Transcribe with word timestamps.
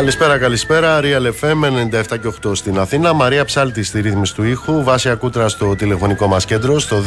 Καλησπέρα, 0.00 0.38
καλησπέρα. 0.38 1.00
Real 1.02 1.30
FM 1.40 1.64
97 1.64 2.18
και 2.20 2.32
8 2.46 2.56
στην 2.56 2.78
Αθήνα. 2.78 3.12
Μαρία 3.12 3.44
Ψάλτη 3.44 3.82
στη 3.82 4.00
ρύθμιση 4.00 4.34
του 4.34 4.42
ήχου. 4.42 4.84
Βάση 4.84 5.08
Ακούτρα 5.08 5.48
στο 5.48 5.76
τηλεφωνικό 5.76 6.26
μας 6.26 6.44
κέντρο 6.44 6.78
στο 6.78 7.02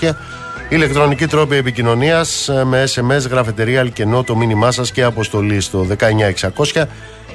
211-200-8200. 0.00 0.10
Ηλεκτρονική 0.68 1.26
τρόπη 1.26 1.56
επικοινωνίας 1.56 2.48
ε, 2.48 2.64
με 2.64 2.84
SMS, 2.94 3.28
γραφετερία, 3.30 3.80
αλκενό 3.80 4.22
το 4.22 4.36
μήνυμά 4.36 4.70
σας 4.70 4.92
και 4.92 5.02
αποστολή 5.02 5.60
στο 5.60 5.86
19600 6.72 6.84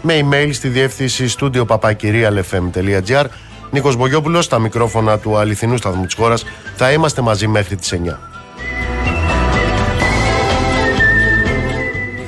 με 0.01 0.19
email 0.23 0.49
στη 0.51 0.67
διεύθυνση 0.67 1.27
στούντιο 1.27 1.65
papakirialfm.gr. 1.69 3.25
Νίκος 3.71 3.95
Μπογιόπουλος, 3.95 4.45
στα 4.45 4.59
μικρόφωνα 4.59 5.19
του 5.19 5.37
αληθινού 5.37 5.77
σταθμού 5.77 6.05
της 6.05 6.13
χώρας. 6.13 6.45
Θα 6.75 6.91
είμαστε 6.91 7.21
μαζί 7.21 7.47
μέχρι 7.47 7.75
τις 7.75 7.93
9. 7.93 8.36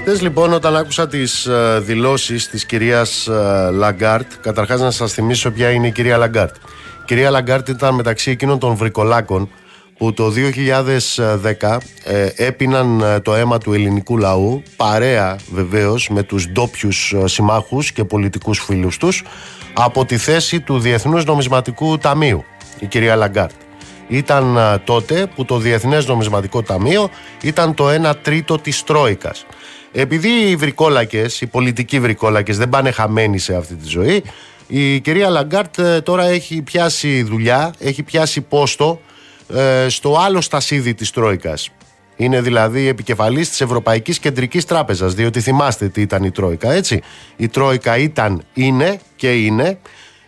Χθες 0.09 0.21
λοιπόν, 0.21 0.53
όταν 0.53 0.75
άκουσα 0.75 1.07
τις 1.07 1.47
ε, 1.49 1.81
δηλώσεις 1.81 2.49
της 2.49 2.65
κυρίας 2.65 3.27
ε, 3.31 3.71
Λαγκάρντ, 3.71 4.31
καταρχάς 4.41 4.81
να 4.81 4.91
σας 4.91 5.13
θυμίσω 5.13 5.51
ποια 5.51 5.69
είναι 5.69 5.87
η 5.87 5.91
κυρία 5.91 6.17
Λαγκάρντ. 6.17 6.55
Η 6.55 7.05
κυρία 7.05 7.29
Λαγκάρντ 7.29 7.69
ήταν 7.69 7.95
μεταξύ 7.95 8.31
εκείνων 8.31 8.59
των 8.59 8.75
βρικολάκων 8.75 9.49
που 9.97 10.13
το 10.13 10.33
2010 11.59 11.77
ε, 12.03 12.29
έπιναν 12.35 13.01
ε, 13.01 13.19
το 13.19 13.35
αίμα 13.35 13.57
του 13.57 13.73
ελληνικού 13.73 14.17
λαού 14.17 14.63
παρέα 14.75 15.35
βεβαίως 15.51 16.09
με 16.09 16.23
τους 16.23 16.47
ντόπιους 16.47 17.13
ε, 17.13 17.27
συμμάχους 17.27 17.91
και 17.91 18.03
πολιτικούς 18.03 18.59
φίλους 18.59 18.97
τους 18.97 19.23
από 19.73 20.05
τη 20.05 20.17
θέση 20.17 20.59
του 20.59 20.79
Διεθνούς 20.79 21.25
Νομισματικού 21.25 21.97
Ταμείου 21.97 22.43
η 22.79 22.85
κυρία 22.85 23.15
Λαγκάρντ. 23.15 23.55
Ήταν 24.07 24.57
τότε 24.83 25.27
που 25.35 25.45
το 25.45 25.57
Διεθνές 25.57 26.07
Νομισματικό 26.07 26.61
Ταμείο 26.61 27.09
ήταν 27.41 27.73
το 27.73 28.09
1 28.09 28.13
τρίτο 28.21 28.57
της 28.57 28.83
Τρόικας. 28.83 29.45
Επειδή 29.91 30.29
οι 30.29 30.55
βρικόλακες, 30.55 31.41
οι 31.41 31.47
πολιτικοί 31.47 31.99
βρικόλακες 31.99 32.57
δεν 32.57 32.69
πάνε 32.69 32.91
χαμένοι 32.91 33.37
σε 33.37 33.55
αυτή 33.55 33.75
τη 33.75 33.87
ζωή 33.87 34.23
η 34.71 34.99
κυρία 34.99 35.29
Λαγκάρντ 35.29 35.81
τώρα 36.03 36.23
έχει 36.23 36.61
πιάσει 36.61 37.23
δουλειά, 37.23 37.73
έχει 37.79 38.03
πιάσει 38.03 38.41
πόστο 38.41 39.01
ε, 39.53 39.89
στο 39.89 40.17
άλλο 40.17 40.41
στασίδι 40.41 40.93
της 40.93 41.11
Τρόικας. 41.11 41.69
Είναι 42.15 42.41
δηλαδή 42.41 42.87
επικεφαλής 42.87 43.49
της 43.49 43.61
Ευρωπαϊκής 43.61 44.19
Κεντρικής 44.19 44.65
Τράπεζας, 44.65 45.13
διότι 45.13 45.41
θυμάστε 45.41 45.87
τι 45.87 46.01
ήταν 46.01 46.23
η 46.23 46.31
Τρόικα, 46.31 46.71
έτσι. 46.71 47.01
Η 47.37 47.47
Τρόικα 47.47 47.97
ήταν, 47.97 48.43
είναι 48.53 48.99
και 49.15 49.31
είναι 49.31 49.79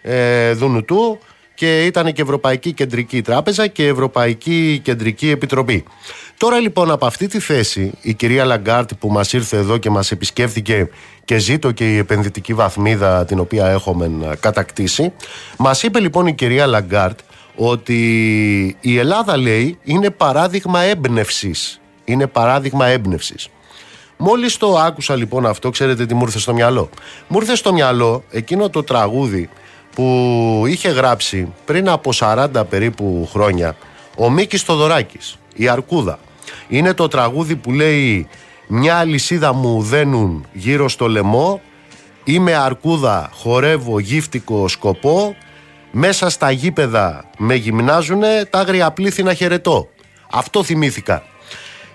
ε, 0.02 0.52
δουνουτού 0.54 1.20
και 1.54 1.86
ήταν 1.86 2.14
και 2.14 2.22
Ευρωπαϊκή 2.22 2.74
Κεντρική 2.74 3.22
Τράπεζα 3.22 3.68
και 3.68 3.88
Ευρωπαϊκή 3.88 4.80
Κεντρική 4.84 5.30
Επιτροπή. 5.30 5.84
Τώρα 6.42 6.60
λοιπόν 6.60 6.92
από 6.92 7.06
αυτή 7.06 7.28
τη 7.28 7.40
θέση 7.40 7.92
η 8.02 8.14
κυρία 8.14 8.46
Λαγκάρντ 8.46 8.94
που 9.00 9.12
μας 9.12 9.34
ήρθε 9.34 9.58
εδώ 9.58 9.78
και 9.78 9.90
μας 9.90 10.12
επισκέφθηκε 10.12 10.90
και 11.26 11.38
ζήτω 11.38 11.72
και 11.72 11.94
η 11.94 11.98
επενδυτική 11.98 12.54
βαθμίδα 12.54 13.26
την 13.26 13.40
οποία 13.40 13.68
έχουμε 13.68 14.38
κατακτήσει 14.40 15.14
μας 15.58 15.84
είπε 15.84 16.00
λοιπόν 16.00 16.28
η 16.28 16.34
κυρία 16.34 16.66
Λαγκάρντ 16.66 17.20
ότι 17.56 17.98
η 18.82 18.98
Ελλάδα 18.98 19.38
λέει 19.38 19.78
είναι 19.84 20.10
παράδειγμα 20.10 20.82
έμπνευσης. 20.82 21.82
Είναι 22.06 22.28
παράδειγμα 22.28 22.86
έμπνευσης. 22.86 23.48
Μόλις 24.18 24.58
το 24.58 24.78
άκουσα 24.78 25.16
λοιπόν 25.16 25.46
αυτό, 25.46 25.70
ξέρετε 25.70 26.06
τι 26.06 26.14
μου 26.14 26.24
ήρθε 26.24 26.40
στο 26.40 26.54
μυαλό; 26.54 26.90
Μου 27.28 27.38
ήρθε 27.40 27.56
στο 27.56 27.74
μυαλό 27.74 28.24
εκείνο 28.32 28.70
το 28.70 28.84
τραγούδι 28.84 29.50
που 29.96 30.64
είχε 30.68 30.90
γράψει 30.90 31.54
πριν 31.66 31.90
από 31.90 32.12
40 32.16 32.48
περίπου 32.70 33.30
χρόνια 33.32 33.76
ο 34.18 34.30
Μίκης 34.30 34.62
Θοδωράκης, 34.62 35.38
η 35.56 35.68
Αρκούδα. 35.68 36.20
Είναι 36.68 36.94
το 36.94 37.08
τραγούδι 37.08 37.56
που 37.56 37.72
λέει 37.72 38.28
«Μια 38.68 38.96
αλυσίδα 38.96 39.54
μου 39.54 39.82
δένουν 39.82 40.46
γύρω 40.54 40.90
στο 40.90 41.08
λαιμό, 41.08 41.62
είμαι 42.24 42.56
αρκούδα, 42.56 43.30
χορεύω 43.34 44.00
γύφτικο 44.00 44.68
σκοπό, 44.68 45.36
μέσα 45.92 46.30
στα 46.30 46.52
γήπεδα 46.52 47.26
με 47.38 47.56
γυμνάζουνε, 47.56 48.46
τα 48.50 48.60
άγρια 48.60 48.92
πλήθη 48.92 49.36
χαιρετώ. 49.36 49.88
Αυτό 50.32 50.64
θυμήθηκα. 50.64 51.24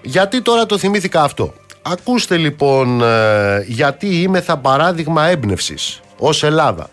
Γιατί 0.02 0.42
τώρα 0.42 0.66
το 0.66 0.78
θυμήθηκα 0.78 1.22
αυτό; 1.22 1.54
Ακούστε 1.88 2.36
λοιπόν 2.36 3.02
ε, 3.02 3.64
γιατί 3.66 4.06
είμαι 4.06 4.40
θα 4.40 4.58
παράδειγμα 4.58 5.24
έμπνευσης 5.26 6.00
ως 6.18 6.42
Ελλάδα. 6.42 6.88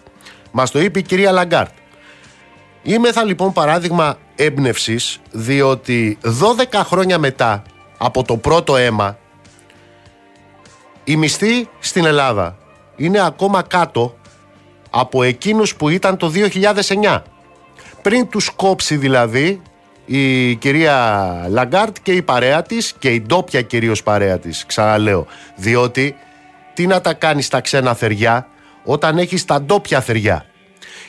Μας 0.52 0.72
το 0.72 0.80
είπε 0.80 1.00
η 1.00 1.02
κυρία 1.02 1.32
Λαγκάρντ. 1.32 1.72
Είμαστε 2.84 3.24
λοιπόν 3.24 3.54
παράδειγμα 3.54 4.18
έμπνευσης 4.36 5.20
διότι 5.32 6.18
12 6.24 6.82
χρόνια 6.84 7.18
μετά 7.18 7.64
από 7.98 8.24
το 8.24 8.38
πρώτο 8.38 8.76
αίμα 8.76 9.18
οι 11.04 11.16
μισθοί 11.16 11.70
στην 11.80 12.06
Ελλάδα 12.06 12.58
είναι 12.96 13.26
ακόμα 13.26 13.62
κάτω 13.62 14.18
από 14.90 15.24
εκείνους 15.24 15.76
που 15.76 15.90
ήταν 15.90 16.18
το 16.18 16.32
2009. 17.02 17.22
Πριν 18.02 18.28
τους 18.28 18.50
κόψει 18.50 18.96
δηλαδή 18.96 19.62
η 20.06 20.56
κυρία 20.56 21.46
Λαγκάρντ 21.50 21.96
και 22.04 22.12
η 22.12 22.22
παρέα 22.22 22.62
της 22.62 22.94
και 23.00 23.10
η 23.10 23.22
ντόπια 23.22 23.62
κυρίως 23.62 24.04
παρέα 24.04 24.40
της, 24.40 24.66
ξαναλέω. 24.66 25.26
Διότι 25.56 26.16
τι 26.74 26.88
να 26.88 27.02
τα 27.02 27.14
κάνεις 27.14 27.46
τα 27.46 27.62
ξένα 27.62 27.94
θεριά 27.94 28.48
όταν 28.84 29.18
έχεις 29.18 29.46
τα 29.46 29.62
ντόπια 29.62 30.02
θεριά. 30.02 30.46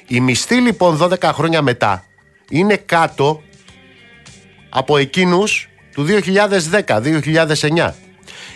Οι 0.07 0.21
μισθοί 0.21 0.55
λοιπόν 0.55 0.99
12 1.03 1.21
χρόνια 1.23 1.63
μετά 1.63 2.05
είναι 2.51 2.77
κάτω 2.77 3.43
από 4.69 4.97
εκείνους 4.97 5.69
του 5.95 6.07
2010-2009. 6.07 7.91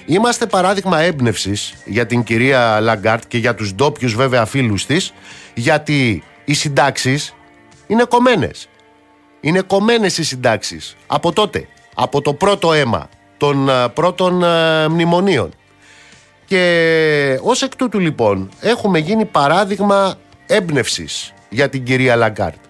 Είμαστε 0.07 0.47
παράδειγμα 0.47 1.01
έμπνευσης 1.01 1.75
για 1.85 2.07
την 2.07 2.23
κυρία 2.23 2.81
Λαγκάρντ 2.81 3.23
και 3.29 3.39
για 3.39 3.55
τους 3.55 3.75
ντόπιους 3.75 4.15
βέβαια 4.15 4.45
φίλους 4.45 4.87
της 4.87 5.13
γιατί 5.55 6.23
οι 6.45 6.55
συντάξεις 6.55 7.35
είναι 7.87 8.05
κομμένες. 8.05 8.69
Είναι 9.41 9.61
κομμένες 9.61 10.19
οι 10.19 10.25
συντάξεις 10.25 10.97
από 11.07 11.33
τότε, 11.33 11.69
από 11.95 12.21
το 12.21 12.35
πρώτο 12.35 12.73
αίμα 12.73 13.09
των 13.37 13.69
ε, 13.69 13.89
πρώτων 13.89 14.43
ε, 14.43 14.89
μνημονίων. 14.89 15.51
Και 16.47 17.39
ως 17.43 17.63
εκ 17.63 17.77
τούτου 17.77 17.99
λοιπόν 17.99 18.49
έχουμε 18.61 18.99
γίνει 18.99 19.25
παράδειγμα 19.25 20.19
έμπνευσης 20.47 21.33
για 21.49 21.69
την 21.69 21.85
κυρία 21.85 22.17
Λαγκάρντ. 22.17 22.68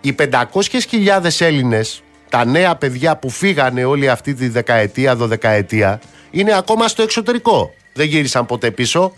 Οι 0.00 0.14
500.000 0.18 1.20
Έλληνες, 1.38 2.02
τα 2.28 2.44
νέα 2.44 2.76
παιδιά 2.76 3.16
που 3.16 3.30
φύγανε 3.30 3.84
όλη 3.84 4.08
αυτή 4.08 4.34
τη 4.34 4.48
δεκαετία, 4.48 5.16
δωδεκαετία, 5.16 6.00
είναι 6.30 6.56
ακόμα 6.56 6.88
στο 6.88 7.02
εξωτερικό. 7.02 7.74
Δεν 7.92 8.06
γύρισαν 8.06 8.46
ποτέ 8.46 8.70
πίσω. 8.70 9.12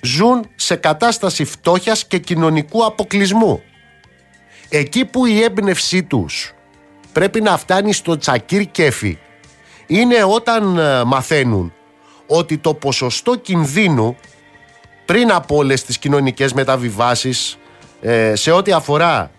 ζουν 0.00 0.46
σε 0.54 0.74
κατάσταση 0.74 1.44
φτώχειας 1.44 2.06
και 2.06 2.18
κοινωνικού 2.18 2.84
αποκλεισμού. 2.84 3.62
Εκεί 4.68 5.04
που 5.04 5.26
η 5.26 5.42
έμπνευσή 5.42 6.02
τους 6.02 6.54
πρέπει 7.12 7.40
να 7.40 7.56
φτάνει 7.56 7.92
στο 7.92 8.16
τσακίρ 8.16 8.70
κέφι 8.70 9.18
είναι 9.86 10.24
όταν 10.24 10.78
ε, 10.78 11.04
μαθαίνουν 11.04 11.72
ότι 12.26 12.58
το 12.58 12.74
ποσοστό 12.74 13.36
κινδύνου 13.36 14.16
πριν 15.04 15.32
από 15.32 15.56
όλες 15.56 15.84
τις 15.84 15.98
κοινωνικές 15.98 16.52
μεταβιβάσεις 16.52 17.58
ε, 18.00 18.34
σε 18.34 18.50
ό,τι 18.50 18.72
αφορά 18.72 19.30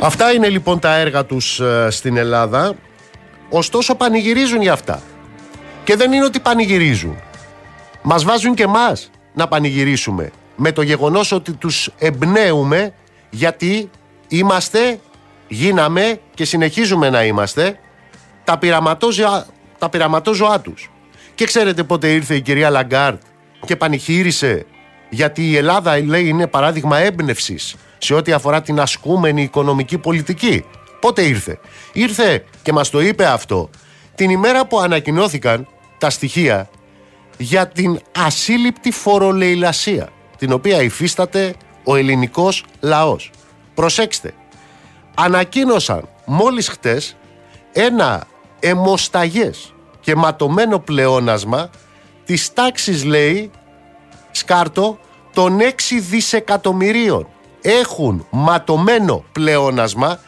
Αυτά 0.05 0.33
είναι 0.33 0.49
λοιπόν 0.49 0.79
τα 0.79 0.97
έργα 0.97 1.25
τους 1.25 1.61
ε, 1.61 1.89
στην 1.91 2.17
Ελλάδα. 2.17 2.75
Ωστόσο 3.49 3.95
πανηγυρίζουν 3.95 4.63
για 4.63 4.73
αυτά. 4.73 5.03
Και 5.85 5.97
δεν 5.97 6.13
είναι 6.13 6.25
ότι 6.25 6.41
πανηγυρίζουν. 6.41 7.17
Μας 8.03 8.25
βάζουν 8.25 8.55
και 8.55 8.67
μας 8.67 9.11
να 9.35 9.49
πανηγυρίσουμε 9.49 10.31
Με 10.57 10.73
το 10.73 10.83
γεγονός 10.83 11.33
ότι 11.33 11.53
τους 11.53 11.91
εμπνέουμε 11.99 12.95
Γιατί 13.31 13.91
είμαστε, 14.29 15.01
γίναμε 15.49 16.21
και 16.35 16.45
συνεχίζουμε 16.45 17.11
να 17.11 17.25
είμαστε 17.25 17.79
Τα 18.45 18.59
πειραματόζωα, 18.59 19.47
τα 19.79 19.89
πειραματόζωά 19.89 20.61
τους. 20.61 20.91
Και 21.35 21.45
ξέρετε 21.45 21.83
πότε 21.83 22.09
ήρθε 22.09 22.35
η 22.35 22.41
κυρία 22.41 22.71
Λαγκάρντ 22.71 23.23
Και 23.67 23.77
πανηγύρισε 23.77 24.67
γιατί 25.11 25.51
η 25.51 25.57
Ελλάδα 25.57 26.05
λέει 26.05 26.29
είναι 26.29 26.47
παράδειγμα 26.47 26.99
έμπνευσης 26.99 27.77
σε 28.05 28.15
ό,τι 28.15 28.33
αφορά 28.33 28.63
την 28.63 28.81
ασκούμενη 28.81 29.43
οικονομική 29.43 29.99
πολιτική. 29.99 30.65
Πότε 31.01 31.23
ήρθε; 31.23 31.59
Ήρθε 31.93 32.45
και 32.63 32.73
μας 32.73 32.91
το 32.91 33.01
είπε 33.01 33.27
αυτό 33.27 33.71
την 34.15 34.31
ημέρα 34.31 34.67
που 34.67 34.81
ανακοινώθηκαν 34.81 35.67
τα 35.99 36.11
στοιχεία 36.11 36.69
για 37.39 37.69
την 37.69 38.01
ασύλληπτη 38.17 38.91
φορολεηλασία 38.91 40.09
την 40.39 40.53
οποία 40.53 40.83
υφίσταται 40.83 41.55
ο 41.85 41.97
ελληνικός 41.97 42.65
λαός. 42.81 43.31
Προσέξτε, 43.75 44.35
ανακοίνωσαν 45.15 46.09
μόλις 46.27 46.69
χτες 46.69 47.17
ένα 47.73 48.27
αιμοσταγές 48.61 49.75
και 50.01 50.15
ματωμένο 50.15 50.79
πλεόνασμα 50.79 51.71
της 52.25 52.53
τάξης 52.53 53.05
λέει 53.05 53.51
σκάρτο 54.31 54.99
των 55.33 55.59
6 55.61 56.01
δισεκατομμυρίων 56.11 57.29
έχουν 57.65 58.27
ματωμένο 58.31 59.25
πλεόνασμα 59.33 60.21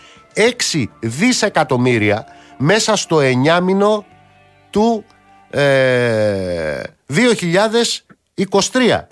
6 0.72 0.84
δισεκατομμύρια 1.00 2.26
μέσα 2.56 2.96
στο 2.96 3.20
εννιάμινο 3.20 4.04
του 4.70 5.04
2023. 5.50 5.56
Ε, 8.88 9.06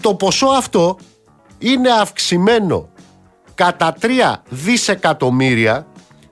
Το 0.00 0.14
ποσό 0.14 0.46
αυτό 0.46 0.98
είναι 1.58 1.90
αυξημένο 1.90 2.88
κατά 3.54 3.96
3 4.00 4.06
δισεκατομμύρια 4.48 5.86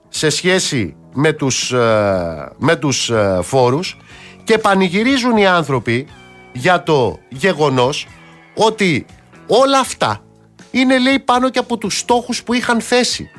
σε 0.09 0.29
σχέση 0.29 0.95
με 1.13 1.31
τους, 1.33 1.71
ε, 1.71 2.51
με 2.57 2.75
τους 2.75 3.09
ε, 3.09 3.39
φόρους 3.43 3.97
και 4.43 4.57
πανηγυρίζουν 4.57 5.37
οι 5.37 5.47
άνθρωποι 5.47 6.07
για 6.53 6.83
το 6.83 7.19
γεγονός 7.29 8.07
ότι 8.55 9.05
όλα 9.47 9.79
αυτά 9.79 10.23
είναι 10.71 10.99
λέει 10.99 11.19
πάνω 11.19 11.49
και 11.49 11.59
από 11.59 11.77
τους 11.77 11.99
στόχους 11.99 12.43
που 12.43 12.53
είχαν 12.53 12.81
θέσει. 12.81 13.29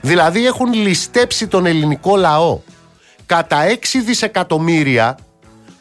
Δηλαδή 0.00 0.46
έχουν 0.46 0.72
ληστέψει 0.72 1.46
τον 1.46 1.66
ελληνικό 1.66 2.16
λαό 2.16 2.60
κατά 3.26 3.58
6 3.68 3.74
δισεκατομμύρια 4.04 5.18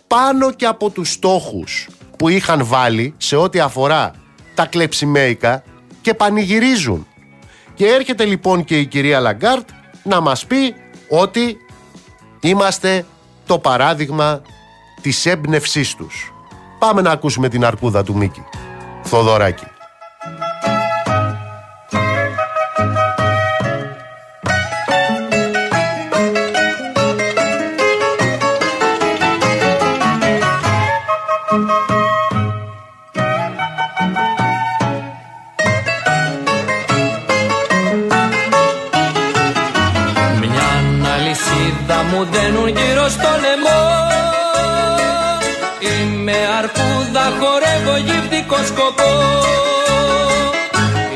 πάνω 0.08 0.52
και 0.52 0.66
από 0.66 0.90
τους 0.90 1.12
στόχους 1.12 1.88
που 2.18 2.30
είχαν 2.30 2.66
βάλει 2.66 3.14
σε 3.18 3.36
ό,τι 3.36 3.60
αφορά 3.60 4.12
τα 4.54 4.66
κλεψιμέικα 4.66 5.64
και 6.02 6.14
πανηγυρίζουν. 6.14 7.08
Και 7.74 7.88
έρχεται 7.88 8.26
λοιπόν 8.26 8.64
και 8.64 8.80
η 8.80 8.86
κυρία 8.86 9.20
Λαγκάρντ 9.20 9.70
να 10.04 10.20
μας 10.20 10.46
πει 10.46 10.76
ότι 11.10 11.58
είμαστε 12.42 13.06
το 13.46 13.60
παράδειγμα 13.60 14.42
της 15.02 15.26
έμπνευσής 15.26 15.96
τους. 15.96 16.34
Πάμε 16.80 17.02
να 17.02 17.12
ακούσουμε 17.12 17.50
την 17.50 17.66
αρκούδα 17.66 18.04
του 18.04 18.16
Μίκη. 18.16 18.44
Θοδωράκη. 19.04 19.73
Σκοπό. 48.70 49.12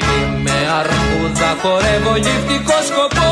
Είμαι 0.10 0.58
αρκούδα, 0.80 1.50
χορεύω 1.62 2.16
γυφτικό 2.16 2.78
σκοπό. 2.90 3.32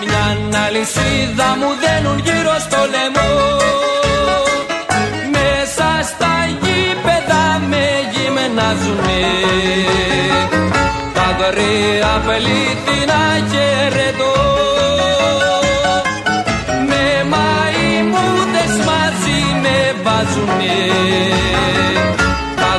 Μια 0.00 0.24
αλυσίδα 0.66 1.48
μου 1.60 1.70
δένουν 1.82 2.18
γύρω 2.18 2.56
στο 2.66 2.80
λαιμό. 2.92 3.32
Μέσα 5.36 5.88
στα 6.10 6.32
γήπεδα 6.60 7.44
με 7.70 7.86
γυμνάζουνε 8.12 9.24
Τα 11.14 11.22
αγρία 11.22 12.12
πελίτινα 12.26 13.22
χαιρετώ 13.50 14.25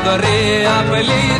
αγρία 0.07 0.85
πλήθη 0.89 1.36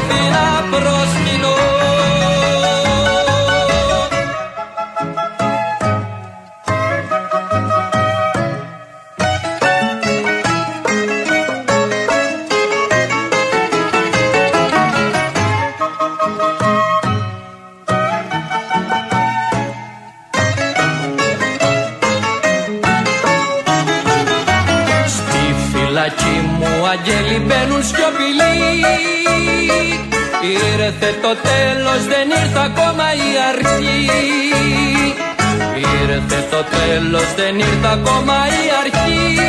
το 36.58 36.64
τέλος 36.64 37.34
δεν 37.36 37.60
ήρθε 37.60 37.90
ακόμα 37.98 38.38
η 38.62 38.66
αρχή. 38.82 39.40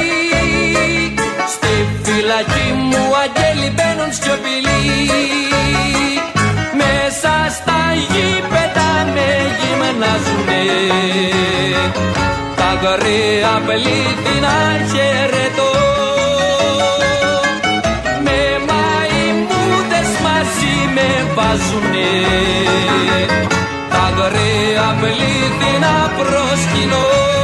Στη 1.55 1.73
φυλακή 2.03 2.69
μου 2.89 3.03
αγγέλοι 3.23 3.71
μπαίνουν 3.75 4.13
σιωπηλοί. 4.19 4.81
Μέσα 6.81 7.33
στα 7.57 7.81
γήπεδα 8.11 8.91
με 9.15 9.29
γυμνάζουνε 9.59 10.65
Τα 12.57 12.71
γρία 12.83 13.55
να 14.41 14.57
χαιρετώ 14.91 15.79
βάζουνε 21.35 22.09
τα 24.29 24.35
γραία 24.35 24.97
πλήθη 25.01 25.79
να 25.81 26.11
προσκυνώ 26.17 27.38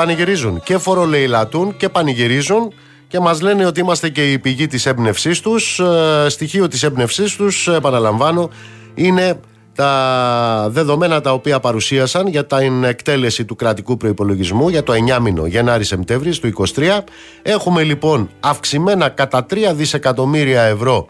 πανηγυρίζουν. 0.00 0.62
Και 0.62 0.78
φορολεϊλατούν 0.78 1.76
και 1.76 1.88
πανηγυρίζουν 1.88 2.72
και 3.08 3.20
μας 3.20 3.40
λένε 3.40 3.66
ότι 3.66 3.80
είμαστε 3.80 4.08
και 4.08 4.32
η 4.32 4.38
πηγή 4.38 4.66
της 4.66 4.86
έμπνευσής 4.86 5.40
τους. 5.40 5.78
Ε, 5.78 6.28
στοιχείο 6.28 6.68
της 6.68 6.82
έμπνευσής 6.82 7.36
τους, 7.36 7.68
επαναλαμβάνω, 7.68 8.50
είναι 8.94 9.40
τα 9.74 10.66
δεδομένα 10.70 11.20
τα 11.20 11.32
οποία 11.32 11.60
παρουσίασαν 11.60 12.26
για 12.26 12.46
την 12.46 12.84
εκτέλεση 12.84 13.44
του 13.44 13.56
κρατικού 13.56 13.96
προϋπολογισμού 13.96 14.68
για 14.68 14.82
το 14.82 14.92
9 15.16 15.18
μήνο 15.20 15.46
Γενάρη-Σεπτέμβρη 15.46 16.38
του 16.38 16.52
23. 16.74 16.98
Έχουμε 17.42 17.82
λοιπόν 17.82 18.30
αυξημένα 18.40 19.08
κατά 19.08 19.46
3 19.50 19.56
δισεκατομμύρια 19.74 20.62
ευρώ 20.62 21.06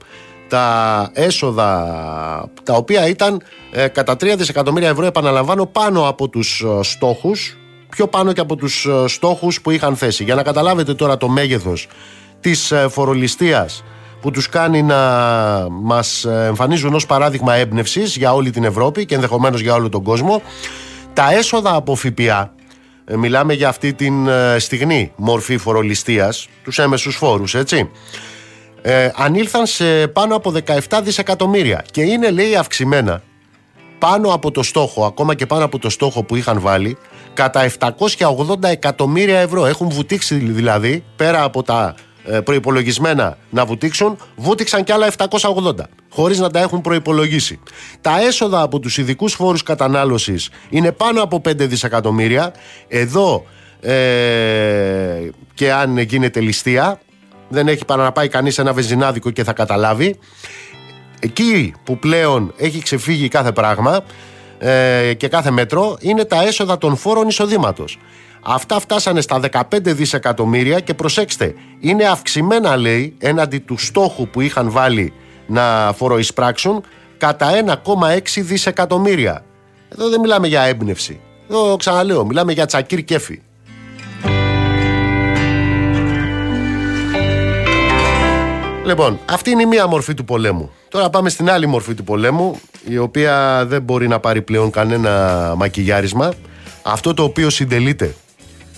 τα 0.49 1.11
έσοδα 1.15 1.71
τα 2.63 2.75
οποία 2.75 3.09
ήταν 3.09 3.43
ε, 3.73 3.89
κατά 3.89 4.13
3 4.13 4.35
δισεκατομμύρια 4.37 4.89
ευρώ 4.89 5.07
επαναλαμβάνω 5.07 5.67
πάνω 5.67 6.09
από 6.09 6.29
τους 6.29 6.61
ε, 6.61 6.83
στόχους 6.83 7.55
πιο 7.91 8.07
πάνω 8.07 8.33
και 8.33 8.41
από 8.41 8.57
τους 8.57 8.87
ε, 8.87 9.09
στόχους 9.09 9.61
που 9.61 9.71
είχαν 9.71 9.97
θέσει. 9.97 10.25
Για 10.25 10.35
να 10.35 10.43
καταλάβετε 10.43 10.95
τώρα 10.95 11.17
το 11.17 11.29
μέγεθος 11.29 11.89
της 12.41 12.71
ε, 12.71 12.89
φορολιστίας 12.91 13.85
που 14.21 14.31
τους 14.31 14.49
κάνει 14.49 14.83
να 14.83 14.97
μας 15.71 16.25
εμφανίζουν 16.25 16.95
ως 16.95 17.07
παράδειγμα 17.07 17.55
έμπνευσης 17.55 18.17
για 18.17 18.35
όλη 18.35 18.51
την 18.51 18.65
Ευρώπη 18.65 19.05
και 19.05 19.15
ενδεχομένως 19.15 19.61
για 19.61 19.75
όλο 19.75 19.89
τον 19.89 20.03
κόσμο 20.03 20.43
τα 21.13 21.33
έσοδα 21.33 21.75
από 21.75 21.95
ΦΠΑ 21.95 22.55
μιλάμε 23.17 23.53
για 23.55 23.69
αυτή 23.69 23.93
την 23.95 24.29
στιγμή 24.59 25.13
μορφή 25.17 25.57
φορολιστίας 25.57 26.49
τους 26.65 26.79
έμεσους 26.79 27.17
φόρους 27.17 27.55
έτσι 27.55 27.91
ε, 28.83 29.11
ανήλθαν 29.15 29.67
σε 29.67 30.09
πάνω 30.09 30.37
από 30.37 30.53
17 30.89 31.01
δισεκατομμύρια 31.03 31.85
και 31.91 32.03
είναι 32.03 32.31
λέει 32.31 32.57
αυξημένα 32.57 33.23
πάνω 33.99 34.33
από 34.33 34.51
το 34.51 34.63
στόχο, 34.63 35.05
ακόμα 35.05 35.35
και 35.35 35.47
πάνω 35.47 35.65
από 35.65 35.79
το 35.79 35.91
στόχο 35.91 36.23
που 36.23 36.37
είχαν 36.37 36.61
βάλει, 36.61 36.99
κατά 37.41 37.71
780 37.79 38.63
εκατομμύρια 38.63 39.39
ευρώ. 39.39 39.67
Έχουν 39.67 39.89
βουτήξει 39.89 40.35
δηλαδή, 40.35 41.05
πέρα 41.17 41.43
από 41.43 41.63
τα 41.63 41.95
ε, 42.25 42.41
προϋπολογισμένα 42.41 43.39
να 43.51 43.65
βουτήξουν, 43.65 44.17
βούτυξαν 44.37 44.85
κι 44.85 44.93
άλλα 44.93 45.13
780, 45.17 45.73
χωρίς 46.11 46.39
να 46.39 46.51
τα 46.51 46.61
έχουν 46.61 46.81
προϋπολογίσει. 46.81 47.61
Τα 48.01 48.21
έσοδα 48.21 48.63
από 48.63 48.79
τους 48.79 48.99
ειδικούς 48.99 49.35
φόρους 49.35 49.63
κατανάλωσης 49.63 50.51
είναι 50.69 50.93
πάνω 50.93 51.23
από 51.23 51.41
5 51.49 51.57
δισεκατομμύρια. 51.57 52.53
Εδώ 52.89 53.45
ε, 53.81 53.93
και 55.55 55.73
αν 55.73 55.99
γίνεται 55.99 56.41
ληστεία, 56.41 57.01
δεν 57.49 57.69
έχει 57.69 57.85
παρά 57.85 58.03
να 58.03 58.13
πάει 58.13 58.29
κανείς 58.29 58.59
ένα 58.59 58.73
βενζινάδικο 58.73 59.31
και 59.31 59.45
θα 59.45 59.53
καταλάβει. 59.53 60.19
Εκεί 61.21 61.75
που 61.85 61.99
πλέον 61.99 62.53
έχει 62.57 62.83
ξεφύγει 62.83 63.29
κάθε 63.29 63.53
πράγμα 63.53 64.05
ε, 64.63 65.15
και 65.15 65.29
κάθε 65.29 65.51
μέτρο 65.51 65.97
είναι 66.01 66.25
τα 66.25 66.43
έσοδα 66.43 66.79
των 66.79 66.97
φόρων 66.97 67.29
εισοδήματος. 67.29 67.99
Αυτά 68.43 68.81
φτάσανε 68.81 69.21
στα 69.21 69.41
15 69.53 69.63
δισεκατομμύρια 69.81 70.81
και 70.81 70.95
προσέξτε, 70.95 71.55
είναι 71.81 72.05
αυξημένα 72.05 72.77
λέει 72.77 73.15
έναντι 73.19 73.59
του 73.59 73.79
στόχου 73.79 74.29
που 74.29 74.41
είχαν 74.41 74.71
βάλει 74.71 75.13
να 75.47 75.93
φοροεισπράξουν 75.97 76.83
κατά 77.19 77.51
1,6 77.85 78.19
δισεκατομμύρια. 78.37 79.45
Εδώ 79.89 80.09
δεν 80.09 80.21
μιλάμε 80.21 80.47
για 80.47 80.63
έμπνευση. 80.63 81.21
Εδώ 81.51 81.77
ξαναλέω, 81.77 82.25
μιλάμε 82.25 82.53
για 82.53 82.67
τσακίρ 82.67 83.05
κέφι. 83.05 83.41
Λοιπόν, 88.85 89.19
αυτή 89.25 89.51
είναι 89.51 89.63
η 89.63 89.67
μία 89.67 89.87
μορφή 89.87 90.15
του 90.15 90.25
πολέμου. 90.25 90.71
Τώρα 90.89 91.11
πάμε 91.11 91.29
στην 91.29 91.51
άλλη 91.51 91.67
μορφή 91.67 91.95
του 91.95 92.05
πολέμου, 92.05 92.61
η 92.89 92.99
οποία 92.99 93.65
δεν 93.67 93.83
μπορεί 93.83 94.09
να 94.09 94.21
πάρει 94.21 94.43
πλέον 94.43 94.71
κανένα 94.71 95.55
μακιγιάρισμα. 95.57 96.33
Αυτό 96.83 97.15
το 97.15 97.23
οποίο 97.23 97.51
συντελείται 97.51 98.15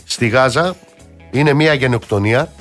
στη 0.04 0.28
Γάζα 0.28 0.76
είναι 1.30 1.52
μία 1.52 1.74
γενοκτονία. 1.74 2.52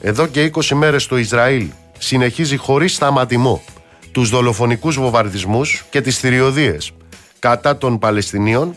Εδώ 0.00 0.26
και 0.26 0.50
20 0.54 0.64
μέρες 0.74 1.06
το 1.06 1.18
Ισραήλ 1.18 1.66
συνεχίζει 1.98 2.56
χωρίς 2.56 2.94
σταματημό 2.94 3.62
τους 4.12 4.30
δολοφονικούς 4.30 4.96
βομβαρδισμούς 4.96 5.84
και 5.90 6.00
τις 6.00 6.18
θηριωδίες 6.18 6.92
κατά 7.38 7.78
των 7.78 7.98
Παλαιστινίων 7.98 8.76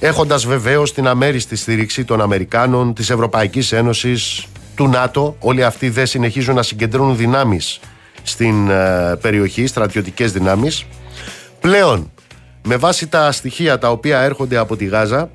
έχοντας 0.00 0.46
βεβαίως 0.46 0.94
την 0.94 1.06
αμέριστη 1.06 1.56
στήριξη 1.56 2.04
των 2.04 2.20
Αμερικάνων, 2.20 2.94
της 2.94 3.10
Ευρωπαϊκής 3.10 3.72
Ένωσης, 3.72 4.46
του 4.74 4.88
ΝΑΤΟ. 4.88 5.36
Όλοι 5.38 5.64
αυτοί 5.64 5.88
δεν 5.88 6.06
συνεχίζουν 6.06 6.54
να 6.54 6.62
συγκεντρώνουν 6.62 7.16
δυνάμεις 7.16 7.80
στην 8.22 8.70
ε, 8.70 9.16
περιοχή, 9.20 9.66
στρατιωτικές 9.66 10.32
δυνάμεις. 10.32 10.84
Πλέον, 11.60 12.10
με 12.62 12.76
βάση 12.76 13.06
τα 13.06 13.32
στοιχεία 13.32 13.78
τα 13.78 13.90
οποία 13.90 14.20
έρχονται 14.20 14.56
από 14.56 14.76
τη 14.76 14.84
Γάζα, 14.84 15.30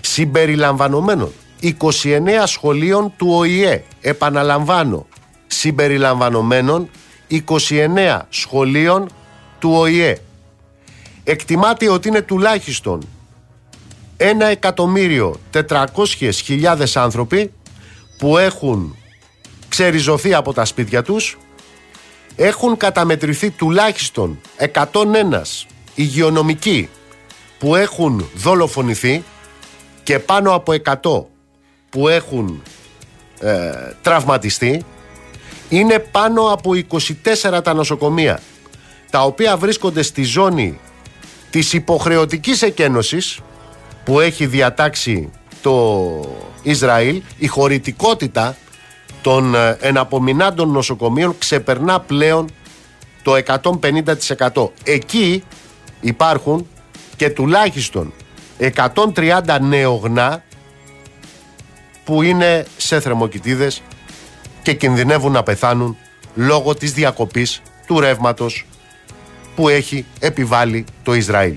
συμπεριλαμβανομένων 0.00 1.32
29 1.62 2.42
σχολείων 2.44 3.12
του 3.16 3.28
ΟΗΕ. 3.30 3.84
Επαναλαμβάνω, 4.00 5.06
συμπεριλαμβανομένων 5.48 6.90
29 7.30 8.20
σχολείων 8.28 9.08
του 9.58 9.70
ΟΗΕ. 9.72 10.18
Εκτιμάται 11.24 11.90
ότι 11.90 12.08
είναι 12.08 12.22
τουλάχιστον 12.22 13.08
1.400.000 14.16 16.86
άνθρωποι 16.94 17.52
που 18.18 18.38
έχουν 18.38 18.96
ξεριζωθεί 19.68 20.34
από 20.34 20.52
τα 20.52 20.64
σπίτια 20.64 21.02
τους 21.02 21.38
έχουν 22.36 22.76
καταμετρηθεί 22.76 23.50
τουλάχιστον 23.50 24.40
101 24.92 25.42
υγειονομικοί 25.94 26.88
που 27.58 27.76
έχουν 27.76 28.28
δολοφονηθεί 28.34 29.24
και 30.02 30.18
πάνω 30.18 30.54
από 30.54 30.74
100 30.84 30.92
που 31.90 32.08
έχουν 32.08 32.62
ε, 33.40 33.70
τραυματιστεί 34.02 34.84
είναι 35.68 35.98
πάνω 35.98 36.52
από 36.52 36.70
24 37.52 37.60
τα 37.64 37.74
νοσοκομεία 37.74 38.40
τα 39.10 39.22
οποία 39.22 39.56
βρίσκονται 39.56 40.02
στη 40.02 40.22
ζώνη 40.22 40.78
της 41.50 41.72
υποχρεωτικής 41.72 42.62
εκένωσης 42.62 43.40
που 44.04 44.20
έχει 44.20 44.46
διατάξει 44.46 45.30
το 45.62 46.06
Ισραήλ 46.62 47.22
η 47.38 47.46
χωρητικότητα 47.46 48.56
των 49.22 49.54
ε, 49.54 49.76
εναπομεινάντων 49.80 50.70
νοσοκομείων 50.70 51.38
ξεπερνά 51.38 52.00
πλέον 52.00 52.48
το 53.22 53.32
150%. 54.52 54.68
Εκεί 54.84 55.44
υπάρχουν 56.00 56.66
και 57.16 57.30
τουλάχιστον 57.30 58.12
130 58.94 59.58
νεογνά 59.60 60.42
που 62.04 62.22
είναι 62.22 62.66
σε 62.76 63.00
θερμοκοιτίδες 63.00 63.82
και 64.68 64.74
κινδυνεύουν 64.74 65.32
να 65.32 65.42
πεθάνουν 65.42 65.96
λόγω 66.34 66.74
της 66.74 66.92
διακοπής 66.92 67.62
του 67.86 68.00
ρεύματος 68.00 68.66
που 69.54 69.68
έχει 69.68 70.04
επιβάλει 70.18 70.84
το 71.02 71.14
Ισραήλ. 71.14 71.56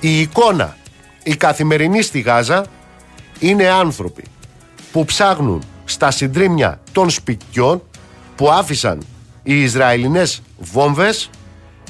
Η 0.00 0.20
εικόνα, 0.20 0.76
η 1.22 1.36
καθημερινή 1.36 2.02
στη 2.02 2.20
Γάζα 2.20 2.66
είναι 3.38 3.68
άνθρωποι 3.68 4.24
που 4.92 5.04
ψάχνουν 5.04 5.62
στα 5.84 6.10
συντρίμια 6.10 6.80
των 6.92 7.10
σπιτιών 7.10 7.82
που 8.36 8.50
άφησαν 8.50 9.02
οι 9.42 9.62
Ισραηλινές 9.62 10.42
βόμβες 10.58 11.30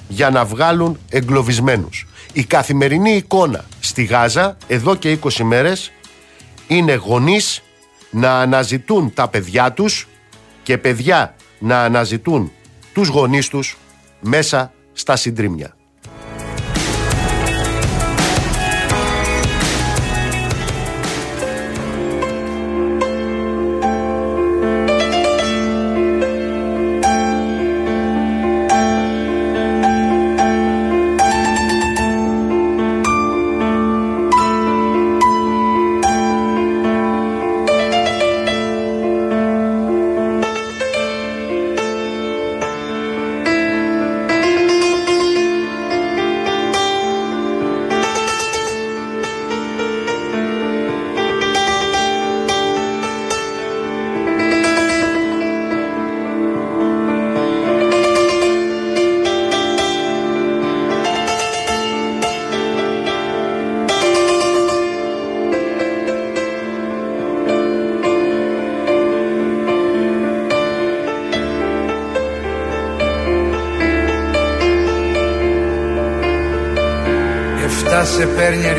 για 0.09 0.31
να 0.31 0.45
βγάλουν 0.45 0.99
εγκλωβισμένους. 1.09 2.07
Η 2.33 2.45
καθημερινή 2.45 3.13
εικόνα 3.17 3.65
στη 3.81 4.05
Γάζα 4.05 4.57
εδώ 4.67 4.95
και 4.95 5.19
20 5.23 5.43
μέρες 5.43 5.93
είναι 6.67 6.95
γονείς 6.95 7.63
να 8.11 8.41
αναζητούν 8.41 9.15
τα 9.15 9.29
παιδιά 9.29 9.73
τους 9.73 10.07
και 10.63 10.79
παιδιά 10.79 11.35
να 11.59 11.85
αναζητούν 11.85 12.53
τους 12.93 13.09
γονείς 13.09 13.49
τους 13.49 13.77
μέσα 14.21 14.73
στα 14.93 15.17
συντρίμια. 15.17 15.77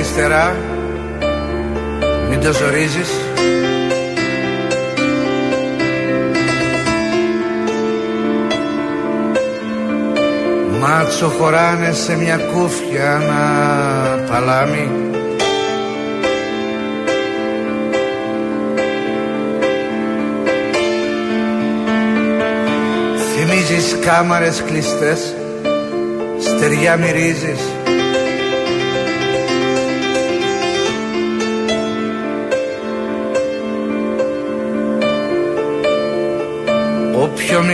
Αριστερά. 0.04 0.56
Μην 2.30 2.40
το 2.40 2.54
ζορίζεις. 2.54 3.10
Μάτσο 10.80 11.28
χωράνε 11.28 11.92
σε 11.92 12.16
μια 12.16 12.38
κούφια 12.38 13.22
να 13.28 14.34
παλάμι. 14.34 14.90
Θυμίζεις 23.36 23.98
κάμαρες 24.06 24.64
κλειστές 24.68 25.34
Στεριά 26.40 26.98
μυρίζεις 26.98 27.60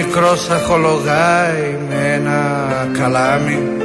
μικρός 0.06 0.50
αχολογάει 0.50 1.78
με 1.90 2.14
ένα 2.14 2.42
καλάμι 3.00 3.79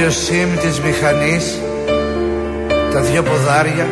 Γυαλίζει 0.00 0.20
ο 0.20 0.24
σίμ 0.24 0.56
της 0.56 0.80
μηχανής 0.80 1.60
Τα 2.92 3.00
δυο 3.00 3.22
ποδάρια. 3.22 3.88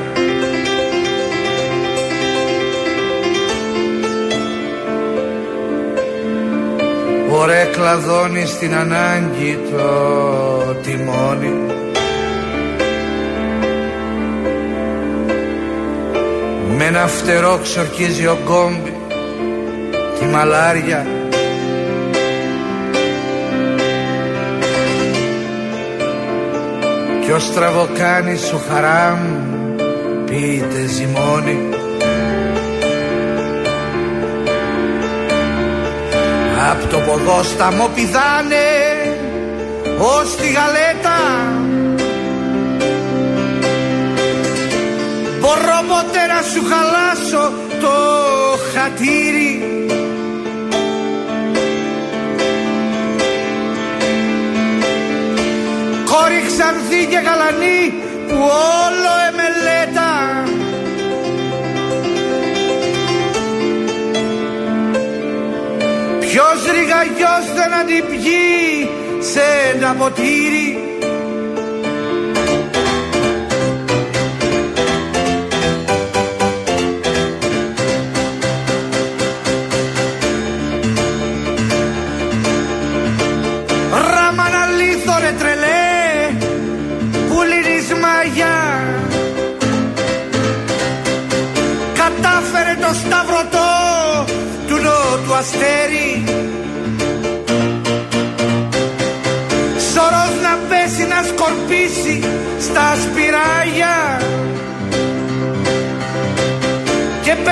Ωραία 7.30 7.64
κλαδώνει 7.64 8.46
στην 8.46 8.74
ανάγκη 8.74 9.58
το 9.70 10.74
τιμόνι. 10.82 11.52
Με 16.76 16.84
ένα 16.84 17.06
φτερό 17.06 17.58
ξορκίζει 17.62 18.26
ο 18.26 18.38
γκόμπι 18.44 18.92
Τη 20.18 20.24
μαλάρια 20.24 21.17
Ποιος 27.28 27.44
στραβοκάνει 27.44 28.36
σου 28.36 28.62
χαρά 28.68 29.14
μου 29.14 29.74
πείτε 30.24 30.86
ζυμώνει. 30.86 31.68
Απ' 36.70 36.90
το 36.90 36.98
ποδόσταμο 36.98 37.88
πηδάνε 37.94 38.66
ως 39.98 40.36
τη 40.36 40.46
γαλέτα. 40.46 41.18
Μπορώ 45.40 45.78
ποτέ 45.88 46.26
να 46.26 46.42
σου 46.42 46.62
χαλάσω 46.70 47.52
το 47.80 47.94
χατήρι 48.74 49.77
Κόρη 56.58 56.70
ξανθή 56.70 57.06
και 57.06 57.18
γαλανή 57.26 57.92
που 58.28 58.36
όλο 58.84 59.12
εμελέτα. 59.28 60.10
Ποιος 66.20 66.58
ρηγαγιός 66.74 67.44
δεν 67.54 67.74
αντιπιεί 67.80 68.88
σε 69.20 69.40
ένα 69.74 69.94
ποτήρι 69.94 70.77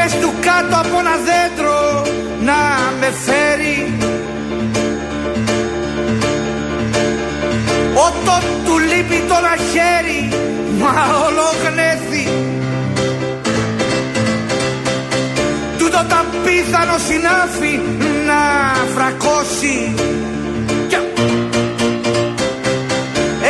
πες 0.06 0.18
του 0.20 0.32
κάτω 0.40 0.76
από 0.76 0.98
ένα 0.98 1.16
δέντρο 1.28 2.06
να 2.40 2.58
με 3.00 3.10
φέρει. 3.24 3.98
Όταν 8.06 8.42
του 8.64 8.78
λείπει 8.78 9.24
το 9.28 9.36
λαχέρι 9.46 10.28
μα 10.80 10.92
ολογνέθη 11.26 12.24
το 15.78 16.24
πίθανο 16.44 16.96
συνάφι 17.08 17.80
να 18.26 18.40
φρακώσει. 18.94 19.94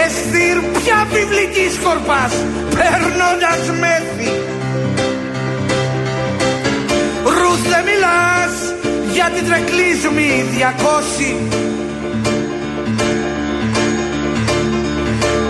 Εστήρ 0.05 0.57
πια 0.73 1.07
βιβλική 1.12 1.71
σκορπάς 1.81 2.33
παίρνοντας 2.75 3.79
μέθη 3.81 4.46
μιλάς 7.87 8.55
για 9.12 9.31
την 9.35 9.44
τρεκλίσμη 9.49 10.44
διακόση 10.55 11.37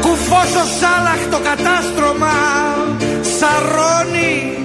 Κουφός 0.01 0.53
ο 0.63 0.65
Σάλαχ 0.81 1.21
το 1.31 1.39
κατάστρωμα 1.49 2.35
σαρώνει 3.39 4.57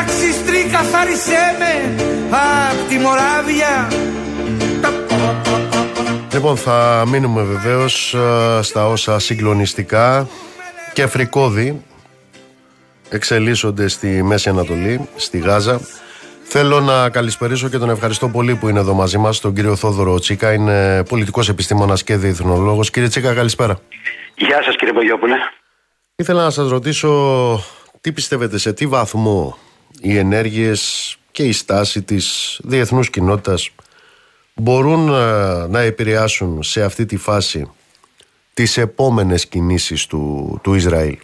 Αξιστρή 0.00 0.64
καθάρισέ 0.72 1.56
με 1.58 2.04
απ' 2.30 2.88
τη 2.88 2.98
Μοράβια. 2.98 3.88
Λοιπόν 6.32 6.56
θα 6.56 7.04
μείνουμε 7.06 7.42
βεβαίως 7.42 8.14
ε, 8.14 8.62
στα 8.62 8.88
όσα 8.88 9.18
συγκλονιστικά 9.18 10.28
και 10.92 11.06
φρικόδη 11.06 11.82
εξελίσσονται 13.10 13.88
στη 13.88 14.22
Μέση 14.22 14.48
Ανατολή, 14.48 15.08
στη 15.16 15.38
Γάζα. 15.38 15.80
Θέλω 16.42 16.80
να 16.80 17.10
καλησπερίσω 17.10 17.68
και 17.68 17.78
τον 17.78 17.90
ευχαριστώ 17.90 18.28
πολύ 18.28 18.56
που 18.56 18.68
είναι 18.68 18.78
εδώ 18.78 18.94
μαζί 18.94 19.18
μας, 19.18 19.40
τον 19.40 19.54
κύριο 19.54 19.76
Θόδωρο 19.76 20.18
Τσίκα. 20.18 20.52
Είναι 20.52 21.04
πολιτικός 21.04 21.48
επιστήμονας 21.48 22.02
και 22.02 22.16
διεθνολόγος. 22.16 22.90
Κύριε 22.90 23.08
Τσίκα, 23.08 23.34
καλησπέρα. 23.34 23.78
Γεια 24.34 24.62
σας 24.62 24.76
κύριε 24.76 24.94
Παγιόπουλε. 24.94 25.34
Ήθελα 26.16 26.42
να 26.42 26.50
σας 26.50 26.70
ρωτήσω 26.70 27.64
τι 28.00 28.12
πιστεύετε, 28.12 28.58
σε 28.58 28.72
τι 28.72 28.86
βαθμό 28.86 29.58
οι 30.00 30.16
ενέργειες 30.16 31.16
και 31.30 31.42
η 31.42 31.52
στάση 31.52 32.02
της 32.02 32.58
διεθνούς 32.62 33.10
κοινότητας 33.10 33.70
μπορούν 34.54 35.08
ε, 35.08 35.66
να, 35.68 35.80
επηρεάσουν 35.80 36.62
σε 36.62 36.82
αυτή 36.82 37.06
τη 37.06 37.16
φάση 37.16 37.70
τις 38.54 38.76
επόμενες 38.76 39.46
κινήσεις 39.46 40.06
του, 40.06 40.58
του 40.62 40.74
Ισραήλ; 40.74 41.18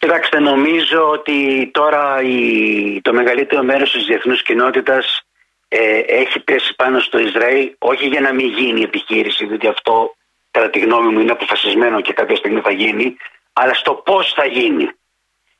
Κοιτάξτε, 0.00 0.38
νομίζω 0.38 1.10
ότι 1.10 1.70
τώρα 1.72 2.22
η, 2.22 3.00
το 3.00 3.12
μεγαλύτερο 3.12 3.62
μέρος 3.62 3.92
της 3.92 4.04
διεθνούς 4.04 4.42
κοινότητας 4.42 5.22
ε, 5.68 5.98
έχει 5.98 6.40
πέσει 6.40 6.74
πάνω 6.76 7.00
στο 7.00 7.18
Ισραήλ 7.18 7.74
όχι 7.78 8.06
για 8.06 8.20
να 8.20 8.32
μην 8.32 8.46
γίνει 8.46 8.80
η 8.80 8.82
επιχείρηση, 8.82 9.46
διότι 9.46 9.66
αυτό 9.66 10.14
κατά 10.50 10.70
τη 10.70 10.78
γνώμη 10.78 11.12
μου 11.12 11.20
είναι 11.20 11.30
αποφασισμένο 11.30 12.00
και 12.00 12.12
κάποια 12.12 12.36
στιγμή 12.36 12.60
θα 12.60 12.70
γίνει, 12.70 13.16
αλλά 13.52 13.74
στο 13.74 13.94
πώς 13.94 14.32
θα 14.32 14.46
γίνει. 14.46 14.90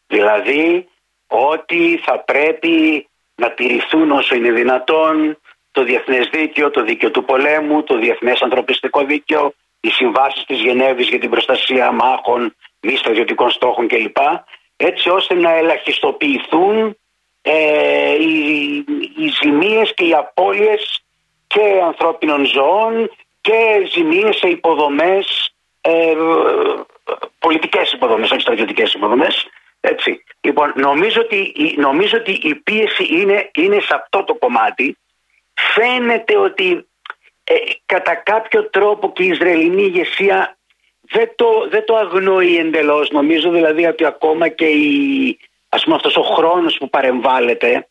Δηλαδή 0.06 0.88
ότι 1.26 2.00
θα 2.04 2.18
πρέπει 2.18 3.08
να 3.34 3.50
τηρηθούν 3.50 4.10
όσο 4.10 4.34
είναι 4.34 4.52
δυνατόν 4.52 5.38
το 5.70 5.84
διεθνές 5.84 6.28
δίκαιο, 6.32 6.70
το 6.70 6.82
δίκαιο 6.82 7.10
του 7.10 7.24
πολέμου, 7.24 7.82
το 7.82 7.98
διεθνές 7.98 8.42
ανθρωπιστικό 8.42 9.04
δίκαιο, 9.04 9.54
οι 9.80 9.90
συμβάσεις 9.90 10.44
της 10.44 10.60
Γενέβης 10.60 11.08
για 11.08 11.18
την 11.18 11.30
προστασία 11.30 11.92
μάχων, 11.92 12.54
μη 12.80 12.96
στρατιωτικών 12.96 13.50
στόχων 13.50 13.88
κλπ. 13.88 14.16
Έτσι 14.76 15.08
ώστε 15.08 15.34
να 15.34 15.50
ελαχιστοποιηθούν 15.50 16.96
ε, 17.42 18.14
οι, 18.14 18.84
οι 19.16 19.28
ζημίες 19.42 19.94
και 19.94 20.04
οι 20.04 20.12
απώλειες 20.12 21.02
και 21.46 21.80
ανθρώπινων 21.84 22.44
ζώων 22.44 23.10
και 23.40 23.88
ζημίες 23.92 24.36
σε 24.36 24.48
υποδομές, 24.48 25.54
ε, 25.80 26.14
πολιτικές 27.38 27.92
υποδομές, 27.92 28.30
όχι 28.30 28.40
στρατιωτικές 28.40 28.92
υποδομές 28.92 29.46
έτσι. 29.80 30.24
Λοιπόν, 30.40 30.72
νομίζω 30.76 31.20
ότι, 31.20 31.52
νομίζω 31.76 32.16
ότι 32.18 32.30
η 32.30 32.54
πίεση 32.54 33.06
είναι, 33.10 33.50
είναι 33.54 33.80
σε 33.80 33.94
αυτό 33.94 34.24
το 34.24 34.34
κομμάτι. 34.34 34.96
Φαίνεται 35.54 36.38
ότι 36.38 36.88
ε, 37.52 37.54
κατά 37.86 38.14
κάποιο 38.14 38.70
τρόπο 38.70 39.12
και 39.12 39.22
η 39.22 39.26
Ισραηλινή 39.26 39.82
ηγεσία 39.82 40.58
δεν 41.00 41.32
το, 41.36 41.68
δεν 41.70 41.84
το 41.84 41.96
αγνοεί 41.96 42.56
εντελώς. 42.56 43.10
Νομίζω 43.10 43.50
δηλαδή 43.50 43.86
ότι 43.86 44.04
ακόμα 44.04 44.48
και 44.48 44.64
η, 44.64 45.38
ας 45.68 45.82
πούμε 45.84 45.96
αυτός 45.96 46.16
ο 46.16 46.22
χρόνος 46.22 46.76
που 46.76 46.90
παρεμβάλλεται 46.90 47.88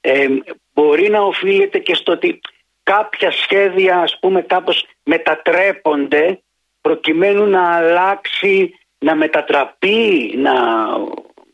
ε, 0.00 0.26
μπορεί 0.72 1.08
να 1.08 1.20
οφείλεται 1.20 1.78
και 1.78 1.94
στο 1.94 2.12
ότι 2.12 2.40
κάποια 2.82 3.30
σχέδια 3.30 3.98
ας 3.98 4.18
πούμε 4.20 4.42
κάπως 4.42 4.86
μετατρέπονται 5.02 6.40
προκειμένου 6.80 7.46
να 7.46 7.76
αλλάξει, 7.76 8.74
να 8.98 9.14
μετατραπεί, 9.14 10.34
να 10.36 10.52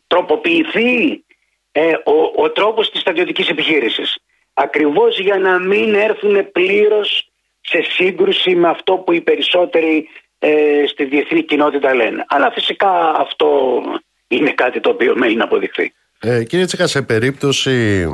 τροποποιηθεί 0.07 1.23
ε, 1.71 1.91
ο, 1.91 2.43
ο 2.43 2.51
τρόπος 2.51 2.89
της 2.91 3.01
στρατιωτικής 3.01 3.49
επιχείρησης. 3.49 4.17
Ακριβώς 4.53 5.19
για 5.19 5.37
να 5.37 5.59
μην 5.59 5.93
έρθουν 5.93 6.51
πλήρως 6.51 7.31
σε 7.69 7.85
σύγκρουση 7.89 8.55
με 8.55 8.67
αυτό 8.69 8.93
που 8.93 9.11
οι 9.11 9.21
περισσότεροι 9.21 10.09
ε, 10.39 10.49
στη 10.87 11.05
διεθνή 11.05 11.43
κοινότητα 11.43 11.93
λένε. 11.93 12.25
Αλλά 12.27 12.51
φυσικά 12.51 12.89
αυτό 13.19 13.81
είναι 14.27 14.51
κάτι 14.51 14.79
το 14.79 14.89
οποίο 14.89 15.17
μένει 15.17 15.35
να 15.35 15.43
αποδειχθεί. 15.43 15.93
Ε, 16.19 16.43
κύριε 16.43 16.65
Τσίκα, 16.65 16.87
σε 16.87 17.01
περίπτωση 17.01 18.07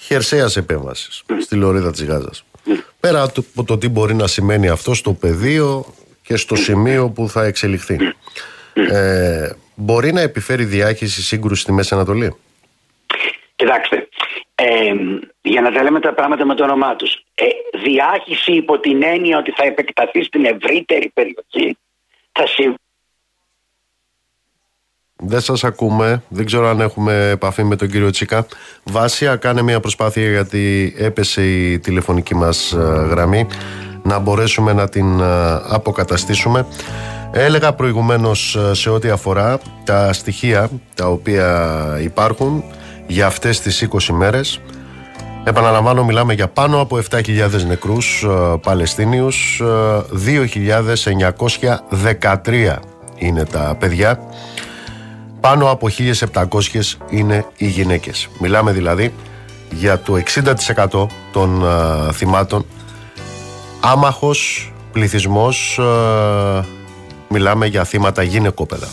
χερσαίας 0.00 0.56
επέμβασης 0.56 1.22
στη 1.38 1.56
Λωρίδα 1.56 1.90
της 1.90 2.04
Γάζας, 2.04 2.44
πέρα 3.00 3.22
από 3.22 3.64
το 3.64 3.78
τι 3.78 3.88
μπορεί 3.88 4.14
να 4.14 4.26
σημαίνει 4.26 4.68
αυτό 4.68 4.94
στο 4.94 5.12
πεδίο 5.12 5.94
και 6.22 6.36
στο 6.36 6.56
σημείο 6.56 7.10
που 7.10 7.28
θα 7.28 7.44
εξελιχθεί, 7.44 7.98
ε, 8.72 9.50
μπορεί 9.74 10.12
να 10.12 10.20
επιφέρει 10.20 10.64
διάχυση 10.64 11.22
σύγκρουση 11.22 11.62
στη 11.62 11.72
Μέση 11.72 11.94
Ανατολή; 11.94 12.36
Κοιτάξτε, 13.56 14.08
ε, 14.54 14.92
για 15.46 15.60
να 15.60 15.72
τα 15.72 15.82
λέμε 15.82 16.00
τα 16.00 16.14
πράγματα 16.14 16.46
με 16.46 16.54
το 16.54 16.64
όνομά 16.64 16.96
τους, 16.96 17.12
ε, 17.34 17.44
διάχυση 17.84 18.52
υπό 18.52 18.78
την 18.78 19.02
έννοια 19.02 19.38
ότι 19.38 19.50
θα 19.50 19.64
επεκταθεί 19.64 20.22
στην 20.22 20.44
ευρύτερη 20.44 21.10
περιοχή 21.14 21.78
θα 22.32 22.46
συμβεί. 22.46 22.74
Δεν 25.18 25.40
σας 25.40 25.64
ακούμε, 25.64 26.22
δεν 26.28 26.46
ξέρω 26.46 26.68
αν 26.68 26.80
έχουμε 26.80 27.30
επαφή 27.30 27.64
με 27.64 27.76
τον 27.76 27.88
κύριο 27.88 28.10
Τσίκα. 28.10 28.46
Βάσια, 28.84 29.36
κάνε 29.36 29.62
μια 29.62 29.80
προσπάθεια 29.80 30.30
γιατί 30.30 30.94
έπεσε 30.98 31.46
η 31.46 31.78
τηλεφωνική 31.78 32.34
μας 32.34 32.72
ε, 32.72 33.06
γραμμή. 33.10 33.46
να 34.02 34.18
μπορέσουμε 34.18 34.72
να 34.72 34.88
την 34.88 35.22
αποκαταστήσουμε. 35.68 36.66
Έλεγα 37.32 37.72
προηγουμένως 37.72 38.58
σε 38.72 38.90
ό,τι 38.90 39.08
αφορά 39.08 39.58
τα 39.84 40.12
στοιχεία 40.12 40.70
τα 40.94 41.06
οποία 41.06 42.00
υπάρχουν 42.02 42.64
για 43.06 43.26
αυτές 43.26 43.60
τις 43.60 43.88
20 43.90 44.12
μέρες. 44.12 44.60
Επαναλαμβάνω 45.48 46.04
μιλάμε 46.04 46.34
για 46.34 46.48
πάνω 46.48 46.80
από 46.80 46.98
7.000 47.10 47.64
νεκρούς 47.66 48.26
Παλαιστίνιους, 48.62 49.62
2.913 52.20 52.76
είναι 53.16 53.44
τα 53.44 53.76
παιδιά, 53.78 54.20
πάνω 55.40 55.70
από 55.70 55.88
1.700 56.32 56.46
είναι 57.10 57.44
οι 57.56 57.66
γυναίκες. 57.66 58.28
Μιλάμε 58.40 58.72
δηλαδή 58.72 59.14
για 59.70 59.98
το 59.98 60.16
60% 60.16 61.06
των 61.32 61.64
θυμάτων 62.12 62.66
άμαχος 63.80 64.72
πληθυσμός 64.92 65.80
μιλάμε 67.28 67.66
για 67.66 67.84
θύματα 67.84 68.22
γυναικόπαιδα. 68.22 68.88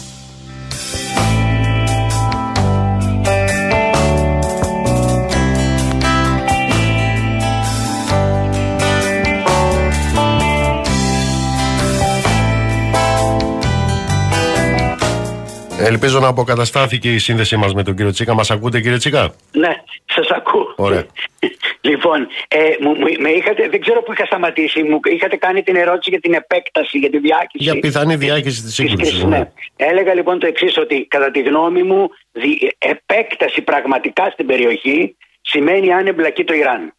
Ελπίζω 15.86 16.20
να 16.20 16.28
αποκαταστάθηκε 16.28 17.14
η 17.14 17.18
σύνδεσή 17.18 17.56
μας 17.56 17.74
με 17.74 17.84
τον 17.84 17.96
κύριο 17.96 18.12
Τσίκα. 18.12 18.34
Μας 18.34 18.52
ακούτε, 18.52 18.82
κύριε 18.82 18.98
Τσίκα; 18.98 19.34
Ναι, 19.52 19.74
σας 20.06 20.30
ακούω. 20.30 20.74
Ωραία. 20.76 21.06
λοιπόν, 21.90 22.28
ε, 22.48 22.58
μου, 22.80 22.96
με 23.20 23.30
είχατε, 23.30 23.70
δεν 23.70 23.82
ξέρω 23.82 24.02
που 24.02 24.14
είχα 24.14 24.26
σταματήσει. 24.26 24.84
Μου 24.84 25.00
είχατε 25.04 25.36
κάνει 25.36 25.64
την 25.64 25.76
ερώτηση 25.76 26.10
για 26.10 26.20
την 26.20 26.34
επέκταση, 26.34 26.98
για 26.98 27.10
τη 27.10 27.18
διάκριση. 27.18 27.64
Για 27.70 27.80
πιθανή 27.80 28.16
διάκριση 28.16 28.62
της 28.62 28.74
σύγκρουσης. 28.74 29.24
Ναι. 29.24 29.38
ναι. 29.38 29.52
Έλεγα 29.76 30.14
λοιπόν 30.14 30.40
το 30.40 30.48
εξής, 30.48 30.78
ότι 30.78 31.06
κατά 31.06 31.32
τη 31.32 31.42
γνώμη 31.42 31.84
μου, 31.84 32.10
δι, 32.32 32.72
επέκταση 32.78 33.62
πραγματικά 33.62 34.30
στην 34.30 34.46
περιοχή 34.46 35.16
σημαίνει 35.42 35.94
αν 35.94 36.08
εμπλακεί 36.08 36.44
το 36.44 36.54
Ιράν. 36.54 36.94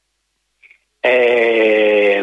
Ε, 1.01 2.23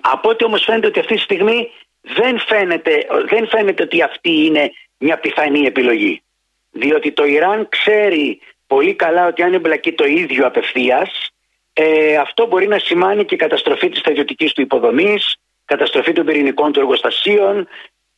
από 0.00 0.28
ό,τι 0.28 0.44
όμως 0.44 0.64
φαίνεται 0.64 0.86
ότι 0.86 1.00
αυτή 1.00 1.14
τη 1.14 1.20
στιγμή 1.20 1.70
δεν 2.00 2.38
φαίνεται, 2.38 3.06
δεν 3.28 3.48
φαίνεται 3.48 3.82
ότι 3.82 4.02
αυτή 4.02 4.44
είναι 4.44 4.70
μια 4.98 5.18
πιθανή 5.18 5.66
επιλογή. 5.66 6.22
Διότι 6.70 7.12
το 7.12 7.24
Ιράν 7.24 7.68
ξέρει 7.68 8.40
πολύ 8.66 8.94
καλά 8.94 9.26
ότι 9.26 9.42
αν 9.42 9.54
εμπλακεί 9.54 9.92
το 9.92 10.04
ίδιο 10.04 10.46
απευθείας, 10.46 11.30
ε, 11.72 12.16
αυτό 12.16 12.46
μπορεί 12.46 12.66
να 12.66 12.78
σημάνει 12.78 13.24
και 13.24 13.36
καταστροφή 13.36 13.88
της 13.88 13.98
στρατιωτικής 13.98 14.52
του 14.52 14.60
υποδομής, 14.60 15.36
καταστροφή 15.64 16.12
των 16.12 16.26
πυρηνικών 16.26 16.72
του 16.72 16.80
εργοστασίων, 16.80 17.68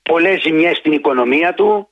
πολλές 0.02 0.40
ζημιές 0.40 0.76
στην 0.76 0.92
οικονομία 0.92 1.54
του. 1.54 1.88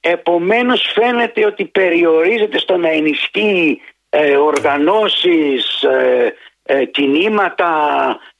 Επομένως, 0.00 0.92
φαίνεται 0.94 1.46
ότι 1.46 1.64
περιορίζεται 1.64 2.58
στο 2.58 2.76
να 2.76 2.88
ενισχύει 2.88 3.80
ε, 4.08 4.36
οργανώσεις, 4.36 5.82
ε, 5.82 6.34
ε 6.62 6.84
κινήματα 6.84 7.70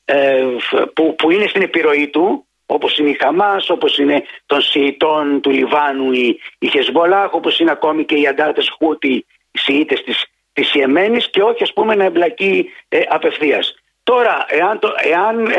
ε, 0.05 0.45
που, 0.95 1.15
που 1.15 1.31
είναι 1.31 1.47
στην 1.47 1.63
επιρροή 1.63 2.09
του 2.09 2.46
όπως 2.67 2.99
είναι 2.99 3.11
η 3.11 3.17
Χαμάς, 3.21 3.71
όπως 3.71 3.99
είναι 3.99 4.25
των 4.47 4.61
Σιητών 4.61 5.41
του 5.41 5.51
Λιβάνου 5.51 6.13
η, 6.13 6.41
η 6.59 6.69
Χεσβολάχ, 6.69 7.33
όπως 7.33 7.59
είναι 7.59 7.71
ακόμη 7.71 8.05
και 8.05 8.15
οι 8.15 8.27
αντάρτες 8.27 8.69
Χούτι, 8.79 9.27
οι 9.51 9.59
Σιήτες 9.59 10.03
της, 10.03 10.25
της 10.53 10.75
Ιεμένης 10.75 11.31
και 11.31 11.43
όχι 11.43 11.63
ας 11.63 11.73
πούμε 11.73 11.95
να 11.95 12.05
εμπλακεί 12.05 12.71
ε, 12.89 13.01
απευθείας. 13.09 13.75
Τώρα, 14.03 14.45
εάν, 14.49 14.79
το, 14.79 14.89
εάν 14.97 15.53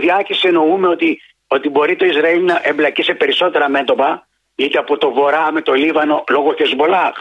διάκριση 0.00 0.48
εννοούμε 0.48 0.88
ότι, 0.88 1.20
ότι 1.46 1.68
μπορεί 1.68 1.96
το 1.96 2.04
Ισραήλ 2.04 2.44
να 2.44 2.60
εμπλακεί 2.64 3.02
σε 3.02 3.14
περισσότερα 3.14 3.68
μέτωπα, 3.68 4.26
είτε 4.54 4.78
από 4.78 4.98
το 4.98 5.12
βορρά 5.12 5.52
με 5.52 5.62
το 5.62 5.72
Λίβανο 5.72 6.24
λόγω 6.28 6.54
Χεσβολάχ, 6.54 7.14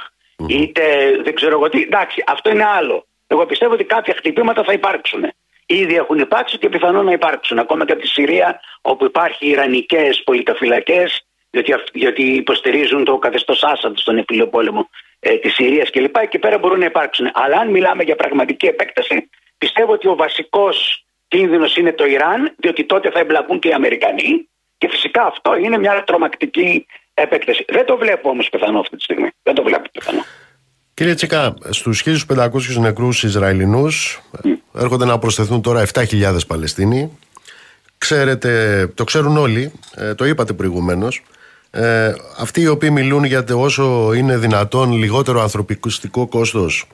είτε 0.47 0.83
δεν 1.23 1.35
ξέρω 1.35 1.53
εγώ 1.53 1.69
τι, 1.69 1.81
εντάξει, 1.81 2.23
αυτό 2.27 2.49
είναι 2.49 2.65
άλλο. 2.65 3.05
Εγώ 3.27 3.45
πιστεύω 3.45 3.73
ότι 3.73 3.83
κάποια 3.83 4.13
χτυπήματα 4.13 4.63
θα 4.63 4.73
υπάρξουν 4.73 5.33
ήδη 5.65 5.95
έχουν 5.95 6.19
υπάρξει 6.19 6.57
και 6.57 6.69
πιθανόν 6.69 7.05
να 7.05 7.11
υπάρξουν. 7.11 7.59
Ακόμα 7.59 7.85
και 7.85 7.91
από 7.91 8.01
τη 8.01 8.07
Συρία, 8.07 8.59
όπου 8.81 9.05
υπάρχει 9.05 9.47
Ιρανικές 9.47 10.23
πολιταφυλακέ, 10.23 11.05
διότι, 11.49 11.73
διότι 11.93 12.23
υποστηρίζουν 12.23 13.03
το 13.03 13.17
καθεστώς 13.17 13.63
Άσαντ 13.63 13.97
στον 13.97 14.17
επίλιο 14.17 14.47
πόλεμο 14.47 14.89
ε, 15.19 15.35
της 15.35 15.53
Συρίας 15.53 15.89
κλπ. 15.89 16.17
Εκεί 16.17 16.39
πέρα 16.39 16.57
μπορούν 16.57 16.79
να 16.79 16.85
υπάρξουν. 16.85 17.31
Αλλά 17.33 17.57
αν 17.57 17.69
μιλάμε 17.69 18.03
για 18.03 18.15
πραγματική 18.15 18.65
επέκταση, 18.65 19.29
πιστεύω 19.57 19.91
ότι 19.91 20.07
ο 20.07 20.15
βασικός 20.15 21.05
κίνδυνος 21.27 21.77
είναι 21.77 21.93
το 21.93 22.05
Ιράν, 22.05 22.53
διότι 22.57 22.85
τότε 22.85 23.11
θα 23.11 23.19
εμπλακούν 23.19 23.59
και 23.59 23.67
οι 23.67 23.73
Αμερικανοί. 23.73 24.47
Και 24.77 24.89
φυσικά 24.89 25.23
αυτό 25.25 25.55
είναι 25.55 25.77
μια 25.77 26.03
τρομακτική 26.03 26.85
επέκταση. 27.13 27.65
Δεν 27.67 27.85
το 27.85 27.97
βλέπω 27.97 28.29
όμως 28.29 28.49
πιθανό 28.49 28.79
αυτή 28.79 28.95
τη 28.95 29.03
στιγμή. 29.03 29.29
Δεν 29.43 29.55
το 29.55 29.63
βλέπω 29.63 29.89
πιθανό. 29.91 30.23
Κύριε 30.93 31.13
Τσικά, 31.13 31.53
στους 31.69 32.03
1500 32.27 32.49
νεκρούς 32.79 33.23
Ισραηλινούς 33.23 34.21
έρχονται 34.73 35.05
να 35.05 35.19
προσθεθούν 35.19 35.61
τώρα 35.61 35.85
7.000 35.93 36.37
Παλαιστίνοι. 36.47 37.11
Ξέρετε, 37.97 38.87
το 38.93 39.03
ξέρουν 39.03 39.37
όλοι, 39.37 39.71
ε, 39.95 40.13
το 40.13 40.25
είπατε 40.25 40.53
προηγουμένως. 40.53 41.23
Ε, 41.71 42.13
αυτοί 42.37 42.61
οι 42.61 42.67
οποίοι 42.67 42.89
μιλούν 42.91 43.23
για 43.23 43.43
το 43.43 43.61
όσο 43.61 44.13
είναι 44.13 44.37
δυνατόν 44.37 44.91
λιγότερο 44.91 45.41
ανθρωπιστικό 45.41 46.27
κόστος 46.27 46.87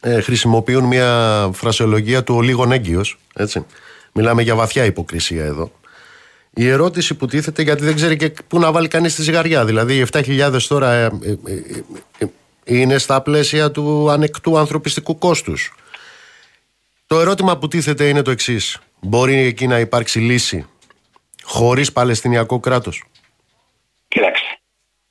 ε, 0.00 0.20
χρησιμοποιούν 0.20 0.84
μια 0.84 1.50
φρασιολογία 1.52 2.22
του 2.22 2.34
ολίγων 2.34 2.72
έγκυος, 2.72 3.18
έτσι. 3.34 3.64
Μιλάμε 4.12 4.42
για 4.42 4.54
βαθιά 4.54 4.84
υποκρισία 4.84 5.44
εδώ. 5.44 5.72
Η 6.50 6.68
ερώτηση 6.68 7.14
που 7.14 7.26
τίθεται 7.26 7.62
γιατί 7.62 7.84
δεν 7.84 7.94
ξέρει 7.94 8.16
και 8.16 8.32
πού 8.48 8.58
να 8.58 8.72
βάλει 8.72 8.88
κανείς 8.88 9.14
τη 9.14 9.22
ζυγαριά. 9.22 9.64
Δηλαδή 9.64 9.96
οι 9.98 10.06
7.000 10.12 10.62
τώρα 10.68 10.92
ε, 10.92 11.10
είναι 12.68 12.98
στα 12.98 13.22
πλαίσια 13.22 13.70
του 13.70 14.10
ανεκτού 14.10 14.58
ανθρωπιστικού 14.58 15.18
κόστους. 15.18 15.72
Το 17.06 17.20
ερώτημα 17.20 17.58
που 17.58 17.68
τίθεται 17.68 18.08
είναι 18.08 18.22
το 18.22 18.30
εξής. 18.30 18.80
Μπορεί 19.00 19.36
εκεί 19.36 19.66
να 19.66 19.78
υπάρξει 19.78 20.18
λύση 20.18 20.66
χωρίς 21.42 21.92
Παλαιστινιακό 21.92 22.60
κράτος; 22.60 23.04
Κοιτάξτε. 24.08 24.46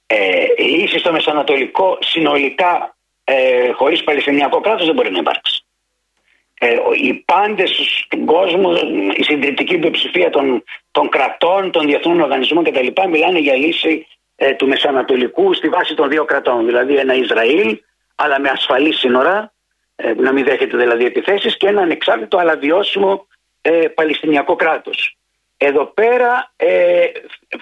Ε, 0.07 0.45
λύση 0.57 0.99
στο 0.99 1.11
Μεσανατολικό 1.11 1.97
συνολικά 2.01 2.97
ε, 3.23 3.71
χωρίς 3.71 4.03
Παλαιστινιακό 4.03 4.61
κράτος 4.61 4.85
δεν 4.85 4.95
μπορεί 4.95 5.11
να 5.11 5.19
υπάρξει. 5.19 5.61
Ε, 6.59 6.75
οι 7.03 7.13
πάντες 7.13 7.69
στον 8.05 8.25
κόσμο, 8.25 8.71
η 9.17 9.23
συντριπτική 9.23 9.73
υπεψηφία 9.73 10.29
των, 10.29 10.63
των 10.91 11.09
κρατών, 11.09 11.71
των 11.71 11.85
διεθνών 11.85 12.21
οργανισμών 12.21 12.63
κτλ. 12.63 12.87
μιλάνε 13.09 13.39
για 13.39 13.55
λύση 13.55 14.07
ε, 14.39 14.53
του 14.53 14.67
Μεσανατολικού 14.67 15.53
στη 15.53 15.69
βάση 15.69 15.93
των 15.93 16.09
δύο 16.09 16.25
κρατών. 16.25 16.65
Δηλαδή 16.65 16.95
ένα 16.95 17.13
Ισραήλ, 17.13 17.79
αλλά 18.15 18.39
με 18.39 18.49
ασφαλή 18.49 18.93
σύνορα, 18.93 19.53
ε, 19.95 20.13
να 20.13 20.31
μην 20.31 20.43
δέχεται 20.43 20.77
δηλαδή 20.77 21.05
επιθέσεις 21.05 21.57
και 21.57 21.67
ένα 21.67 21.81
ανεξάρτητο 21.81 22.37
αλλά 22.37 22.57
βιώσιμο 22.57 23.27
ε, 23.61 23.87
Παλαιστινιακό 23.87 24.55
κράτος. 24.55 25.17
Εδώ 25.57 25.85
πέρα 25.85 26.51
ε, 26.55 27.05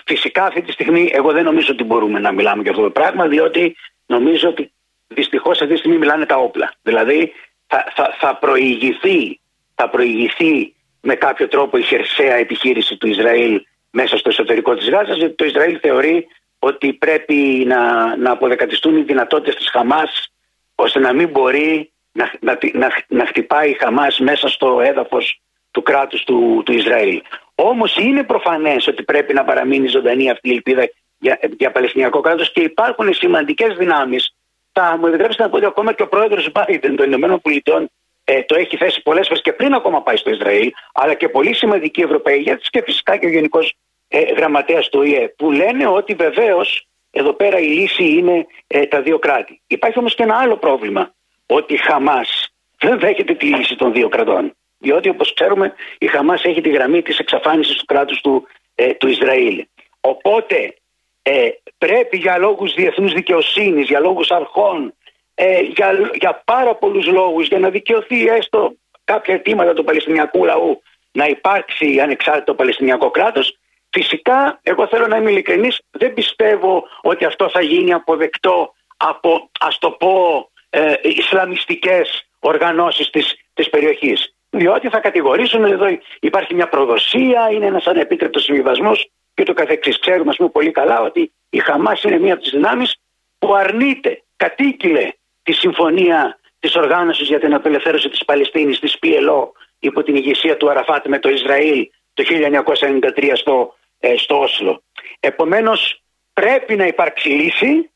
φυσικά 0.05 0.45
αυτή 0.45 0.61
τη 0.61 0.71
στιγμή 0.71 1.09
εγώ 1.13 1.31
δεν 1.31 1.43
νομίζω 1.43 1.71
ότι 1.71 1.83
μπορούμε 1.83 2.19
να 2.19 2.31
μιλάμε 2.31 2.61
για 2.61 2.71
αυτό 2.71 2.83
το 2.83 2.89
πράγμα 2.89 3.27
διότι 3.27 3.75
νομίζω 4.05 4.49
ότι 4.49 4.71
δυστυχώς 5.07 5.61
αυτή 5.61 5.73
τη 5.73 5.79
στιγμή 5.79 5.97
μιλάνε 5.97 6.25
τα 6.25 6.35
όπλα. 6.35 6.73
Δηλαδή 6.81 7.33
θα, 7.67 7.91
θα, 7.95 8.15
θα, 8.19 8.35
προηγηθεί, 8.35 9.39
θα 9.75 9.89
προηγηθεί 9.89 10.73
με 11.01 11.15
κάποιο 11.15 11.47
τρόπο 11.47 11.77
η 11.77 11.81
χερσαία 11.81 12.35
επιχείρηση 12.35 12.97
του 12.97 13.07
Ισραήλ 13.07 13.61
μέσα 13.91 14.17
στο 14.17 14.29
εσωτερικό 14.29 14.75
της 14.75 14.89
Γάζας 14.89 15.17
γιατί 15.17 15.33
το 15.33 15.45
Ισραήλ 15.45 15.77
θεωρεί 15.81 16.27
ότι 16.65 16.93
πρέπει 16.93 17.63
να, 17.67 18.15
να 18.17 18.31
αποδεκατιστούν 18.31 18.97
οι 18.97 19.01
δυνατότητες 19.01 19.55
της 19.55 19.69
Χαμάς 19.69 20.31
ώστε 20.75 20.99
να 20.99 21.13
μην 21.13 21.29
μπορεί 21.29 21.91
να, 22.11 22.31
να, 22.39 22.57
να, 22.73 22.89
να 23.07 23.25
χτυπάει 23.25 23.69
η 23.69 23.73
Χαμάς 23.73 24.19
μέσα 24.19 24.47
στο 24.47 24.81
έδαφος 24.81 25.41
του 25.71 25.81
κράτους 25.81 26.23
του, 26.23 26.61
του 26.65 26.73
Ισραήλ. 26.73 27.21
Όμως 27.55 27.97
είναι 27.97 28.23
προφανές 28.23 28.87
ότι 28.87 29.03
πρέπει 29.03 29.33
να 29.33 29.43
παραμείνει 29.43 29.87
ζωντανή 29.87 30.29
αυτή 30.29 30.49
η 30.49 30.53
ελπίδα 30.53 30.89
για, 31.19 31.39
για 31.57 31.71
Παλαιστινιακό 31.71 32.19
κράτος 32.21 32.51
και 32.51 32.61
υπάρχουν 32.61 33.13
σημαντικές 33.13 33.75
δυνάμεις. 33.75 34.35
Θα 34.71 34.97
μου 34.99 35.07
επιτρέψετε 35.07 35.43
να 35.43 35.49
πω 35.49 35.55
ότι 35.55 35.65
ακόμα 35.65 35.93
και 35.93 36.03
ο 36.03 36.07
πρόεδρος 36.07 36.49
Biden 36.53 36.93
των 36.97 37.05
Ηνωμένων 37.05 37.41
Πολιτειών 37.41 37.89
ε, 38.23 38.43
το 38.43 38.55
έχει 38.55 38.77
θέσει 38.77 39.01
πολλές 39.01 39.27
φορές 39.27 39.41
και 39.41 39.53
πριν 39.53 39.73
ακόμα 39.73 40.01
πάει 40.01 40.15
στο 40.17 40.29
Ισραήλ, 40.29 40.71
αλλά 40.93 41.13
και 41.13 41.29
πολύ 41.29 41.53
σημαντικοί 41.53 42.01
Ευρωπαίοι 42.01 42.37
ηγέτες 42.37 42.69
και 42.69 42.81
φυσικά 42.85 43.17
και 43.17 43.25
ο 43.25 43.29
Γενικός 43.29 43.75
ε, 44.07 44.21
γραμματέας 44.21 44.89
του 44.89 45.01
ΙΕ, 45.01 45.27
που 45.27 45.51
λένε 45.51 45.87
ότι 45.87 46.13
βεβαίως 46.13 46.87
εδώ 47.11 47.33
πέρα 47.33 47.59
η 47.59 47.67
λύση 47.67 48.03
είναι 48.03 48.45
ε, 48.67 48.85
τα 48.85 49.01
δύο 49.01 49.19
κράτη. 49.19 49.61
Υπάρχει 49.67 49.99
όμως 49.99 50.15
και 50.15 50.23
ένα 50.23 50.35
άλλο 50.35 50.57
πρόβλημα, 50.57 51.13
ότι 51.45 51.73
η 51.73 51.77
Χαμάς 51.77 52.53
δεν 52.79 52.99
δέχεται 52.99 53.33
τη 53.33 53.45
λύση 53.45 53.75
των 53.75 53.93
δύο 53.93 54.09
κρατών. 54.09 54.55
Διότι 54.77 55.09
όπως 55.09 55.33
ξέρουμε 55.33 55.73
η 55.97 56.07
Χαμάς 56.07 56.43
έχει 56.43 56.61
τη 56.61 56.69
γραμμή 56.69 57.01
της 57.01 57.19
εξαφάνισης 57.19 57.75
του 57.75 57.85
κράτους 57.85 58.21
του, 58.21 58.47
ε, 58.75 58.93
του 58.93 59.07
Ισραήλ. 59.07 59.65
Οπότε 60.01 60.75
ε, 61.21 61.49
πρέπει 61.77 62.17
για 62.17 62.37
λόγους 62.37 62.73
διεθνούς 62.73 63.13
δικαιοσύνης, 63.13 63.87
για 63.87 63.99
λόγους 63.99 64.31
αρχών, 64.31 64.93
ε, 65.35 65.59
για, 65.61 66.11
για 66.13 66.41
πάρα 66.45 66.75
πολλούς 66.75 67.07
λόγους, 67.07 67.47
για 67.47 67.59
να 67.59 67.69
δικαιωθεί 67.69 68.25
έστω 68.27 68.73
κάποια 69.03 69.33
αιτήματα 69.33 69.73
του 69.73 69.83
Παλαιστινιακού 69.83 70.45
λαού 70.45 70.81
να 71.11 71.25
υπάρξει 71.25 71.99
ανεξάρτητο 71.99 72.53
Παλαιστινιακό 72.53 73.11
κράτος 73.11 73.57
Φυσικά, 73.97 74.59
εγώ 74.63 74.87
θέλω 74.87 75.07
να 75.07 75.17
είμαι 75.17 75.31
ειλικρινής, 75.31 75.81
δεν 75.91 76.13
πιστεύω 76.13 76.83
ότι 77.01 77.25
αυτό 77.25 77.49
θα 77.49 77.61
γίνει 77.61 77.93
αποδεκτό 77.93 78.73
από, 78.97 79.49
ας 79.59 79.77
το 79.77 79.91
πω, 79.91 80.49
ε, 80.69 80.93
Ισλαμιστικές 81.01 82.27
οργανώσεις 82.39 83.09
της, 83.09 83.35
της 83.53 83.69
περιοχής. 83.69 84.35
Διότι 84.49 84.89
θα 84.89 84.99
κατηγορήσουν 84.99 85.63
εδώ 85.63 85.85
υπάρχει 86.19 86.53
μια 86.53 86.69
προδοσία, 86.69 87.49
είναι 87.51 87.65
ένας 87.65 87.85
ανεπίτρεπτος 87.85 88.43
συμβιβασμός 88.43 89.09
και 89.33 89.43
το 89.43 89.53
καθεξής. 89.53 89.99
Ξέρουμε 89.99 90.29
ας 90.29 90.35
πούμε, 90.35 90.49
πολύ 90.49 90.71
καλά 90.71 91.01
ότι 91.01 91.33
η 91.49 91.59
Χαμάς 91.59 92.03
είναι 92.03 92.19
μια 92.19 92.33
από 92.33 92.41
τις 92.41 92.51
δυνάμεις 92.51 92.95
που 93.37 93.55
αρνείται, 93.55 94.23
κατήκυλε 94.35 95.11
τη 95.43 95.53
συμφωνία 95.53 96.39
της 96.59 96.75
οργάνωσης 96.75 97.27
για 97.27 97.39
την 97.39 97.53
απελευθέρωση 97.53 98.09
της 98.09 98.25
Παλαιστίνης, 98.25 98.79
της 98.79 98.97
PLO, 99.01 99.47
υπό 99.79 100.03
την 100.03 100.15
ηγεσία 100.15 100.57
του 100.57 100.69
Αραφάτ 100.69 101.07
με 101.07 101.19
το 101.19 101.29
Ισραήλ 101.29 101.87
το 102.15 102.23
1993 102.23 103.31
στο 103.33 103.53
ε, 103.63 103.84
στο 104.17 104.39
Όσλο. 104.39 104.83
Επομένως 105.19 106.01
πρέπει 106.33 106.75
να 106.75 106.87
υπάρξει 106.87 107.29
λύση 107.29 107.89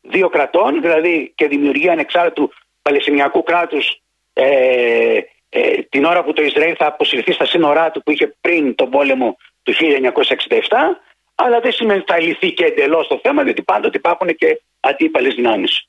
δύο 0.00 0.28
κρατών, 0.28 0.80
δηλαδή 0.80 1.32
και 1.34 1.46
δημιουργία 1.46 1.92
ανεξάρτητου 1.92 2.50
Παλαιστινιακού 2.82 3.42
κράτους 3.42 4.02
ε, 4.32 5.20
ε, 5.48 5.82
την 5.88 6.04
ώρα 6.04 6.24
που 6.24 6.32
το 6.32 6.42
Ισραήλ 6.42 6.74
θα 6.78 6.86
αποσυρθεί 6.86 7.32
στα 7.32 7.46
σύνορά 7.46 7.90
του 7.90 8.02
που 8.02 8.10
είχε 8.10 8.36
πριν 8.40 8.74
τον 8.74 8.90
πόλεμο 8.90 9.36
του 9.62 9.72
1967 9.72 9.78
αλλά 11.34 11.60
δεν 11.60 11.72
σημαίνει 11.72 11.98
ότι 11.98 12.12
θα 12.12 12.20
λυθεί 12.20 12.52
και 12.52 12.64
εντελώς 12.64 13.06
το 13.06 13.20
θέμα 13.22 13.42
διότι 13.42 13.62
πάντοτε 13.62 13.98
υπάρχουν 13.98 14.28
και 14.36 14.62
αντίπαλες 14.80 15.34
δυνάμεις. 15.34 15.88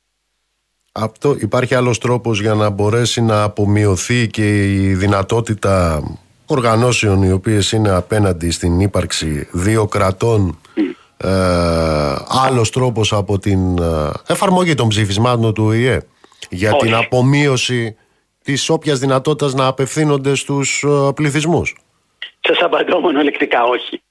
Αυτό 0.91 1.35
υπάρχει 1.39 1.75
άλλος 1.75 1.97
τρόπος 1.97 2.41
για 2.41 2.53
να 2.53 2.69
μπορέσει 2.69 3.21
να 3.21 3.43
απομειωθεί 3.43 4.27
και 4.27 4.73
η 4.73 4.93
δυνατότητα 4.93 6.03
οργανώσεων 6.49 7.23
οι 7.23 7.31
οποίες 7.31 7.71
είναι 7.71 7.89
απέναντι 7.89 8.51
στην 8.51 8.79
ύπαρξη 8.79 9.47
δύο 9.51 9.87
κρατών 9.87 10.59
ε, 11.17 11.29
άλλος 12.47 12.69
τρόπος 12.71 13.13
από 13.13 13.39
την 13.39 13.77
ε, 13.77 14.11
εφαρμογή 14.27 14.75
των 14.75 14.87
ψηφισμάτων 14.87 15.53
του 15.53 15.63
ΟΗΕ 15.63 16.01
για 16.49 16.75
την 16.75 16.95
απομείωση 16.95 17.97
της 18.43 18.69
όποιας 18.69 18.99
δυνατότητας 18.99 19.53
να 19.53 19.67
απευθύνονται 19.67 20.35
στους 20.35 20.83
ε, 20.83 21.11
πληθυσμούς. 21.15 21.75
Σας 22.39 22.57
απαντώ 22.61 22.99
μονολεκτικά 22.99 23.63
όχι. 23.63 24.01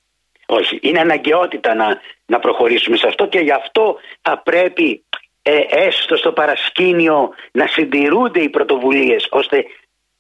Όχι. 0.47 0.79
Είναι 0.83 1.01
αναγκαιότητα 1.01 1.75
να, 1.75 2.01
να 2.27 2.39
προχωρήσουμε 2.39 2.97
σε 2.97 3.07
αυτό 3.07 3.27
και 3.27 3.39
γι' 3.39 3.53
αυτό 3.53 3.97
θα 4.23 4.39
πρέπει 4.39 5.03
ε, 5.43 5.61
έστω 5.69 6.17
στο 6.17 6.33
παρασκήνιο 6.33 7.31
να 7.53 7.67
συντηρούνται 7.67 8.41
οι 8.41 8.49
πρωτοβουλίες 8.49 9.27
ώστε 9.31 9.65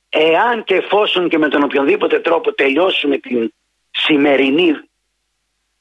εάν 0.09 0.65
και 0.65 0.75
εφόσον 0.75 1.29
και 1.29 1.39
με 1.39 1.49
τον 1.49 1.63
οποιονδήποτε 1.63 2.21
τρόπο 2.21 2.53
τελειώσουμε 2.53 3.19
την 3.19 3.53
σημερινή, 3.91 4.73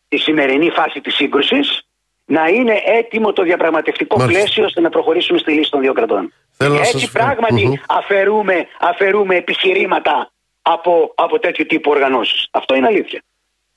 τη 0.07 0.17
σημερινή 0.17 0.69
φάση 0.69 1.01
της 1.01 1.15
σύγκρουσης 1.15 1.81
να 2.25 2.47
είναι 2.47 2.81
έτοιμο 2.85 3.33
το 3.33 3.43
διαπραγματευτικό 3.43 4.25
πλαίσιο 4.25 4.65
ώστε 4.65 4.81
να 4.81 4.89
προχωρήσουμε 4.89 5.39
στη 5.39 5.51
λύση 5.51 5.71
των 5.71 5.81
δύο 5.81 5.93
κρατών. 5.93 6.33
Έτσι 6.57 7.11
πράγματι 7.11 7.81
αφαιρούμε, 7.87 8.67
αφαιρούμε 8.79 9.35
επιχειρήματα 9.35 10.31
από, 10.61 11.13
από 11.15 11.39
τέτοιου 11.39 11.65
τύπου 11.65 11.91
οργανώσεις. 11.91 12.47
Αυτό 12.51 12.75
είναι 12.75 12.87
αλήθεια. 12.87 13.23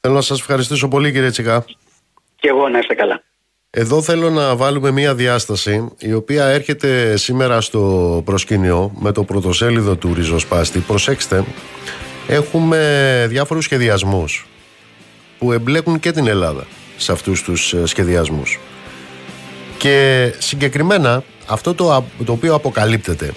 Θέλω 0.01 0.15
να 0.15 0.21
σας 0.21 0.39
ευχαριστήσω 0.39 0.89
πολύ 0.89 1.13
κύριε 1.13 1.31
Τσικά. 1.31 1.65
Και 2.37 2.49
εγώ 2.49 2.69
να 2.69 2.79
είστε 2.79 2.95
καλά. 2.95 3.23
Εδώ 3.73 4.03
θέλω 4.03 4.31
να 4.31 4.57
βάλουμε 4.57 4.91
μία 4.91 5.15
διάσταση 5.15 5.89
η 5.99 6.13
οποία 6.13 6.45
έρχεται 6.45 7.17
σήμερα 7.17 7.61
στο 7.61 8.23
προσκήνιο 8.25 8.93
με 8.99 9.13
το 9.13 9.25
πρωτοσέλιδο 9.25 9.97
του 9.97 10.15
Ριζοσπάστη. 10.15 10.79
Προσέξτε, 10.79 11.45
έχουμε 12.29 13.27
διάφορους 13.29 13.65
σχεδιασμούς 13.65 14.47
που 15.39 15.53
εμπλέκουν 15.53 16.01
και 16.01 16.11
την 16.11 16.27
Ελλάδα 16.27 16.67
σε 16.97 17.13
αυτούς 17.13 17.43
τους 17.43 17.73
ε, 17.73 17.87
σχεδιασμούς. 17.87 18.59
Και 19.79 20.31
συγκεκριμένα 20.39 21.25
αυτό 21.47 21.75
το, 21.75 22.05
το 22.25 22.33
οποίο 22.33 22.55
αποκαλύπτεται 22.55 23.33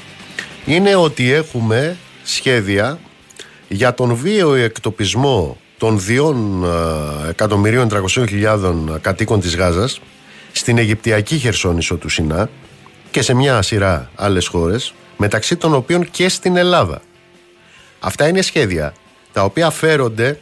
είναι 0.65 0.96
ότι 0.96 1.32
έχουμε 1.32 1.98
σχέδια 2.24 3.00
για 3.67 3.93
τον 3.93 4.15
βίαιο 4.15 4.54
εκτοπισμό 4.54 5.58
των 5.78 6.00
2.300.000 6.08 9.00
κατοίκων 9.02 9.39
της 9.39 9.56
Γάζας 9.56 10.00
στην 10.55 10.77
Αιγυπτιακή 10.77 11.37
Χερσόνησο 11.37 11.95
του 11.95 12.09
Σινά 12.09 12.49
και 13.11 13.21
σε 13.21 13.33
μια 13.33 13.61
σειρά 13.61 14.09
άλλες 14.15 14.47
χώρες, 14.47 14.93
μεταξύ 15.17 15.55
των 15.55 15.73
οποίων 15.73 16.11
και 16.11 16.29
στην 16.29 16.55
Ελλάδα. 16.55 17.01
Αυτά 17.99 18.27
είναι 18.27 18.41
σχέδια 18.41 18.93
τα 19.33 19.43
οποία 19.43 19.69
φέρονται 19.69 20.39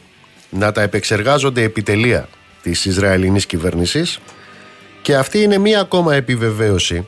να 0.50 0.72
τα 0.72 0.82
επεξεργάζονται 0.82 1.62
επιτελεία 1.62 2.28
της 2.62 2.84
Ισραηλινής 2.84 3.46
κυβέρνησης 3.46 4.20
και 5.02 5.16
αυτή 5.16 5.38
είναι 5.38 5.58
μία 5.58 5.80
ακόμα 5.80 6.14
επιβεβαίωση 6.14 7.06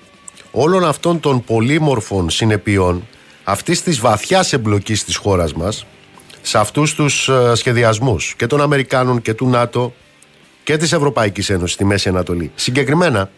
όλων 0.50 0.84
αυτών 0.84 1.20
των 1.20 1.44
πολύμορφων 1.44 2.30
συνεπειών 2.30 3.06
αυτής 3.44 3.82
της 3.82 4.00
βαθιάς 4.00 4.52
εμπλοκής 4.52 5.04
της 5.04 5.16
χώρας 5.16 5.52
μας 5.52 5.86
σε 6.42 6.58
αυτούς 6.58 6.94
τους 6.94 7.28
ε, 7.28 7.52
σχεδιασμούς 7.54 8.34
και 8.36 8.46
των 8.46 8.60
Αμερικάνων 8.60 9.22
και 9.22 9.34
του 9.34 9.48
ΝΑΤΟ 9.48 9.94
και 10.64 10.76
της 10.76 10.92
Ευρωπαϊκής 10.92 11.50
Ένωσης 11.50 11.74
στη 11.74 11.84
Μέση 11.84 12.08
Ανατολή. 12.08 12.52
Συγκεκριμένα, 12.54 13.30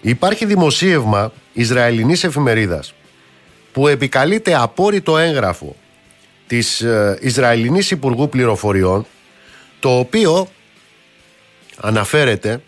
υπάρχει 0.00 0.44
δημοσίευμα 0.44 1.32
Ισραηλινής 1.52 2.24
εφημερίδας 2.24 2.94
που 3.72 3.88
επικαλείται 3.88 4.54
απόρριτο 4.54 5.18
έγγραφο 5.18 5.76
της 6.46 6.80
ε, 6.80 7.18
Ισραηλινής 7.20 7.90
Υπουργού 7.90 8.28
Πληροφοριών 8.28 9.06
το 9.80 9.98
οποίο 9.98 10.48
αναφέρεται 11.76 12.62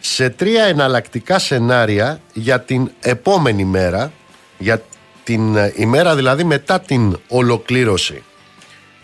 σε 0.00 0.30
τρία 0.30 0.64
εναλλακτικά 0.64 1.38
σενάρια 1.38 2.20
για 2.32 2.60
την 2.60 2.90
επόμενη 3.00 3.64
μέρα 3.64 4.12
για 4.58 4.82
την 5.24 5.56
ε, 5.56 5.72
ημέρα 5.76 6.16
δηλαδή 6.16 6.44
μετά 6.44 6.80
την 6.80 7.18
ολοκλήρωση 7.28 8.22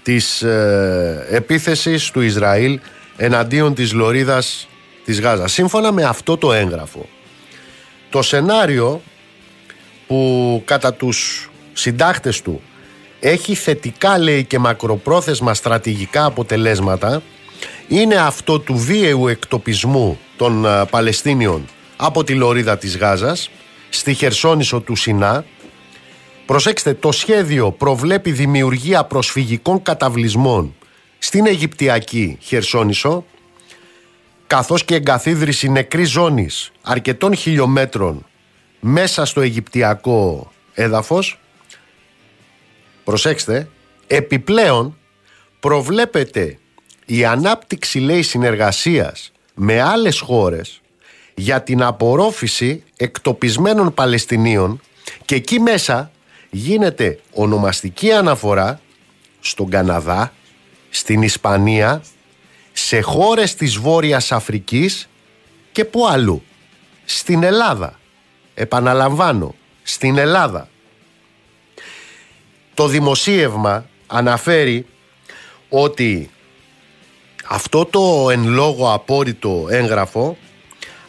της 0.02 0.42
ε, 0.42 1.26
επίθεσης 1.30 2.10
του 2.10 2.20
Ισραήλ 2.20 2.80
εναντίον 3.16 3.74
της 3.74 3.92
Λωρίδας 3.92 4.68
της 5.04 5.20
Γάζας. 5.20 5.52
Σύμφωνα 5.52 5.92
με 5.92 6.02
αυτό 6.02 6.36
το 6.36 6.52
έγγραφο, 6.52 7.08
το 8.10 8.22
σενάριο 8.22 9.02
που 10.06 10.62
κατά 10.64 10.94
τους 10.94 11.50
συντάχτες 11.72 12.42
του 12.42 12.60
έχει 13.20 13.54
θετικά 13.54 14.18
λέει 14.18 14.44
και 14.44 14.58
μακροπρόθεσμα 14.58 15.54
στρατηγικά 15.54 16.24
αποτελέσματα 16.24 17.22
είναι 17.88 18.14
αυτό 18.14 18.58
του 18.58 18.76
βίαιου 18.76 19.28
εκτοπισμού 19.28 20.18
των 20.36 20.66
Παλαιστίνιων 20.90 21.64
από 21.96 22.24
τη 22.24 22.34
Λωρίδα 22.34 22.78
της 22.78 22.96
Γάζας 22.96 23.50
στη 23.88 24.14
Χερσόνησο 24.14 24.80
του 24.80 24.96
Σινά 24.96 25.44
Προσέξτε, 26.46 26.94
το 26.94 27.12
σχέδιο 27.12 27.72
προβλέπει 27.72 28.32
δημιουργία 28.32 29.04
προσφυγικών 29.04 29.82
καταβλισμών 29.82 30.74
στην 31.24 31.46
Αιγυπτιακή 31.46 32.38
Χερσόνησο 32.40 33.24
καθώς 34.46 34.84
και 34.84 34.94
εγκαθίδρυση 34.94 35.68
νεκρής 35.68 36.10
ζώνης 36.10 36.72
αρκετών 36.82 37.34
χιλιόμετρων 37.34 38.26
μέσα 38.80 39.24
στο 39.24 39.40
Αιγυπτιακό 39.40 40.52
έδαφος 40.74 41.40
προσέξτε 43.04 43.68
επιπλέον 44.06 44.98
προβλέπεται 45.60 46.58
η 47.06 47.24
ανάπτυξη 47.24 47.98
λέει 47.98 48.22
συνεργασίας 48.22 49.32
με 49.54 49.80
άλλες 49.80 50.20
χώρες 50.20 50.80
για 51.34 51.62
την 51.62 51.82
απορρόφηση 51.82 52.82
εκτοπισμένων 52.96 53.94
Παλαιστινίων 53.94 54.80
και 55.24 55.34
εκεί 55.34 55.60
μέσα 55.60 56.10
γίνεται 56.50 57.18
ονομαστική 57.32 58.12
αναφορά 58.12 58.80
στον 59.40 59.70
Καναδά, 59.70 60.32
στην 60.94 61.22
Ισπανία, 61.22 62.02
σε 62.72 63.00
χώρες 63.00 63.54
της 63.54 63.76
Βόρειας 63.76 64.32
Αφρικής 64.32 65.08
και 65.72 65.84
που 65.84 66.06
αλλού. 66.06 66.42
Στην 67.04 67.42
Ελλάδα. 67.42 67.98
Επαναλαμβάνω, 68.54 69.54
στην 69.82 70.18
Ελλάδα. 70.18 70.68
Το 72.74 72.86
δημοσίευμα 72.86 73.86
αναφέρει 74.06 74.86
ότι 75.68 76.30
αυτό 77.44 77.84
το 77.84 78.30
εν 78.30 78.48
λόγω 78.48 78.92
απόρριτο 78.92 79.66
έγγραφο 79.68 80.36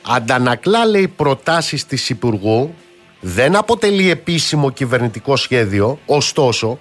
αντανακλά 0.01 0.85
λέει 0.85 1.07
προτάσεις 1.07 1.85
της 1.85 2.09
Υπουργού 2.09 2.75
δεν 3.19 3.55
αποτελεί 3.55 4.09
επίσημο 4.09 4.71
κυβερνητικό 4.71 5.35
σχέδιο, 5.35 5.99
ωστόσο 6.05 6.79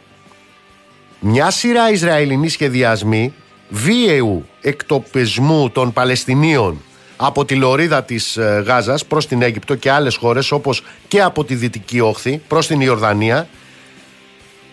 μια 1.26 1.50
σειρά 1.50 1.90
Ισραηλινοί 1.90 2.48
σχεδιασμοί 2.48 3.34
βίαιου 3.68 4.46
εκτοπισμού 4.60 5.70
των 5.70 5.92
Παλαιστινίων 5.92 6.82
από 7.16 7.44
τη 7.44 7.54
λωρίδα 7.54 8.04
της 8.04 8.36
ε, 8.36 8.62
Γάζας 8.66 9.04
προς 9.04 9.26
την 9.26 9.42
Αίγυπτο 9.42 9.74
και 9.74 9.90
άλλες 9.90 10.16
χώρες 10.16 10.50
όπως 10.52 10.82
και 11.08 11.22
από 11.22 11.44
τη 11.44 11.54
Δυτική 11.54 12.00
Όχθη 12.00 12.42
προς 12.48 12.66
την 12.66 12.80
Ιορδανία 12.80 13.48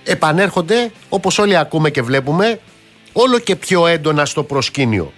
επανέρχονται 0.04 0.92
όπως 1.10 1.40
όλοι 1.40 1.58
ακούμε 1.58 1.90
και 1.90 2.02
βλέπουμε 2.02 2.60
όλο 3.14 3.40
και 3.40 3.56
πιο 3.56 3.88
έντονα 3.88 4.26
στο 4.26 4.44
προσκήνιο. 4.44 5.14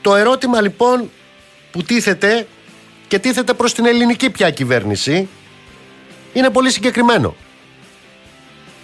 Το 0.00 0.14
ερώτημα 0.14 0.60
λοιπόν 0.60 1.10
που 1.70 1.82
τίθεται 1.82 2.46
και 3.08 3.18
τίθεται 3.18 3.52
προς 3.52 3.74
την 3.74 3.86
ελληνική 3.86 4.30
πια 4.30 4.50
κυβέρνηση 4.50 5.28
είναι 6.32 6.50
πολύ 6.50 6.70
συγκεκριμένο. 6.70 7.34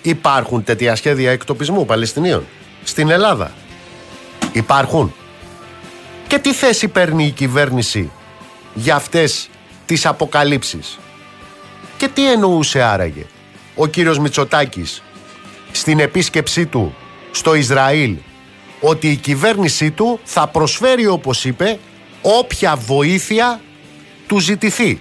Υπάρχουν 0.02 0.64
τέτοια 0.64 0.96
σχέδια 0.96 1.30
εκτοπισμού 1.30 1.84
Παλαιστινίων 1.86 2.46
στην 2.84 3.10
Ελλάδα. 3.10 3.52
Υπάρχουν. 4.52 5.14
Και 6.26 6.38
τι 6.38 6.52
θέση 6.54 6.88
παίρνει 6.88 7.26
η 7.26 7.30
κυβέρνηση 7.30 8.10
για 8.74 8.94
αυτές 8.94 9.48
τις 9.86 10.06
αποκαλύψεις; 10.06 10.98
Και 11.96 12.08
τι 12.08 12.32
εννοούσε 12.32 12.82
άραγε 12.82 13.26
ο 13.74 13.86
κύριος 13.86 14.18
Μητσοτάκης 14.18 15.02
στην 15.72 16.00
επίσκεψή 16.00 16.66
του 16.66 16.94
στο 17.30 17.54
Ισραήλ 17.54 18.16
ότι 18.80 19.10
η 19.10 19.16
κυβέρνησή 19.16 19.90
του 19.90 20.20
θα 20.24 20.46
προσφέρει 20.46 21.06
όπως 21.06 21.44
είπε 21.44 21.78
όποια 22.22 22.76
βοήθεια 22.76 23.60
του 24.26 24.38
ζητηθεί; 24.38 25.00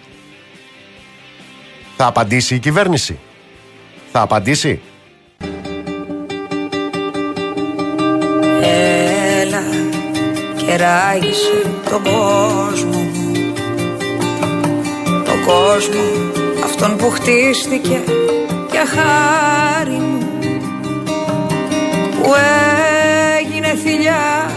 Θα 1.97 2.05
απαντήσει 2.05 2.55
η 2.55 2.59
κυβέρνηση. 2.59 3.19
Θα 4.11 4.21
απαντήσει. 4.21 4.81
Και 10.81 10.87
ράγισε 10.87 11.71
τον 11.89 12.03
κόσμο. 12.03 12.99
Μου 13.13 13.31
Το 15.25 15.31
κόσμο 15.45 16.01
αυτόν 16.63 16.95
που 16.97 17.09
χτίστηκε 17.09 18.03
για 18.71 18.85
χάρη 18.85 19.91
μου 19.91 20.27
Που 22.21 22.31
έγινε 23.39 23.75
θηλιά 23.83 24.51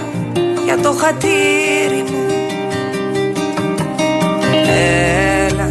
για 0.64 0.79
το 0.79 0.93
χατήρι 0.93 2.05
μου. 2.11 2.27
Έλα 5.47 5.68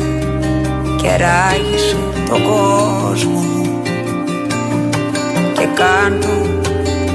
και 1.01 1.07
ράγισε 1.07 1.97
τον 2.29 2.43
κόσμο 2.43 3.39
μου 3.39 3.81
Και 5.53 5.67
κάντο 5.75 6.61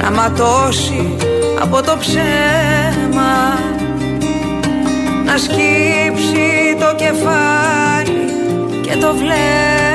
να 0.02 0.10
ματώσει 0.10 1.27
από 1.70 1.82
το 1.82 1.96
ψέμα 2.00 3.58
να 5.24 5.38
σκύψει 5.38 6.76
το 6.78 6.94
κεφάλι 6.96 8.30
και 8.82 8.96
το 8.96 9.14
βλέμμα 9.14 9.87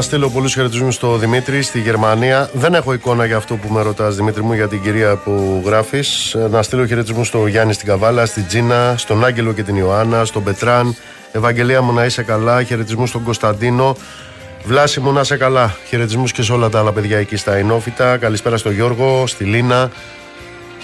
Να 0.00 0.06
στείλω 0.06 0.30
πολλούς 0.30 0.54
χαιρετισμούς 0.54 0.94
στο 0.94 1.16
Δημήτρη 1.16 1.62
στη 1.62 1.80
Γερμανία. 1.80 2.50
Δεν 2.52 2.74
έχω 2.74 2.92
εικόνα 2.92 3.24
για 3.24 3.36
αυτό 3.36 3.56
που 3.56 3.72
με 3.72 3.82
ρωτάς, 3.82 4.16
Δημήτρη 4.16 4.42
μου, 4.42 4.52
για 4.52 4.68
την 4.68 4.82
κυρία 4.82 5.16
που 5.16 5.62
γράφεις. 5.64 6.36
Να 6.50 6.62
στείλω 6.62 6.86
χαιρετισμούς 6.86 7.26
στο 7.26 7.46
Γιάννη 7.46 7.72
στην 7.72 7.88
Καβάλα, 7.88 8.26
στην 8.26 8.46
Τζίνα, 8.46 8.94
στον 8.96 9.24
Άγγελο 9.24 9.52
και 9.52 9.62
την 9.62 9.76
Ιωάννα, 9.76 10.24
στον 10.24 10.44
Πετράν. 10.44 10.96
Ευαγγελία 11.32 11.82
μου 11.82 11.92
να 11.92 12.04
είσαι 12.04 12.22
καλά. 12.22 12.62
Χαιρετισμούς 12.62 13.08
στον 13.08 13.22
Κωνσταντίνο. 13.22 13.96
Βλάση 14.64 15.00
μου 15.00 15.12
να 15.12 15.20
είσαι 15.20 15.36
καλά. 15.36 15.76
Χαιρετισμούς 15.88 16.32
και 16.32 16.42
σε 16.42 16.52
όλα 16.52 16.68
τα 16.68 16.78
άλλα 16.78 16.92
παιδιά 16.92 17.18
εκεί 17.18 17.36
στα 17.36 17.58
Ινόφυτα. 17.58 18.16
Καλησπέρα 18.16 18.56
στον 18.56 18.72
Γιώργο, 18.72 19.26
στη 19.26 19.44
Λίνα. 19.44 19.90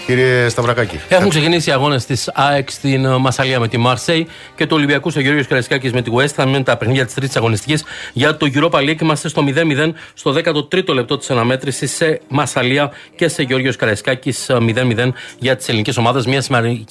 Κύριε 0.07 0.49
Σταυρακάκη. 0.49 0.99
Έχουν 1.09 1.29
ξεκινήσει 1.29 1.69
οι 1.69 1.73
αγώνες 1.73 2.05
της 2.05 2.29
ΑΕΚ 2.33 2.71
στην 2.71 3.05
ε, 3.05 3.17
Μασαλία 3.17 3.59
με 3.59 3.67
τη 3.67 3.77
Μάρσεϊ 3.77 4.27
και 4.55 4.65
του 4.65 4.75
Ολυμπιακού 4.75 5.09
στο 5.09 5.19
Γεώργιο 5.19 5.43
Καραϊσκάκης 5.43 5.93
με 5.93 6.01
τη 6.01 6.11
West. 6.15 6.27
Θα 6.27 6.45
μείνουν 6.45 6.63
τα 6.63 6.77
παιχνίδια 6.77 7.05
της 7.05 7.13
τρίτης 7.13 7.35
αγωνιστικής 7.35 7.83
για 8.13 8.37
το 8.37 8.47
Europa 8.53 8.79
League. 8.79 9.01
Είμαστε 9.01 9.27
στο 9.27 9.43
0-0 9.47 9.91
στο 10.13 10.33
13ο 10.33 10.93
λεπτό 10.93 11.17
της 11.17 11.29
αναμέτρησης 11.29 11.95
σε 11.95 12.21
Μασαλία 12.27 12.91
και 13.15 13.27
σε 13.27 13.43
Γεώργιο 13.43 13.73
Καραϊσκάκης 13.77 14.45
0-0 14.49 15.09
για 15.39 15.55
τις 15.55 15.67
ελληνικές 15.67 15.97
ομάδες. 15.97 16.25
Μια 16.25 16.43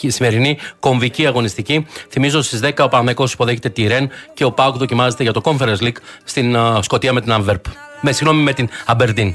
σημερινή 0.07 0.59
κομβική 0.81 1.27
αγωνιστική. 1.27 1.87
Θυμίζω 2.11 2.43
στις 2.43 2.61
10 2.63 2.71
ο 2.79 2.89
Παναγικό 2.89 3.25
υποδέχεται 3.33 3.69
τη 3.69 3.87
Ρεν 3.87 4.11
και 4.35 4.45
ο 4.45 4.53
Πάουκ 4.53 4.77
δοκιμάζεται 4.77 5.23
για 5.23 5.33
το 5.33 5.41
Conference 5.45 5.83
League 5.85 5.99
στην 6.25 6.55
ε, 6.55 6.59
Σκωτία 6.81 7.13
με 7.13 7.21
την 7.21 7.33
Αμβέρπ. 7.33 7.65
Με 8.01 8.13
συγγνώμη 8.13 8.43
με 8.43 8.53
την 8.53 8.69
Αμπερντίν. 8.87 9.35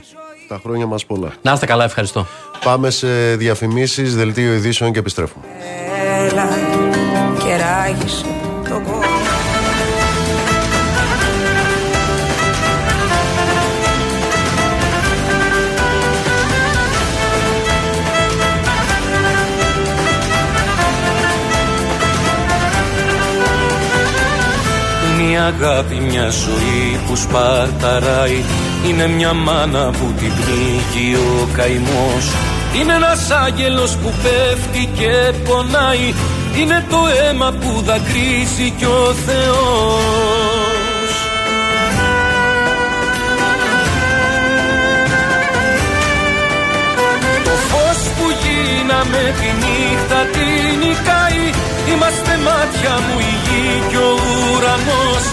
Τα 0.52 0.60
χρόνια 0.64 0.86
μας 0.86 1.06
πολλά. 1.06 1.30
Να 1.42 1.52
είστε 1.52 1.66
καλά, 1.66 1.84
ευχαριστώ. 1.84 2.26
Πάμε 2.64 2.90
σε 2.90 3.36
διαφημίσεις, 3.36 4.16
δελτίο 4.16 4.54
ειδήσεων 4.54 4.92
και 4.92 5.00
επιστρέφουμε. 5.00 5.46
Έλα 6.28 6.48
και 7.44 7.56
ράγισε 7.56 8.26
τον 8.70 8.84
κόσμο. 8.84 9.02
Είναι 25.20 25.32
η 25.32 25.38
αγάπη 25.38 25.96
μια 25.96 26.30
ζωή 26.30 27.00
που 27.08 27.16
σπαρταράει 27.16 28.44
είναι 28.88 29.08
μια 29.08 29.34
μάνα 29.34 29.90
που 29.90 30.14
την 30.18 30.32
πνίγει 30.36 31.16
ο 31.16 31.48
καημός. 31.54 32.26
Είναι 32.80 32.94
ένας 32.94 33.30
άγγελος 33.32 33.96
που 33.96 34.14
πέφτει 34.24 34.90
και 34.98 35.34
πονάει. 35.46 36.14
Είναι 36.60 36.86
το 36.90 36.98
αίμα 37.24 37.52
που 37.52 37.82
δακρύζει 37.82 38.70
κι 38.78 38.86
ο 38.86 39.14
Θεός. 39.26 41.12
Το 47.44 47.56
φως 47.70 48.00
που 48.18 48.26
γίναμε 48.42 49.34
τη 49.40 49.50
νύχτα 49.62 50.20
την 50.34 50.80
νικάει. 50.80 51.44
Είμαστε 51.94 52.34
μάτια 52.48 52.94
μου 53.06 53.20
η 53.20 53.34
γη 53.44 53.84
κι 53.90 53.96
ο 53.96 54.12
ουρανός. 54.56 55.24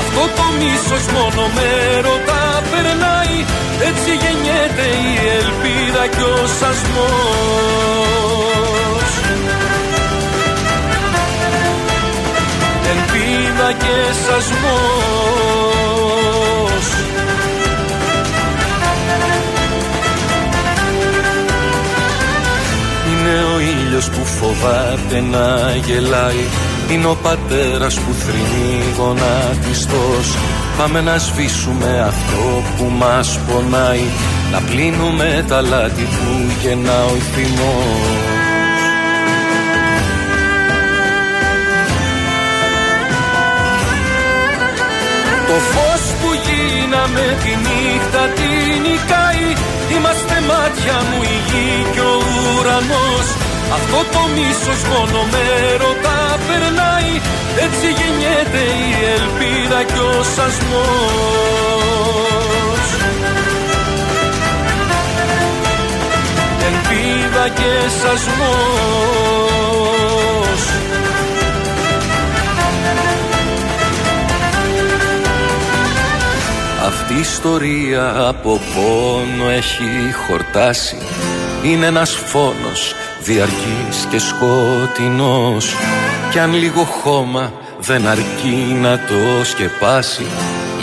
Αυτό 0.00 0.22
το 0.36 0.44
μίσος 0.58 1.04
μόνο 1.14 1.42
με 1.54 2.00
ρωτά 2.06 2.47
περνάει. 2.72 3.36
Έτσι 3.88 4.10
γεννιέται 4.22 4.86
η 5.08 5.12
ελπίδα 5.38 6.04
κι 6.14 6.22
ο 6.22 6.36
σασμός. 6.58 7.88
Ελπίδα 12.92 13.68
και 13.82 13.96
σασμός. 14.24 15.68
Είναι 23.10 23.36
ο 23.54 23.60
ήλιος 23.60 24.06
που 24.10 24.24
φοβάται 24.24 25.18
να 25.30 25.76
γελάει. 25.86 26.44
Είναι 26.90 27.06
ο 27.06 27.16
πατέρας 27.22 27.94
που 27.94 28.12
θρυνεί 28.12 28.84
γονατιστός 28.98 30.36
Πάμε 30.78 31.00
να 31.00 31.18
σβήσουμε 31.18 32.00
αυτό 32.00 32.62
που 32.76 32.92
μας 32.98 33.38
πονάει 33.38 34.04
Να 34.52 34.60
πλύνουμε 34.60 35.44
τα 35.48 35.60
λάθη 35.60 36.02
που 36.02 36.52
γεννά 36.62 37.04
ο 37.04 37.16
θυμός. 37.32 38.28
Το 45.46 45.54
φως 45.72 46.02
που 46.20 46.30
γίναμε 46.46 47.36
τη 47.42 47.48
νύχτα 47.48 48.22
την 48.36 48.82
νικάει 48.82 49.46
Είμαστε 49.94 50.36
μάτια 50.50 50.96
μου 51.08 51.22
η 51.22 51.36
γη 51.48 51.70
και 51.94 52.00
ο 52.00 52.18
ουρανός. 52.58 53.26
Αυτό 53.76 53.98
το 54.14 54.22
μίσος 54.34 54.80
μόνο 54.92 55.18
με 55.32 55.44
ρωτά 55.82 56.20
περνάει 56.46 57.12
Έτσι 57.60 57.86
γεννιέται 57.86 58.58
η 58.58 58.90
ελπίδα 59.16 59.82
και 59.84 59.98
ο 59.98 60.22
σασμός. 60.22 60.78
Ελπίδα 66.68 67.48
και 67.48 67.88
σασμός. 68.00 69.38
Αυτή 76.86 77.14
η 77.14 77.20
ιστορία 77.20 78.14
από 78.28 78.60
πόνο 78.74 79.50
έχει 79.50 80.12
χορτάσει. 80.26 80.96
Είναι 81.62 81.86
ένας 81.86 82.10
φόνος 82.14 82.94
διαρκής 83.20 84.06
και 84.10 84.18
σκοτεινός 84.18 85.74
κι 86.30 86.38
αν 86.38 86.54
λίγο 86.54 86.82
χώμα 86.82 87.52
δεν 87.80 88.06
αρκεί 88.06 88.76
να 88.82 88.98
το 88.98 89.44
σκεπάσει 89.44 90.26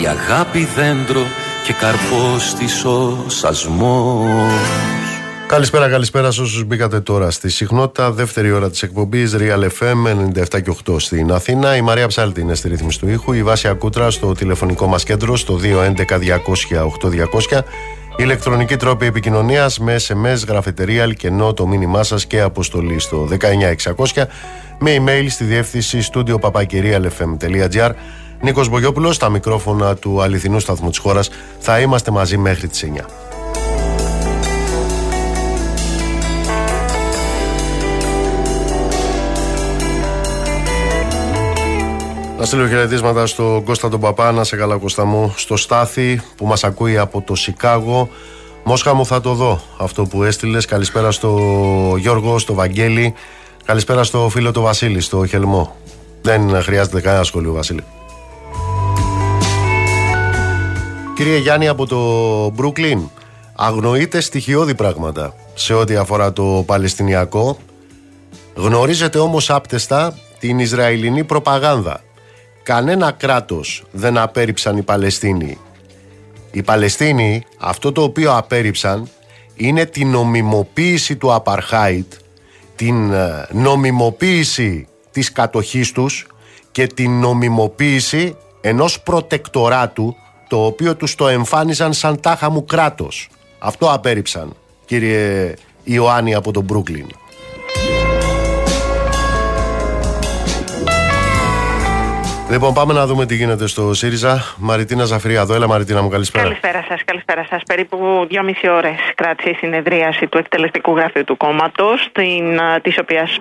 η 0.02 0.06
αγάπη 0.06 0.68
δέντρο 0.76 1.22
και 1.64 1.72
καρπός 1.72 2.54
της 2.54 2.84
ο 2.84 3.24
σασμός 3.26 4.26
Καλησπέρα, 5.46 5.88
καλησπέρα 5.88 6.30
σε 6.30 6.40
όσους 6.40 6.64
μπήκατε 6.64 7.00
τώρα 7.00 7.30
στη 7.30 7.48
συχνότητα. 7.48 8.12
Δεύτερη 8.12 8.52
ώρα 8.52 8.70
της 8.70 8.82
εκπομπής 8.82 9.36
Real 9.38 9.62
FM 9.62 10.06
97 10.56 10.62
και 10.62 10.74
8 10.86 11.00
στην 11.00 11.32
Αθήνα. 11.32 11.76
Η 11.76 11.80
Μαρία 11.80 12.06
Ψάλτη 12.06 12.40
είναι 12.40 12.54
στη 12.54 12.68
ρύθμιση 12.68 12.98
του 12.98 13.08
ήχου. 13.08 13.32
Η 13.32 13.42
Βάσια 13.42 13.72
Κούτρα 13.72 14.10
στο 14.10 14.32
τηλεφωνικό 14.32 14.86
μας 14.86 15.04
κέντρο 15.04 15.36
στο 15.36 15.60
211-200-8200. 15.62 17.60
Ηλεκτρονική 18.18 18.76
τρόπη 18.76 19.06
επικοινωνίας 19.06 19.78
με 19.78 19.96
SMS, 20.08 20.46
γραφετερία, 20.48 21.06
κενό 21.06 21.52
το 21.52 21.66
μήνυμά 21.66 22.02
σας 22.02 22.26
και 22.26 22.40
αποστολή 22.40 22.98
στο 22.98 23.28
19600 24.14 24.24
με 24.78 24.96
email 24.98 25.26
στη 25.28 25.44
διεύθυνση 25.44 26.08
studio 26.12 26.34
papakirialfm.gr. 26.40 27.90
Νίκος 28.40 28.68
Μπογιόπουλος, 28.68 29.14
στα 29.14 29.28
μικρόφωνα 29.28 29.94
του 29.94 30.22
αληθινού 30.22 30.60
σταθμού 30.60 30.88
της 30.88 30.98
χώρας. 30.98 31.30
Θα 31.58 31.80
είμαστε 31.80 32.10
μαζί 32.10 32.36
μέχρι 32.36 32.68
τις 32.68 32.82
9. 32.82 33.25
Να 42.38 42.44
στείλω 42.44 42.68
χαιρετίσματα 42.68 43.26
στον 43.26 43.64
Κώστα 43.64 43.88
τον 43.88 44.00
Παπά, 44.00 44.32
να 44.32 44.44
σε 44.44 44.56
καλά 44.56 44.76
Κώστα 44.76 45.04
μου, 45.04 45.34
στο 45.36 45.56
Στάθη 45.56 46.20
που 46.36 46.46
μας 46.46 46.64
ακούει 46.64 46.98
από 46.98 47.20
το 47.20 47.34
Σικάγο. 47.34 48.08
Μόσχα 48.64 48.94
μου 48.94 49.06
θα 49.06 49.20
το 49.20 49.34
δω 49.34 49.60
αυτό 49.78 50.04
που 50.06 50.22
έστειλες. 50.22 50.64
Καλησπέρα 50.64 51.10
στο 51.10 51.38
Γιώργο, 51.98 52.38
στο 52.38 52.54
Βαγγέλη. 52.54 53.14
Καλησπέρα 53.64 54.04
στο 54.04 54.28
φίλο 54.28 54.50
του 54.50 54.62
Βασίλη, 54.62 55.00
στο 55.00 55.26
Χελμό. 55.26 55.76
Δεν 56.22 56.62
χρειάζεται 56.62 57.00
κανένα 57.00 57.24
σχόλιο, 57.24 57.52
Βασίλη. 57.52 57.84
Κύριε 61.14 61.38
Γιάννη 61.38 61.68
από 61.68 61.86
το 61.86 62.00
Μπρούκλιν, 62.50 63.00
αγνοείτε 63.56 64.20
στοιχειώδη 64.20 64.74
πράγματα 64.74 65.34
σε 65.54 65.74
ό,τι 65.74 65.96
αφορά 65.96 66.32
το 66.32 66.62
Παλαιστινιακό. 66.66 67.58
Γνωρίζετε 68.54 69.18
όμως 69.18 69.50
άπτεστα 69.50 70.18
την 70.38 70.58
Ισραηλινή 70.58 71.24
προπαγάνδα 71.24 72.00
κανένα 72.66 73.10
κράτος 73.10 73.84
δεν 73.90 74.18
απέρριψαν 74.18 74.76
οι 74.76 74.82
Παλαιστίνοι. 74.82 75.58
Οι 76.50 76.62
Παλαιστίνοι 76.62 77.42
αυτό 77.58 77.92
το 77.92 78.02
οποίο 78.02 78.36
απέρριψαν 78.36 79.08
είναι 79.56 79.84
την 79.84 80.10
νομιμοποίηση 80.10 81.16
του 81.16 81.34
Απαρχάιτ, 81.34 82.12
την 82.76 83.12
ε, 83.12 83.46
νομιμοποίηση 83.52 84.88
της 85.10 85.32
κατοχής 85.32 85.92
τους 85.92 86.26
και 86.72 86.86
την 86.86 87.20
νομιμοποίηση 87.20 88.36
ενός 88.60 89.00
προτεκτοράτου 89.00 90.16
το 90.48 90.64
οποίο 90.64 90.96
τους 90.96 91.14
το 91.14 91.28
εμφάνιζαν 91.28 91.92
σαν 91.92 92.20
τάχα 92.20 92.50
μου 92.50 92.64
κράτος. 92.64 93.28
Αυτό 93.58 93.92
απέρριψαν 93.92 94.52
κύριε 94.84 95.54
Ιωάννη 95.84 96.34
από 96.34 96.52
τον 96.52 96.64
Μπρούκλιν. 96.64 97.06
Λοιπόν, 102.50 102.74
πάμε 102.74 102.92
να 102.92 103.06
δούμε 103.06 103.26
τι 103.26 103.34
γίνεται 103.34 103.66
στο 103.66 103.94
ΣΥΡΙΖΑ. 103.94 104.54
Μαριτίνα 104.58 105.04
Ζαφρία 105.04 105.40
εδώ. 105.40 105.54
Έλα, 105.54 105.66
Μαριτίνα 105.66 106.02
μου, 106.02 106.08
καλησπέρα. 106.08 106.44
Καλησπέρα 106.44 106.84
σας, 106.88 107.04
καλησπέρα 107.04 107.46
σας. 107.50 107.62
Περίπου 107.66 108.26
δυόμιση 108.28 108.68
ώρες 108.68 108.98
κράτησε 109.14 109.50
η 109.50 109.54
συνεδρίαση 109.54 110.26
του 110.26 110.38
εκτελεστικού 110.38 110.96
γραφείου 110.96 111.24
του 111.24 111.36
κόμματος, 111.36 112.08
της 112.82 112.98
οποίας 112.98 113.38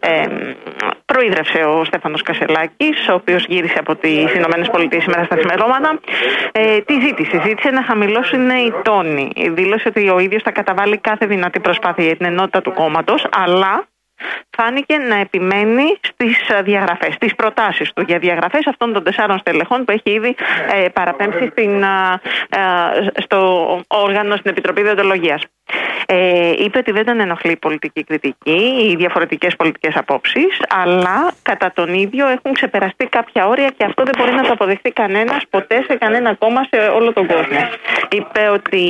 ε, 0.00 0.12
ε, 0.12 0.26
προείδρευσε 1.04 1.58
ο 1.58 1.84
Στέφανος 1.84 2.22
Κασελάκης, 2.22 3.08
ο 3.10 3.14
οποίος 3.14 3.44
γύρισε 3.48 3.78
από 3.78 3.96
τις 3.96 4.34
ΗΠΑ 4.34 5.00
σήμερα 5.00 5.24
στα 5.24 5.36
σημερώματα. 5.40 6.00
Ε, 6.52 6.78
τι 6.78 6.94
ζήτησε, 7.00 7.40
ζήτησε 7.46 7.70
να 7.70 7.84
χαμηλώσουν 7.84 8.50
οι 8.50 8.72
τόνοι. 8.82 9.32
Δήλωσε 9.54 9.88
ότι 9.88 10.08
ο 10.08 10.18
ίδιος 10.18 10.42
θα 10.42 10.50
καταβάλει 10.50 10.98
κάθε 10.98 11.26
δυνατή 11.26 11.60
προσπάθεια 11.60 12.04
για 12.04 12.16
την 12.16 12.26
ενότητα 12.26 12.62
του 12.62 12.72
κόμματος, 12.72 13.26
αλλά 13.30 13.86
φάνηκε 14.56 14.96
να 14.98 15.16
επιμένει 15.16 15.98
στις 16.02 16.48
ε, 16.48 16.62
διαγραφές, 16.62 17.14
στις 17.14 17.34
προτάσεις 17.34 17.92
του 17.92 18.02
για 18.06 18.18
διαγραφές 18.18 18.66
αυτών 18.66 18.92
των 18.92 19.04
τεσσάρων 19.04 19.38
στελεχών 19.38 19.84
που 19.84 19.92
έχει 19.92 20.10
ήδη 20.10 20.34
ε, 20.72 20.88
παραπέμψει 20.88 21.48
στην, 21.50 21.82
ε, 21.82 22.20
ε, 22.48 22.60
στο 23.20 23.80
όργανο, 23.86 24.36
στην 24.36 24.50
Επιτροπή 24.50 24.82
Διοντολογίας. 24.82 25.42
Ε, 26.06 26.50
είπε 26.58 26.78
ότι 26.78 26.92
δεν 26.92 27.04
τον 27.04 27.20
ενοχλεί 27.20 27.50
η 27.50 27.56
πολιτική 27.56 28.04
κριτική, 28.04 28.88
οι 28.90 28.96
διαφορετικές 28.96 29.56
πολιτικές 29.56 29.96
απόψεις, 29.96 30.60
αλλά 30.68 31.32
κατά 31.42 31.72
τον 31.74 31.94
ίδιο 31.94 32.28
έχουν 32.28 32.52
ξεπεραστεί 32.52 33.06
κάποια 33.06 33.46
όρια 33.46 33.68
και 33.76 33.84
αυτό 33.84 34.02
δεν 34.02 34.14
μπορεί 34.18 34.32
να 34.32 34.42
το 34.42 34.52
αποδεχτεί 34.52 34.90
κανένας 34.90 35.44
ποτέ 35.50 35.84
σε 35.88 35.96
κανένα 35.96 36.34
κόμμα 36.34 36.60
σε 36.70 36.76
όλο 36.88 37.12
τον 37.12 37.26
κόσμο. 37.26 37.68
Είπε 38.10 38.48
ότι 38.52 38.82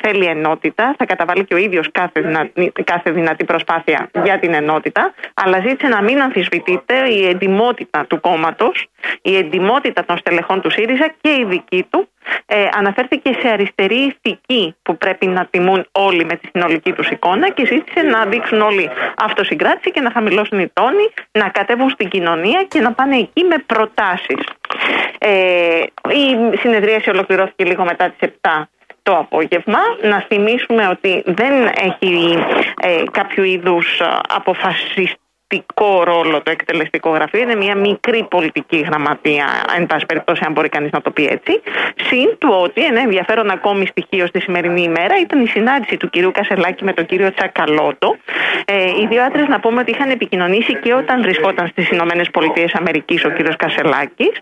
θέλει 0.00 0.24
ενότητα, 0.24 0.94
θα 0.98 1.04
καταβάλει 1.04 1.44
και 1.44 1.54
ο 1.54 1.56
ίδιος 1.56 1.88
κάθε, 1.92 2.20
δυνατή, 2.20 2.72
κάθε 2.84 3.10
δυνατή 3.10 3.44
προσπάθεια 3.44 4.10
για 4.24 4.38
την 4.38 4.54
ενότητα, 4.54 5.01
αλλά 5.34 5.58
ζήτησε 5.66 5.88
να 5.88 6.02
μην 6.02 6.20
αμφισβητείται 6.20 7.08
η 7.08 7.26
εντιμότητα 7.26 8.06
του 8.06 8.20
κόμματος, 8.20 8.86
η 9.22 9.36
εντιμότητα 9.36 10.04
των 10.04 10.18
στελεχών 10.18 10.60
του 10.60 10.70
ΣΥΡΙΖΑ 10.70 11.14
και 11.20 11.30
η 11.30 11.44
δική 11.48 11.86
του 11.90 12.08
ε, 12.46 12.68
αναφέρθηκε 12.72 13.32
σε 13.40 13.48
αριστερή 13.48 13.94
ηθική 13.94 14.76
που 14.82 14.96
πρέπει 14.96 15.26
να 15.26 15.46
τιμούν 15.50 15.86
όλοι 15.92 16.24
με 16.24 16.36
τη 16.36 16.48
συνολική 16.52 16.92
τους 16.92 17.08
εικόνα 17.08 17.50
και 17.50 17.66
ζήτησε 17.66 18.02
να 18.02 18.24
δείξουν 18.24 18.60
όλοι 18.60 18.90
αυτοσυγκράτηση 19.16 19.90
και 19.90 20.00
να 20.00 20.10
χαμηλώσουν 20.10 20.58
οι 20.58 20.70
τόνοι, 20.72 21.12
να 21.32 21.48
κατέβουν 21.48 21.90
στην 21.90 22.08
κοινωνία 22.08 22.64
και 22.68 22.80
να 22.80 22.92
πάνε 22.92 23.16
εκεί 23.16 23.44
με 23.44 23.56
προτάσεις. 23.66 24.44
Ε, 25.18 25.82
η 26.08 26.56
συνεδρίαση 26.58 27.10
ολοκληρώθηκε 27.10 27.64
λίγο 27.64 27.84
μετά 27.84 28.10
τις 28.10 28.30
7 28.40 28.62
το 29.02 29.16
απόγευμα. 29.16 29.78
Να 30.02 30.20
θυμίσουμε 30.28 30.88
ότι 30.88 31.22
δεν 31.26 31.66
έχει 31.66 32.38
ε, 32.76 33.02
κάποιο 33.10 33.44
είδους 33.44 34.00
αποφασιστική 34.28 35.21
πολιτικό 35.52 36.02
ρόλο 36.04 36.42
το 36.42 36.50
εκτελεστικό 36.50 37.10
γραφείο. 37.10 37.40
Είναι 37.40 37.54
μια 37.54 37.76
μικρή 37.76 38.26
πολιτική 38.30 38.78
γραμματεία, 38.78 39.46
εν 39.76 39.86
πάση 39.86 40.06
περιπτώσει, 40.06 40.42
αν 40.46 40.52
μπορεί 40.52 40.68
κανείς 40.68 40.90
να 40.90 41.00
το 41.00 41.10
πει 41.10 41.26
έτσι. 41.26 41.62
Συν 41.96 42.38
του 42.38 42.48
ότι 42.62 42.84
ένα 42.84 43.00
ενδιαφέρον 43.00 43.50
ακόμη 43.50 43.86
στοιχείο 43.86 44.26
στη 44.26 44.40
σημερινή 44.40 44.82
ημέρα 44.82 45.14
ήταν 45.20 45.40
η 45.44 45.46
συνάντηση 45.46 45.96
του 45.96 46.10
κυρίου 46.10 46.30
Κασελάκη 46.32 46.84
με 46.84 46.92
τον 46.92 47.06
κύριο 47.06 47.34
Τσακαλώτο. 47.34 48.16
Ε, 48.64 48.88
οι 49.00 49.06
δύο 49.10 49.22
άντρες 49.22 49.48
να 49.48 49.60
πούμε 49.60 49.80
ότι 49.80 49.90
είχαν 49.90 50.10
επικοινωνήσει 50.10 50.74
και 50.74 50.94
όταν 50.94 51.22
βρισκόταν 51.22 51.66
στις 51.66 51.88
Ηνωμένες 51.90 52.30
Πολιτείες 52.30 52.74
Αμερικής 52.74 53.24
ο 53.24 53.30
κύριος 53.30 53.56
Κασελάκης. 53.56 54.32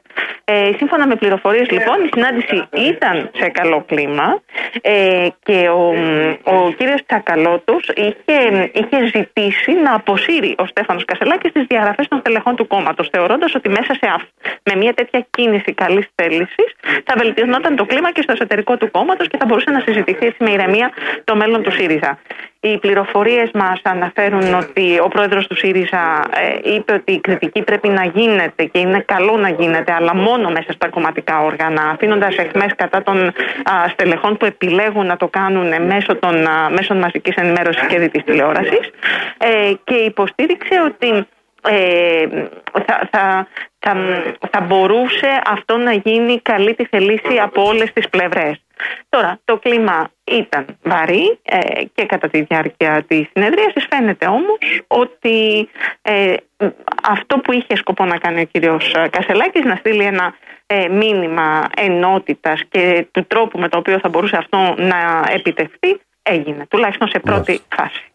Ε, 0.45 0.71
σύμφωνα 0.77 1.07
με 1.07 1.15
πληροφορίες, 1.15 1.71
λοιπόν, 1.71 2.05
η 2.05 2.09
συνάντηση 2.13 2.69
ήταν 2.91 3.31
σε 3.37 3.49
καλό 3.49 3.85
κλίμα 3.87 4.41
ε, 4.81 5.27
και 5.43 5.69
ο, 5.69 5.95
ο 6.43 6.73
κύριος 6.77 7.01
Τσακαλώτος 7.07 7.89
είχε, 7.95 8.71
είχε 8.73 9.07
ζητήσει 9.15 9.73
να 9.73 9.95
αποσύρει 9.95 10.55
ο 10.59 10.67
Στέφανο 11.01 11.05
Κασελάκης 11.05 11.51
στις 11.51 11.65
διαγραφές 11.69 12.09
των 12.09 12.19
στελεχών 12.19 12.57
του 12.57 12.67
κόμματος, 12.67 13.09
θεωρώντας 13.13 13.55
ότι 13.55 13.69
μέσα 13.69 13.95
σε 14.01 14.07
αυ... 14.15 14.23
με 14.63 14.75
μια 14.77 14.95
τέτοια 14.95 15.27
κίνηση 15.31 15.73
καλής 15.73 16.07
θέλησης 16.15 16.69
θα 17.05 17.15
βελτιωνόταν 17.19 17.77
το 17.77 17.85
κλίμα 17.85 18.13
και 18.13 18.23
στο 18.23 18.33
εσωτερικό 18.33 18.77
του 18.77 18.91
κόμματος 18.91 19.29
και 19.29 19.37
θα 19.41 19.47
μπορούσε 19.47 19.71
να 19.71 19.81
συζητηθεί 19.81 20.27
έτσι 20.27 20.45
με 20.45 20.51
ηρεμία 20.51 20.91
το 21.25 21.37
μέλλον 21.37 21.63
του 21.63 21.73
ΣΥΡΙΖΑ. 21.73 22.19
Οι 22.63 22.79
πληροφορίες 22.79 23.51
μας 23.55 23.81
αναφέρουν 23.83 24.55
ότι 24.55 24.99
ο 25.05 25.09
πρόεδρος 25.09 25.47
του 25.47 25.57
ΣΥΡΙΖΑ 25.57 26.25
ε, 26.65 26.75
είπε 26.75 26.93
ότι 26.93 27.13
η 27.13 27.21
κριτική 27.21 27.63
πρέπει 27.63 27.89
να 27.89 28.05
γίνεται 28.05 28.65
και 28.65 28.79
είναι 28.79 29.05
καλό 29.07 29.37
να 29.37 29.49
γίνεται, 29.49 29.93
αλλά 29.93 30.15
μόνο 30.15 30.51
μέσα 30.51 30.73
στα 30.73 30.89
κομματικά 30.89 31.41
όργανα, 31.43 31.83
αφήνοντας 31.83 32.37
εχμέ 32.37 32.67
κατά 32.77 33.03
των 33.03 33.33
στελεχών 33.89 34.37
που 34.37 34.45
επιλέγουν 34.45 35.07
να 35.07 35.17
το 35.17 35.29
κάνουν 35.29 35.87
μέσω 35.87 36.17
των 36.17 36.35
μέσων 36.73 36.99
μαζικής 36.99 37.35
ενημέρωσης 37.35 37.87
και 37.87 37.99
δι 37.99 38.09
τηλεόρασης. 38.09 38.91
Ε, 39.39 39.73
και 39.85 39.95
υποστήριξε 39.95 40.75
ότι 40.87 41.27
ε, 41.69 42.27
θα, 42.87 43.09
θα, 43.11 43.47
θα, 43.79 43.97
θα 44.51 44.61
μπορούσε 44.61 45.41
αυτό 45.47 45.77
να 45.77 45.93
γίνει 45.93 46.41
καλή 46.41 46.75
τη 46.75 46.85
θελήση 46.85 47.39
από 47.43 47.63
όλες 47.63 47.93
τις 47.93 48.09
πλευρές. 48.09 48.63
Τώρα, 49.09 49.41
το 49.45 49.59
κλίμα 49.59 50.11
ήταν 50.25 50.65
βαρύ 50.83 51.39
ε, 51.43 51.85
και 51.95 52.07
κατά 52.07 52.29
τη 52.29 52.41
διάρκεια 52.41 53.05
της 53.07 53.27
συνεδρίασης 53.33 53.87
φαίνεται 53.91 54.27
όμως 54.27 54.83
ότι 54.87 55.69
ε, 56.03 56.35
αυτό 57.03 57.39
που 57.39 57.53
είχε 57.53 57.77
σκοπό 57.77 58.05
να 58.05 58.19
κάνει 58.19 58.41
ο 58.41 58.45
κύριος 58.45 58.95
Κασελάκης 59.11 59.65
να 59.65 59.77
στείλει 59.77 60.05
ένα 60.05 60.35
ε, 60.67 60.89
μήνυμα 60.89 61.69
ενότητας 61.77 62.63
και 62.69 63.07
του 63.11 63.27
τρόπου 63.27 63.59
με 63.59 63.69
το 63.69 63.79
οποίο 63.79 63.99
θα 63.99 64.09
μπορούσε 64.09 64.37
αυτό 64.37 64.75
να 64.77 65.25
επιτευχθεί 65.29 66.01
έγινε, 66.23 66.67
τουλάχιστον 66.67 67.09
σε 67.09 67.19
πρώτη 67.19 67.61
φάση. 67.77 68.10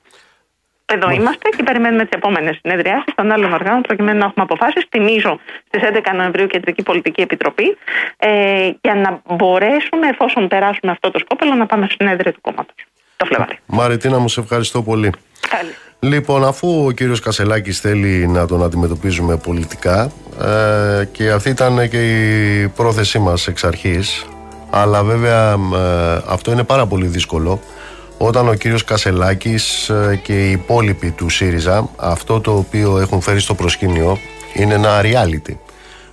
Εδώ 0.85 1.09
είμαστε 1.09 1.49
και 1.57 1.63
περιμένουμε 1.63 2.03
τις 2.03 2.11
επόμενες 2.11 2.57
συνεδριάσει 2.61 3.13
των 3.15 3.31
άλλων 3.31 3.53
οργάνων 3.53 3.81
προκειμένου 3.81 4.17
να 4.19 4.25
έχουμε 4.25 4.45
αποφάσεις. 4.49 4.85
Θυμίζω 4.89 5.39
στις 5.67 5.81
11 5.83 6.15
Νοεμβρίου 6.15 6.47
Κεντρική 6.47 6.83
Πολιτική 6.83 7.21
Επιτροπή 7.21 7.77
ε, 8.17 8.69
για 8.81 8.95
να 8.95 9.35
μπορέσουμε, 9.35 10.07
εφόσον 10.07 10.47
περάσουμε 10.47 10.91
αυτό 10.91 11.11
το 11.11 11.19
σκόπελο, 11.19 11.53
να 11.53 11.65
πάμε 11.65 11.85
στο 11.85 11.95
συνέδριο 11.99 12.31
του 12.31 12.41
κόμματος. 12.41 12.75
Το 13.17 13.25
Φλεβάρι. 13.25 13.59
Μαριτίνα, 13.65 14.19
μου 14.19 14.27
σε 14.27 14.39
ευχαριστώ 14.39 14.81
πολύ. 14.81 15.11
Καλή. 15.49 15.69
Λοιπόν, 15.99 16.45
αφού 16.45 16.85
ο 16.85 16.91
κύριος 16.91 17.19
Κασελάκης 17.19 17.79
θέλει 17.79 18.27
να 18.27 18.47
τον 18.47 18.63
αντιμετωπίζουμε 18.63 19.37
πολιτικά 19.37 20.11
ε, 20.41 21.05
και 21.11 21.31
αυτή 21.31 21.49
ήταν 21.49 21.89
και 21.89 22.01
η 22.61 22.67
πρόθεσή 22.67 23.19
μας 23.19 23.47
εξ 23.47 23.63
αρχής 23.63 24.25
αλλά 24.69 25.03
βέβαια 25.03 25.51
ε, 25.51 26.21
αυτό 26.27 26.51
είναι 26.51 26.63
πάρα 26.63 26.85
πολύ 26.85 27.07
δύσκολο 27.07 27.59
όταν 28.17 28.47
ο 28.47 28.53
κύριος 28.53 28.83
Κασελάκης 28.83 29.89
ε, 29.89 30.19
και 30.23 30.47
οι 30.47 30.51
υπόλοιποι 30.51 31.11
του 31.11 31.29
ΣΥΡΙΖΑ 31.29 31.89
αυτό 31.95 32.39
το 32.41 32.55
οποίο 32.55 32.97
έχουν 32.97 33.21
φέρει 33.21 33.39
στο 33.39 33.55
προσκήνιο 33.55 34.17
είναι 34.53 34.73
ένα 34.73 35.01
reality 35.03 35.55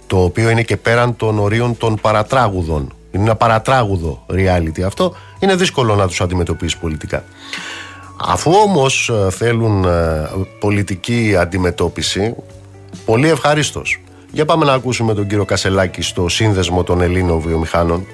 το 0.06 0.22
οποίο 0.22 0.50
είναι 0.50 0.62
και 0.62 0.76
πέραν 0.76 1.16
των 1.16 1.38
ορίων 1.38 1.76
των 1.76 1.98
παρατράγουδων 2.00 2.92
είναι 3.10 3.22
ένα 3.22 3.36
παρατράγουδο 3.36 4.24
reality 4.30 4.80
αυτό 4.82 5.14
είναι 5.38 5.54
δύσκολο 5.54 5.94
να 5.94 6.06
τους 6.06 6.20
αντιμετωπίσει 6.20 6.78
πολιτικά 6.78 7.24
Αφού 8.24 8.52
όμως 8.52 9.08
ε, 9.08 9.30
θέλουν 9.30 9.84
ε, 9.84 10.30
πολιτική 10.60 11.36
αντιμετώπιση, 11.38 12.34
πολύ 13.04 13.28
ευχαρίστως. 13.28 14.00
Για 14.30 14.44
πάμε 14.44 14.64
να 14.64 14.72
ακούσουμε 14.72 15.14
τον 15.14 15.26
κύριο 15.26 15.44
Κασελάκη 15.44 16.02
στο 16.02 16.28
σύνδεσμο 16.28 16.82
των 16.82 17.00
Ελλήνων 17.00 17.40
βιομηχάνων. 17.40 18.06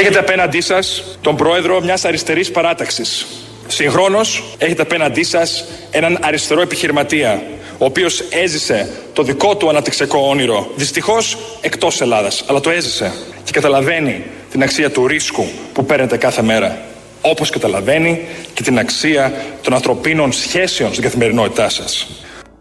Έχετε 0.00 0.18
απέναντί 0.18 0.60
σας 0.60 1.04
τον 1.20 1.36
πρόεδρο 1.36 1.80
μιας 1.80 2.04
αριστερής 2.04 2.50
παράταξης. 2.50 3.26
Συγχρόνως 3.66 4.42
έχετε 4.58 4.82
απέναντί 4.82 5.22
σας 5.22 5.64
έναν 5.90 6.18
αριστερό 6.20 6.60
επιχειρηματία, 6.60 7.42
ο 7.78 7.84
οποίος 7.84 8.20
έζησε 8.30 8.90
το 9.12 9.22
δικό 9.22 9.56
του 9.56 9.68
αναπτυξιακό 9.68 10.18
όνειρο, 10.28 10.70
δυστυχώς 10.76 11.38
εκτός 11.60 12.00
Ελλάδας, 12.00 12.44
αλλά 12.46 12.60
το 12.60 12.70
έζησε 12.70 13.12
και 13.44 13.52
καταλαβαίνει 13.52 14.24
την 14.50 14.62
αξία 14.62 14.90
του 14.90 15.06
ρίσκου 15.06 15.46
που 15.72 15.84
παίρνετε 15.84 16.16
κάθε 16.16 16.42
μέρα 16.42 16.78
όπως 17.20 17.50
καταλαβαίνει 17.50 18.20
και 18.54 18.62
την 18.62 18.78
αξία 18.78 19.32
των 19.62 19.74
ανθρωπίνων 19.74 20.32
σχέσεων 20.32 20.90
στην 20.90 21.02
καθημερινότητά 21.02 21.68
σας. 21.68 22.06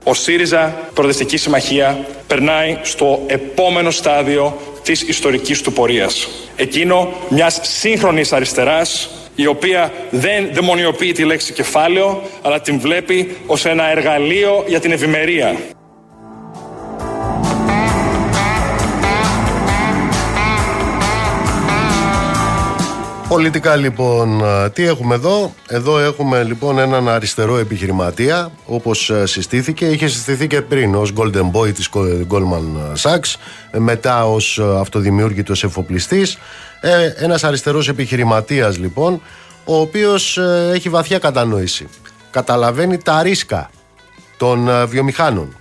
Ο 0.04 0.14
ΣΥΡΙΖΑ 0.14 0.90
Προοδευτική 0.94 1.38
Συμμαχία 1.38 2.06
περνάει 2.28 2.78
στο 2.82 3.24
επόμενο 3.28 3.92
στάδιο 3.92 4.58
της 4.90 5.02
ιστορικής 5.02 5.62
του 5.62 5.74
πορείας. 5.74 6.28
Εκείνο 6.56 7.14
μιας 7.30 7.60
σύγχρονης 7.62 8.34
αριστεράς 8.34 9.10
η 9.36 9.46
οποία 9.46 9.92
δεν 10.10 10.50
δαιμονιοποιεί 10.52 11.12
τη 11.12 11.24
λέξη 11.24 11.54
κεφάλαιο 11.54 12.22
αλλά 12.42 12.62
την 12.62 12.80
βλέπει 12.80 13.38
ως 13.46 13.66
ένα 13.66 13.84
εργαλείο 13.84 14.64
για 14.68 14.80
την 14.80 14.92
ευημερία. 14.92 15.56
Πολιτικά 23.30 23.76
λοιπόν, 23.76 24.42
τι 24.74 24.84
έχουμε 24.84 25.16
εδώ; 25.16 25.54
Εδώ 25.68 26.00
έχουμε 26.00 26.44
λοιπόν 26.44 26.80
έναν 26.80 27.10
αριστερό 27.10 27.58
επιχειρηματία, 27.58 28.52
όπως 28.66 29.12
συστήθηκε. 29.24 29.86
Είχε 29.86 30.08
συστηθεί 30.08 30.48
και 30.48 30.62
πριν 30.62 30.96
ως 30.96 31.14
Golden 31.18 31.52
Boy 31.52 31.74
της 31.74 31.90
Goldman 32.30 32.96
Sachs, 33.02 33.36
μετά 33.78 34.26
ως 34.28 34.60
αυτοδημιούργητος 34.80 35.64
εφοπλιστής. 35.64 36.38
Ε, 36.82 37.14
ένας 37.18 37.44
αριστερός 37.44 37.88
επιχειρηματίας 37.88 38.78
λοιπόν, 38.78 39.22
ο 39.66 39.80
οποίος 39.80 40.38
ε, 40.38 40.72
έχει 40.74 40.90
βαθιά 40.90 41.20
κατανόηση. 41.20 41.88
Καταλαβαίνει 42.32 42.98
τα 42.98 43.22
ρίσκα 43.22 43.70
των 44.38 44.70
ε, 44.70 44.86
βιομηχάνων. 44.86 45.56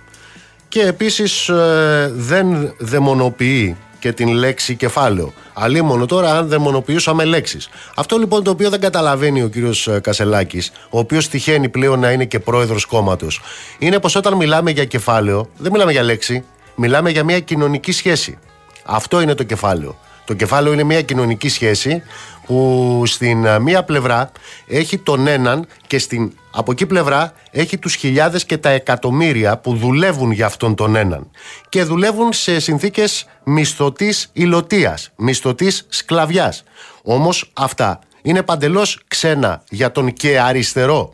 Και 0.67 0.81
επίσης 0.81 1.49
ε, 1.49 2.11
δεν 2.15 2.73
δαιμονοποιεί 2.77 3.77
και 3.99 4.11
την 4.11 4.27
λέξη 4.27 4.75
κεφάλαιο. 4.75 5.33
Αλίμονο 5.53 6.05
τώρα 6.05 6.37
αν 6.37 6.47
δαιμονοποιούσαμε 6.47 7.23
λέξεις. 7.23 7.69
Αυτό 7.95 8.17
λοιπόν 8.17 8.43
το 8.43 8.51
οποίο 8.51 8.69
δεν 8.69 8.79
καταλαβαίνει 8.79 9.43
ο 9.43 9.47
κύριος 9.47 9.89
Κασελάκης, 10.01 10.71
ο 10.89 10.99
οποίος 10.99 11.27
τυχαίνει 11.27 11.69
πλέον 11.69 11.99
να 11.99 12.11
είναι 12.11 12.25
και 12.25 12.39
πρόεδρος 12.39 12.85
κόμματος, 12.85 13.41
είναι 13.79 13.99
πως 13.99 14.15
όταν 14.15 14.33
μιλάμε 14.33 14.71
για 14.71 14.85
κεφάλαιο, 14.85 15.49
δεν 15.57 15.71
μιλάμε 15.71 15.91
για 15.91 16.03
λέξη, 16.03 16.43
μιλάμε 16.75 17.09
για 17.09 17.23
μια 17.23 17.39
κοινωνική 17.39 17.91
σχέση. 17.91 18.37
Αυτό 18.85 19.21
είναι 19.21 19.33
το 19.33 19.43
κεφάλαιο. 19.43 19.97
Το 20.25 20.35
κεφάλαιο 20.35 20.73
είναι 20.73 20.83
μια 20.83 21.01
κοινωνική 21.01 21.49
σχέση 21.49 22.03
που 22.45 23.03
στην 23.05 23.45
ε, 23.45 23.59
μία 23.59 23.83
πλευρά 23.83 24.31
έχει 24.67 24.97
τον 24.97 25.27
έναν 25.27 25.67
και 25.87 25.99
στην 25.99 26.31
από 26.59 26.71
εκεί 26.71 26.85
πλευρά 26.85 27.33
έχει 27.51 27.77
τους 27.77 27.95
χιλιάδες 27.95 28.45
και 28.45 28.57
τα 28.57 28.69
εκατομμύρια 28.69 29.57
που 29.57 29.75
δουλεύουν 29.75 30.31
για 30.31 30.45
αυτόν 30.45 30.75
τον 30.75 30.95
έναν 30.95 31.31
και 31.69 31.83
δουλεύουν 31.83 32.33
σε 32.33 32.59
συνθήκες 32.59 33.25
μισθωτής 33.43 34.29
υλωτίας, 34.33 35.11
μισθωτής 35.15 35.85
σκλαβιάς. 35.89 36.63
Όμως 37.03 37.51
αυτά 37.53 37.99
είναι 38.21 38.43
παντελώς 38.43 38.99
ξένα 39.07 39.63
για 39.69 39.91
τον 39.91 40.13
και 40.13 40.39
αριστερό 40.39 41.13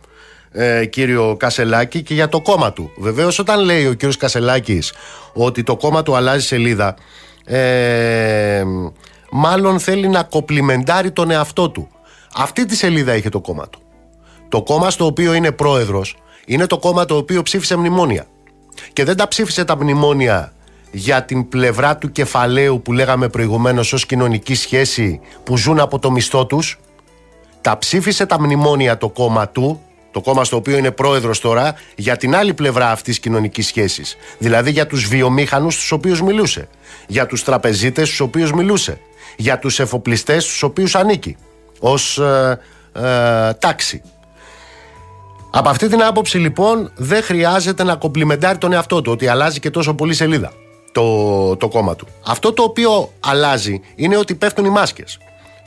ε, 0.52 0.86
κύριο 0.86 1.36
Κασελάκη 1.40 2.04
και 2.04 2.14
για 2.14 2.30
το 2.30 2.42
κόμμα 2.42 2.74
του. 2.74 2.92
Βεβαίως 2.98 3.40
όταν 3.40 3.60
λέει 3.60 3.86
ο 3.86 3.94
κύριος 3.94 4.18
Κασελάκης 4.18 4.94
ότι 5.34 5.64
το 5.64 5.76
κόμμα 5.76 6.04
του 6.04 6.16
αλλάζει 6.16 6.46
σελίδα 6.46 6.96
ε, 7.46 8.64
μάλλον 9.32 9.80
θέλει 9.80 10.08
να 10.08 10.24
κοπλιμεντάρει 10.24 11.12
τον 11.12 11.32
εαυτό 11.32 11.70
του. 11.70 11.90
Αυτή 12.36 12.66
τη 12.66 12.76
σελίδα 12.76 13.16
είχε 13.16 13.30
το 13.30 13.40
κόμμα 13.40 13.70
του. 13.70 13.80
Το 14.50 14.64
κόμμα 14.64 14.90
στο 14.90 15.06
οποίο 15.06 15.34
είναι 15.34 15.52
πρόεδρος 15.52 16.16
είναι 16.46 16.66
το 16.66 16.78
κόμμα 16.78 17.06
το 17.06 17.16
οποίο 17.16 17.42
ψήφισε 17.42 17.76
μνημόνια. 17.76 18.26
Και 18.94 19.04
δεν 19.04 19.18
τα 19.18 19.28
ψήφισε 19.28 19.66
τα 19.66 19.78
μνημόνια 19.78 20.54
για 20.92 21.24
την 21.24 21.50
πλευρά 21.50 21.98
του 21.98 22.12
κεφαλαίου 22.12 22.82
που 22.82 22.94
λέγαμε 22.94 23.30
προηγουμένως 23.30 23.94
ως 23.94 24.06
κοινωνική 24.06 24.56
σχέση 24.56 25.20
που 25.44 25.58
ζουν 25.58 25.80
από 25.80 26.00
το 26.00 26.12
μισθό 26.12 26.46
τους. 26.46 26.80
Τα 27.62 27.78
ψήφισε 27.78 28.26
τα 28.26 28.40
μνημόνια 28.40 28.98
το 28.98 29.10
κόμμα 29.10 29.50
του, 29.50 29.82
το 30.12 30.22
κόμμα 30.22 30.44
στο 30.44 30.56
οποίο 30.56 30.78
είναι 30.78 30.92
πρόεδρος 30.92 31.40
τώρα, 31.40 31.76
για 31.96 32.18
την 32.18 32.36
άλλη 32.36 32.54
πλευρά 32.54 32.92
αυτής 32.92 33.16
τη 33.16 33.22
κοινωνικής 33.22 33.68
σχέσης. 33.68 34.18
Δηλαδή 34.38 34.72
για 34.72 34.88
τους 34.88 35.08
βιομήχανους 35.08 35.74
στους 35.74 35.92
οποίους 35.92 36.22
μιλούσε. 36.22 36.68
Για 37.08 37.26
τους 37.26 37.44
τραπεζίτες 37.44 38.08
στους 38.08 38.20
οποίους 38.20 38.52
μιλούσε 38.52 39.00
για 39.38 39.60
τους 39.60 39.80
εφοπλιστές 39.80 40.44
στους 40.44 40.64
οποίους 40.64 40.96
ανήκει 40.96 41.38
ως 41.80 42.18
ε, 42.18 42.60
ε, 42.94 43.54
τάξη. 43.54 44.02
Από 45.58 45.70
αυτή 45.70 45.88
την 45.88 46.04
άποψη 46.04 46.38
λοιπόν 46.38 46.92
δεν 46.96 47.24
χρειάζεται 47.24 47.84
να 47.84 47.96
κομπλιμεντάρει 47.96 48.58
τον 48.58 48.74
εαυτό 48.74 49.02
του 49.02 49.12
ότι 49.12 49.28
αλλάζει 49.28 49.60
και 49.60 49.70
τόσο 49.70 49.94
πολύ 49.94 50.14
σελίδα 50.14 50.52
το, 50.92 51.56
το 51.56 51.68
κόμμα 51.68 51.96
του. 51.96 52.08
Αυτό 52.26 52.54
το 52.54 52.64
οποίο 52.64 53.12
αλλάζει 53.20 53.82
είναι 53.96 54.18
ότι 54.18 54.36
πέφτουν 54.36 54.66
οι 54.66 54.70
μάσκες. 54.70 55.18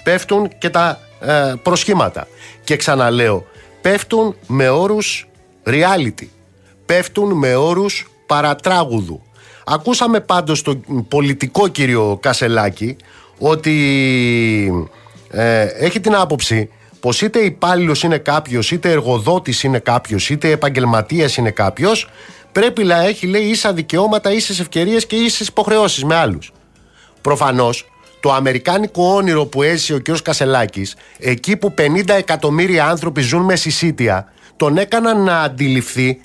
Πέφτουν 0.02 0.48
και 0.58 0.70
τα 0.70 0.98
ε, 1.20 1.52
προσχήματα. 1.62 2.26
Και 2.64 2.76
ξαναλέω, 2.76 3.46
πέφτουν 3.80 4.36
με 4.46 4.68
όρους 4.68 5.28
reality. 5.66 6.26
Πέφτουν 6.86 7.32
με 7.32 7.54
όρους 7.54 8.10
παρατράγουδου. 8.26 9.22
Ακούσαμε 9.64 10.20
πάντως 10.20 10.62
τον 10.62 11.06
πολιτικό 11.08 11.68
κύριο 11.68 12.18
Κασελάκη 12.22 12.96
ότι 13.38 14.86
ε, 15.30 15.62
έχει 15.62 16.00
την 16.00 16.14
άποψη 16.14 16.70
πως 17.00 17.22
είτε 17.22 17.38
υπάλληλος 17.38 18.02
είναι 18.02 18.18
κάποιος, 18.18 18.70
είτε 18.70 18.90
εργοδότης 18.90 19.62
είναι 19.62 19.78
κάποιος, 19.78 20.30
είτε 20.30 20.50
επαγγελματίας 20.50 21.36
είναι 21.36 21.50
κάποιος, 21.50 22.08
πρέπει 22.52 22.84
να 22.84 23.02
έχει 23.02 23.26
λέει 23.26 23.42
ίσα 23.42 23.72
δικαιώματα, 23.72 24.32
ίσες 24.32 24.60
ευκαιρίες 24.60 25.06
και 25.06 25.16
ίσες 25.16 25.46
υποχρεώσεις 25.46 26.04
με 26.04 26.14
άλλους. 26.14 26.52
Προφανώς 27.20 27.90
το 28.20 28.32
αμερικάνικο 28.32 29.14
όνειρο 29.14 29.46
που 29.46 29.62
έζησε 29.62 29.94
ο 29.94 30.00
κ. 30.00 30.22
Κασελάκης, 30.22 30.96
εκεί 31.18 31.56
που 31.56 31.74
50 31.78 32.14
εκατομμύρια 32.14 32.88
άνθρωποι 32.88 33.20
ζουν 33.20 33.42
με 33.42 33.56
συσίτια, 33.56 34.32
τον 34.56 34.76
έκαναν 34.76 35.22
να 35.22 35.40
αντιληφθεί 35.40 36.20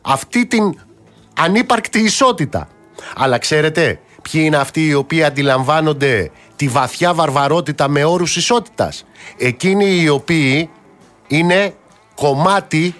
αυτή 0.00 0.46
την 0.46 0.74
ανύπαρκτη 1.38 1.98
ισότητα. 1.98 2.68
Αλλά 3.16 3.38
ξέρετε, 3.38 4.00
ποιοι 4.30 4.42
είναι 4.44 4.56
αυτοί 4.56 4.86
οι 4.86 4.94
οποίοι 4.94 5.22
αντιλαμβάνονται 5.22 6.30
τη 6.56 6.68
βαθιά 6.68 7.14
βαρβαρότητα 7.14 7.88
με 7.88 8.04
όρους 8.04 8.36
ισότητας; 8.36 9.04
Εκείνοι 9.36 10.00
οι 10.00 10.08
οποίοι 10.08 10.70
είναι 11.26 11.74
κομμάτι 12.14 12.94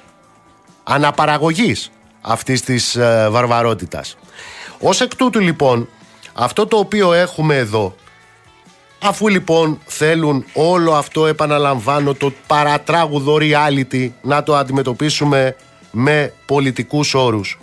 αναπαραγωγής 0.85 1.91
αυτής 2.21 2.63
της 2.63 2.97
ε, 2.97 3.29
βαρβαρότητας. 3.31 4.17
Ως 4.81 5.01
εκ 5.01 5.17
τούτου 5.17 5.41
λοιπόν, 5.41 5.89
αυτό 6.35 6.67
το 6.67 6.77
οποίο 6.79 7.13
έχουμε 7.13 7.57
εδώ, 7.57 7.95
αφού 9.03 9.29
λοιπόν 9.29 9.79
θέλουν 9.87 10.45
όλο 10.53 10.95
αυτό 10.95 11.27
επαναλαμβάνω 11.27 12.15
το 12.15 12.33
παρατράγουδο 12.47 13.39
reality 13.41 14.11
να 14.23 14.43
το 14.43 14.57
αντιμετωπίσουμε 14.57 15.57
με 15.91 16.33
πολιτικούς 16.47 17.15
όρους. 17.15 17.59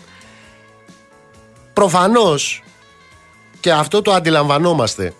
Προφανώς 1.73 2.63
και 3.65 3.71
αυτό 3.71 4.01
το 4.01 4.11
αντιλαμβανόμαστε 4.13 5.13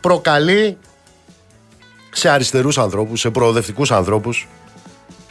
προκαλεί 0.00 0.78
σε 2.10 2.28
αριστερούς 2.28 2.78
ανθρώπους, 2.78 3.20
σε 3.20 3.30
προοδευτικούς 3.30 3.90
ανθρώπους, 3.90 4.48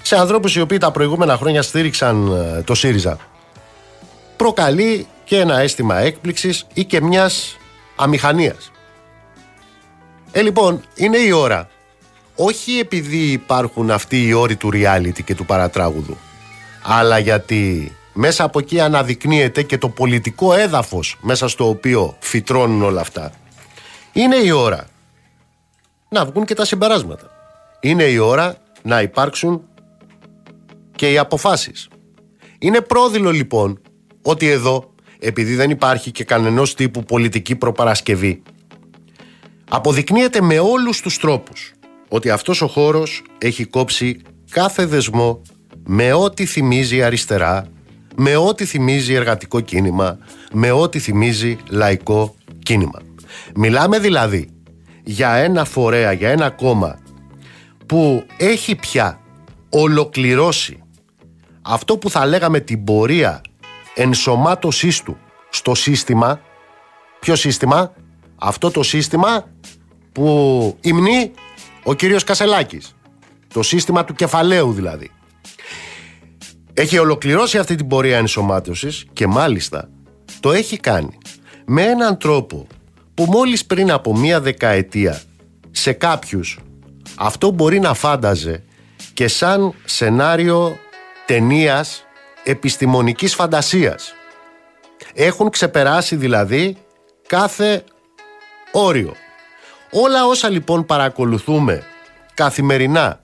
σε 0.01 0.15
ανθρώπους 0.17 0.55
οι 0.55 0.61
οποίοι 0.61 0.77
τα 0.77 0.91
προηγούμενα 0.91 1.37
χρόνια 1.37 1.61
στήριξαν 1.61 2.31
ε, 2.31 2.61
το 2.61 2.75
ΣΥΡΙΖΑ. 2.75 3.17
Προκαλεί 4.37 5.07
και 5.23 5.39
ένα 5.39 5.59
αίσθημα 5.59 5.97
έκπληξης 5.97 6.67
ή 6.73 6.85
και 6.85 7.01
μιας 7.01 7.57
αμηχανίας. 7.95 8.71
Ε, 10.31 10.41
λοιπόν, 10.41 10.81
είναι 10.95 11.17
η 11.17 11.31
ώρα 11.31 11.69
όχι 12.35 12.79
επειδή 12.79 13.31
υπάρχουν 13.31 13.91
αυτοί 13.91 14.27
οι 14.27 14.33
όροι 14.33 14.55
του 14.55 14.69
reality 14.73 15.23
και 15.23 15.35
του 15.35 15.45
παρατράγουδου 15.45 16.17
αλλά 16.81 17.19
γιατί 17.19 17.95
μέσα 18.13 18.43
από 18.43 18.59
εκεί 18.59 18.79
αναδεικνύεται 18.79 19.63
και 19.63 19.77
το 19.77 19.89
πολιτικό 19.89 20.53
έδαφος 20.53 21.17
μέσα 21.21 21.47
στο 21.47 21.67
οποίο 21.69 22.15
φυτρώνουν 22.19 22.83
όλα 22.83 23.01
αυτά. 23.01 23.31
Είναι 24.13 24.35
η 24.35 24.51
ώρα 24.51 24.87
να 26.09 26.25
βγουν 26.25 26.45
και 26.45 26.53
τα 26.53 26.65
συμπεράσματα. 26.65 27.29
Είναι 27.79 28.03
η 28.03 28.17
ώρα 28.17 28.55
να 28.81 29.01
υπάρξουν 29.01 29.61
και 30.95 31.11
οι 31.11 31.17
αποφάσεις. 31.17 31.87
Είναι 32.59 32.81
πρόδειλο 32.81 33.31
λοιπόν 33.31 33.81
ότι 34.21 34.47
εδώ, 34.47 34.93
επειδή 35.19 35.55
δεν 35.55 35.69
υπάρχει 35.69 36.11
και 36.11 36.23
κανενός 36.23 36.75
τύπου 36.75 37.03
πολιτική 37.03 37.55
προπαρασκευή, 37.55 38.41
αποδεικνύεται 39.69 40.41
με 40.41 40.59
όλους 40.59 41.01
τους 41.01 41.17
τρόπους 41.17 41.73
ότι 42.07 42.29
αυτός 42.29 42.61
ο 42.61 42.67
χώρος 42.67 43.23
έχει 43.37 43.65
κόψει 43.65 44.21
κάθε 44.49 44.85
δεσμό 44.85 45.41
με 45.85 46.13
ό,τι 46.13 46.45
θυμίζει 46.45 47.03
αριστερά, 47.03 47.67
με 48.15 48.35
ό,τι 48.35 48.65
θυμίζει 48.65 49.13
εργατικό 49.13 49.59
κίνημα, 49.59 50.17
με 50.51 50.71
ό,τι 50.71 50.99
θυμίζει 50.99 51.57
λαϊκό 51.69 52.35
κίνημα. 52.63 53.01
Μιλάμε 53.55 53.99
δηλαδή 53.99 54.49
για 55.03 55.33
ένα 55.33 55.65
φορέα, 55.65 56.11
για 56.11 56.29
ένα 56.29 56.49
κόμμα 56.49 56.99
που 57.85 58.25
έχει 58.37 58.75
πια 58.75 59.19
ολοκληρώσει 59.69 60.83
αυτό 61.61 61.97
που 61.97 62.09
θα 62.09 62.25
λέγαμε 62.25 62.59
την 62.59 62.83
πορεία 62.83 63.41
ενσωμάτωσής 63.95 65.01
του 65.01 65.17
στο 65.49 65.75
σύστημα. 65.75 66.41
Ποιο 67.19 67.35
σύστημα; 67.35 67.93
Αυτό 68.35 68.71
το 68.71 68.83
σύστημα 68.83 69.47
που 70.11 70.77
υμνεί 70.81 71.31
ο 71.83 71.93
κύριος 71.93 72.23
Κασελάκης. 72.23 72.95
Το 73.53 73.63
σύστημα 73.63 74.03
του 74.03 74.13
κεφαλαίου 74.13 74.71
δηλαδή. 74.71 75.11
Έχει 76.73 76.97
ολοκληρώσει 76.97 77.57
αυτή 77.57 77.75
την 77.75 77.87
πορεία 77.87 78.17
ενσωμάτωσης 78.17 79.05
και 79.13 79.27
μάλιστα 79.27 79.89
το 80.39 80.51
έχει 80.51 80.77
κάνει 80.77 81.17
με 81.65 81.81
έναν 81.81 82.17
τρόπο 82.17 82.67
που 83.13 83.25
μόλις 83.25 83.65
πριν 83.65 83.91
από 83.91 84.17
μία 84.17 84.41
δεκαετία 84.41 85.21
σε 85.71 85.91
κάποιους 85.91 86.59
αυτό 87.15 87.51
μπορεί 87.51 87.79
να 87.79 87.93
φάνταζε 87.93 88.63
και 89.13 89.27
σαν 89.27 89.73
σενάριο 89.85 90.77
ταινίας 91.25 92.05
επιστημονικής 92.43 93.35
φαντασίας. 93.35 94.13
Έχουν 95.13 95.49
ξεπεράσει 95.49 96.15
δηλαδή 96.15 96.77
κάθε 97.27 97.83
όριο. 98.71 99.13
Όλα 99.91 100.25
όσα 100.25 100.49
λοιπόν 100.49 100.85
παρακολουθούμε 100.85 101.83
καθημερινά 102.33 103.20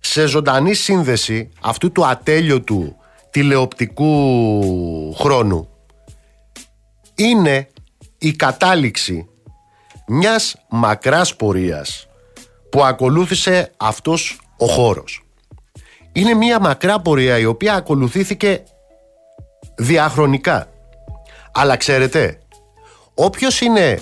σε 0.00 0.26
ζωντανή 0.26 0.74
σύνδεση 0.74 1.48
αυτού 1.60 1.92
του 1.92 2.06
ατέλειωτου 2.06 2.96
τηλεοπτικού 3.30 5.14
χρόνου 5.14 5.68
είναι 7.14 7.68
η 8.18 8.32
κατάληξη 8.32 9.28
μιας 10.06 10.56
μακράς 10.68 11.36
πορείας 11.36 12.08
που 12.70 12.84
ακολούθησε 12.84 13.72
αυτός 13.76 14.40
ο 14.56 14.66
χώρος. 14.66 15.24
Είναι 16.12 16.34
μια 16.34 16.60
μακρά 16.60 17.00
πορεία 17.00 17.38
η 17.38 17.44
οποία 17.44 17.74
ακολουθήθηκε 17.74 18.62
διαχρονικά. 19.74 20.68
Αλλά 21.52 21.76
ξέρετε, 21.76 22.38
όποιος 23.14 23.60
είναι 23.60 24.00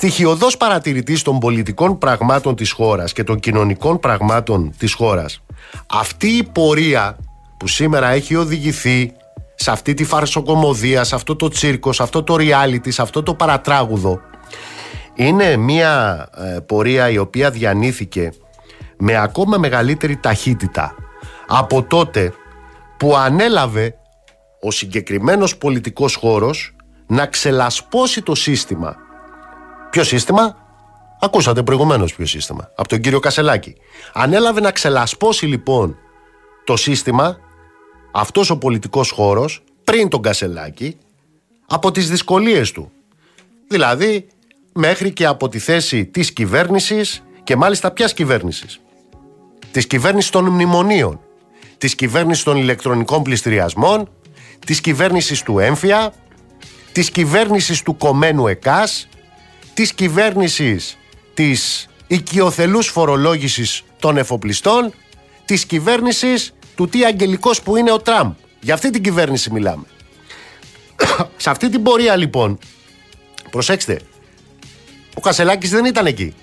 στοιχειοδός 0.00 0.56
παρατηρητής 0.56 1.22
των 1.22 1.38
πολιτικών 1.38 1.98
πραγμάτων 1.98 2.54
της 2.54 2.72
χώρας 2.72 3.12
και 3.12 3.24
των 3.24 3.40
κοινωνικών 3.40 4.00
πραγμάτων 4.00 4.72
της 4.78 4.92
χώρας, 4.92 5.42
αυτή 5.86 6.26
η 6.26 6.44
πορεία 6.52 7.18
που 7.56 7.68
σήμερα 7.68 8.08
έχει 8.08 8.36
οδηγηθεί 8.36 9.12
σε 9.54 9.70
αυτή 9.70 9.94
τη 9.94 10.04
φαρσοκομωδία, 10.04 11.04
σε 11.04 11.14
αυτό 11.14 11.36
το 11.36 11.48
τσίρκο, 11.48 11.92
σε 11.92 12.02
αυτό 12.02 12.22
το 12.22 12.36
reality, 12.38 12.92
σε 12.92 13.02
αυτό 13.02 13.22
το 13.22 13.34
παρατράγουδο, 13.34 14.20
είναι 15.14 15.56
μια 15.56 16.26
ε, 16.36 16.60
πορεία 16.60 17.10
η 17.10 17.18
οποία 17.18 17.50
διανύθηκε 17.50 18.32
με 18.98 19.16
ακόμα 19.16 19.58
μεγαλύτερη 19.58 20.16
ταχύτητα 20.16 20.94
από 21.48 21.82
τότε 21.82 22.32
που 22.96 23.16
ανέλαβε 23.16 23.94
ο 24.60 24.70
συγκεκριμένος 24.70 25.56
πολιτικός 25.56 26.14
χώρος 26.14 26.76
να 27.06 27.26
ξελασπώσει 27.26 28.22
το 28.22 28.34
σύστημα. 28.34 29.08
Ποιο 29.90 30.04
σύστημα; 30.04 30.56
Ακούσατε 31.22 31.62
προηγουμένως 31.62 32.14
ποιο 32.14 32.26
σύστημα. 32.26 32.70
Από 32.74 32.88
τον 32.88 33.00
κύριο 33.00 33.20
Κασελάκη. 33.20 33.76
Ανέλαβε 34.12 34.60
να 34.60 34.70
ξελασπώσει 34.70 35.46
λοιπόν 35.46 35.96
το 36.64 36.76
σύστημα, 36.76 37.38
αυτός 38.12 38.50
ο 38.50 38.58
πολιτικός 38.58 39.10
χώρος, 39.10 39.62
πριν 39.84 40.08
τον 40.08 40.22
Κασελάκη, 40.22 40.96
από 41.66 41.90
τις 41.90 42.10
δυσκολίες 42.10 42.72
του. 42.72 42.92
Δηλαδή, 43.68 44.26
μέχρι 44.72 45.12
και 45.12 45.26
από 45.26 45.48
τη 45.48 45.58
θέση 45.58 46.06
της 46.06 46.32
κυβέρνησης 46.32 47.22
και 47.44 47.56
μάλιστα 47.56 47.90
ποιας 47.90 48.12
κυβέρνησης 48.12 48.80
της 49.72 49.86
κυβέρνησης 49.86 50.30
των 50.30 50.44
μνημονίων, 50.44 51.20
της 51.78 51.94
κυβέρνησης 51.94 52.42
των 52.42 52.56
ηλεκτρονικών 52.56 53.22
πληστηριασμών, 53.22 54.08
της 54.66 54.80
κυβέρνησης 54.80 55.42
του 55.42 55.58
έμφυα, 55.58 56.12
της 56.92 57.10
κυβέρνησης 57.10 57.82
του 57.82 57.96
κομμένου 57.96 58.46
ΕΚΑΣ, 58.46 59.08
της 59.80 59.92
κυβέρνησης 59.92 60.98
της 61.34 61.88
οικειοθελούς 62.06 62.86
φορολόγησης 62.86 63.82
των 63.98 64.16
εφοπλιστών, 64.16 64.92
της 65.44 65.64
κυβέρνησης 65.64 66.52
του 66.74 66.88
τι 66.88 67.04
αγγελικός 67.04 67.62
που 67.62 67.76
είναι 67.76 67.92
ο 67.92 67.98
Τραμπ. 67.98 68.32
Για 68.60 68.74
αυτή 68.74 68.90
την 68.90 69.02
κυβέρνηση 69.02 69.50
μιλάμε. 69.50 69.84
Σε 71.36 71.50
αυτή 71.50 71.68
την 71.68 71.82
πορεία 71.82 72.16
λοιπόν, 72.16 72.58
προσέξτε, 73.50 74.00
ο 75.14 75.20
Κασελάκης 75.20 75.70
δεν 75.70 75.84
ήταν 75.84 76.06
εκεί. 76.06 76.34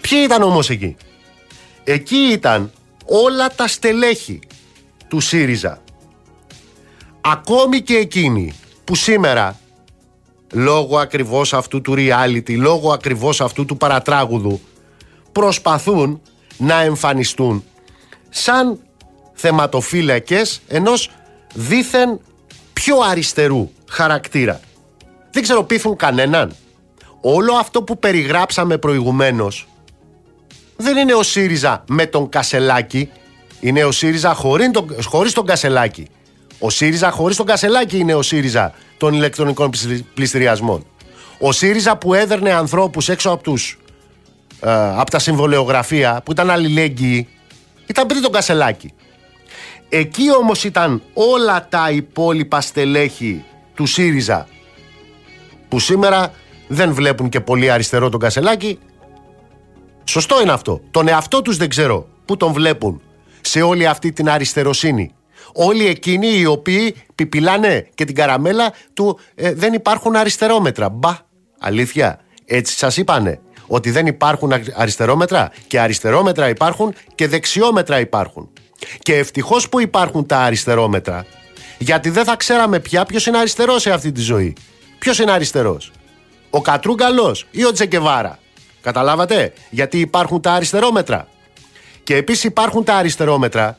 Ποιοι 0.00 0.20
ήταν 0.24 0.42
όμως 0.42 0.70
εκεί; 0.70 0.96
Εκεί 1.84 2.28
ήταν 2.32 2.72
όλα 3.04 3.48
τα 3.48 3.66
στελέχη 3.66 4.40
του 5.08 5.20
ΣΥΡΙΖΑ. 5.20 5.82
Ακόμη 7.20 7.80
και 7.80 7.96
εκείνοι 7.96 8.52
που 8.84 8.94
σήμερα 8.94 9.60
λόγω 10.52 10.98
ακριβώς 10.98 11.52
αυτού 11.54 11.80
του 11.80 11.94
reality, 11.96 12.56
λόγω 12.56 12.92
ακριβώς 12.92 13.40
αυτού 13.40 13.64
του 13.64 13.76
παρατράγουδου 13.76 14.60
προσπαθούν 15.32 16.20
να 16.56 16.80
εμφανιστούν 16.80 17.64
σαν 18.28 18.78
θεματοφύλακες 19.32 20.60
ενός 20.68 21.10
δήθεν 21.54 22.20
πιο 22.72 22.98
αριστερού 23.00 23.70
χαρακτήρα. 23.90 24.60
Δεν 25.30 25.42
ξέρω 25.42 25.64
πείθουν 25.64 25.96
κανέναν. 25.96 26.54
Όλο 27.20 27.54
αυτό 27.54 27.82
που 27.82 27.98
περιγράψαμε 27.98 28.78
προηγουμένως 28.78 29.68
δεν 30.76 30.96
είναι 30.96 31.14
ο 31.14 31.22
ΣΥΡΙΖΑ 31.22 31.84
με 31.88 32.06
τον 32.06 32.28
Κασελάκη. 32.28 33.10
Είναι 33.60 33.84
ο 33.84 33.92
ΣΥΡΙΖΑ 33.92 34.34
χωρίς 34.34 34.70
τον, 34.70 34.96
χωρίς 35.04 35.32
τον 35.32 35.46
Κασελάκη. 35.46 36.06
Ο 36.58 36.70
ΣΥΡΙΖΑ 36.70 37.10
χωρίς 37.10 37.36
τον 37.36 37.46
Κασελάκη 37.46 37.98
είναι 37.98 38.14
ο 38.14 38.22
ΣΥΡΙΖΑ 38.22 38.74
των 38.96 39.14
ηλεκτρονικών 39.14 39.70
πληστηριασμών. 40.14 40.86
Ο 41.38 41.52
ΣΥΡΙΖΑ 41.52 41.96
που 41.96 42.14
έδερνε 42.14 42.52
ανθρώπους 42.52 43.08
έξω 43.08 43.30
από, 43.30 43.42
τους, 43.42 43.78
ε, 44.60 44.70
από 44.96 45.10
τα 45.10 45.18
συμβολεογραφία 45.18 46.20
που 46.24 46.32
ήταν 46.32 46.50
αλληλέγγυοι 46.50 47.28
ήταν 47.86 48.06
πριν 48.06 48.22
τον 48.22 48.32
Κασελάκη. 48.32 48.92
Εκεί 49.88 50.34
όμως 50.40 50.64
ήταν 50.64 51.02
όλα 51.14 51.66
τα 51.68 51.90
υπόλοιπα 51.90 52.60
στελέχη 52.60 53.44
του 53.74 53.86
ΣΥΡΙΖΑ 53.86 54.48
που 55.68 55.78
σήμερα 55.78 56.32
δεν 56.68 56.94
βλέπουν 56.94 57.28
και 57.28 57.40
πολύ 57.40 57.70
αριστερό 57.70 58.08
τον 58.08 58.20
Κασελάκη 58.20 58.78
Σωστό 60.08 60.40
είναι 60.40 60.52
αυτό. 60.52 60.80
Τον 60.90 61.08
εαυτό 61.08 61.42
τους 61.42 61.56
δεν 61.56 61.68
ξέρω 61.68 62.06
πού 62.24 62.36
τον 62.36 62.52
βλέπουν 62.52 63.00
σε 63.40 63.62
όλη 63.62 63.86
αυτή 63.86 64.12
την 64.12 64.28
αριστεροσύνη. 64.28 65.14
Όλοι 65.52 65.86
εκείνοι 65.86 66.38
οι 66.38 66.46
οποίοι 66.46 66.94
πιπιλάνε 67.14 67.88
και 67.94 68.04
την 68.04 68.14
καραμέλα 68.14 68.72
του 68.94 69.18
ε, 69.34 69.52
δεν 69.52 69.72
υπάρχουν 69.72 70.16
αριστερόμετρα. 70.16 70.88
Μπα, 70.88 71.18
αλήθεια. 71.58 72.20
Έτσι 72.44 72.76
σας 72.76 72.96
είπανε 72.96 73.40
ότι 73.66 73.90
δεν 73.90 74.06
υπάρχουν 74.06 74.52
αριστερόμετρα 74.74 75.50
και 75.66 75.80
αριστερόμετρα 75.80 76.48
υπάρχουν 76.48 76.94
και 77.14 77.28
δεξιόμετρα 77.28 78.00
υπάρχουν. 78.00 78.48
Και 78.98 79.16
ευτυχώς 79.16 79.68
που 79.68 79.80
υπάρχουν 79.80 80.26
τα 80.26 80.38
αριστερόμετρα 80.38 81.26
γιατί 81.78 82.10
δεν 82.10 82.24
θα 82.24 82.36
ξέραμε 82.36 82.80
πια 82.80 83.04
ποιος 83.04 83.26
είναι 83.26 83.38
αριστερός 83.38 83.82
σε 83.82 83.90
αυτή 83.90 84.12
τη 84.12 84.20
ζωή. 84.20 84.56
Ποιος 84.98 85.18
είναι 85.18 85.30
αριστερός; 85.30 85.92
Ο 86.50 86.60
Κατρούγκαλος 86.60 87.46
ή 87.50 87.64
ο 87.64 87.72
Τζεκεβάρα. 87.72 88.38
Καταλάβατε, 88.80 89.52
γιατί 89.70 89.98
υπάρχουν 90.00 90.40
τα 90.40 90.52
αριστερόμετρα. 90.52 91.28
Και 92.02 92.16
επίσης 92.16 92.44
υπάρχουν 92.44 92.84
τα 92.84 92.94
αριστερόμετρα 92.94 93.78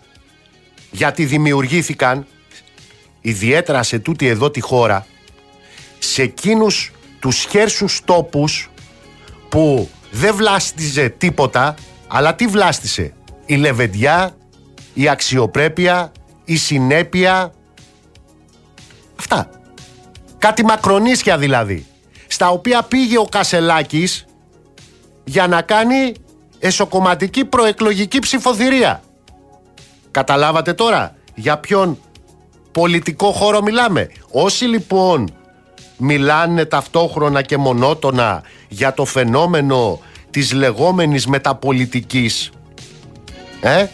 γιατί 0.91 1.25
δημιουργήθηκαν 1.25 2.25
ιδιαίτερα 3.21 3.83
σε 3.83 3.99
τούτη 3.99 4.27
εδώ 4.27 4.51
τη 4.51 4.59
χώρα 4.59 5.05
σε 5.99 6.21
εκείνους 6.21 6.91
τους 7.19 7.45
χέρσους 7.49 8.01
τόπους 8.05 8.69
που 9.49 9.89
δεν 10.11 10.35
βλάστιζε 10.35 11.09
τίποτα, 11.09 11.75
αλλά 12.07 12.35
τι 12.35 12.47
βλάστησε; 12.47 13.13
Η 13.45 13.55
λεβεντιά, 13.55 14.35
η 14.93 15.09
αξιοπρέπεια, 15.09 16.11
η 16.45 16.57
συνέπεια. 16.57 17.53
Αυτά. 19.19 19.49
Κάτι 20.37 20.65
μακρονίσια 20.65 21.37
δηλαδή. 21.37 21.85
Στα 22.27 22.49
οποία 22.49 22.83
πήγε 22.83 23.17
ο 23.17 23.25
Κασελάκης 23.25 24.25
για 25.23 25.47
να 25.47 25.61
κάνει 25.61 26.13
εσωκομματική 26.59 27.45
προεκλογική 27.45 28.19
ψηφοθυρία. 28.19 29.03
Καταλάβατε 30.11 30.73
τώρα 30.73 31.15
για 31.35 31.57
ποιον 31.57 31.97
πολιτικό 32.71 33.31
χώρο 33.31 33.61
μιλάμε. 33.61 34.09
Όσοι 34.31 34.65
λοιπόν 34.65 35.33
μιλάνε 35.97 36.65
ταυτόχρονα 36.65 37.41
και 37.41 37.57
μονότονα 37.57 38.43
για 38.67 38.93
το 38.93 39.05
φαινόμενο 39.05 39.99
της 40.29 40.53
λεγόμενης 40.53 41.27
μεταπολιτικής 41.27 42.51
ε; 43.61 43.85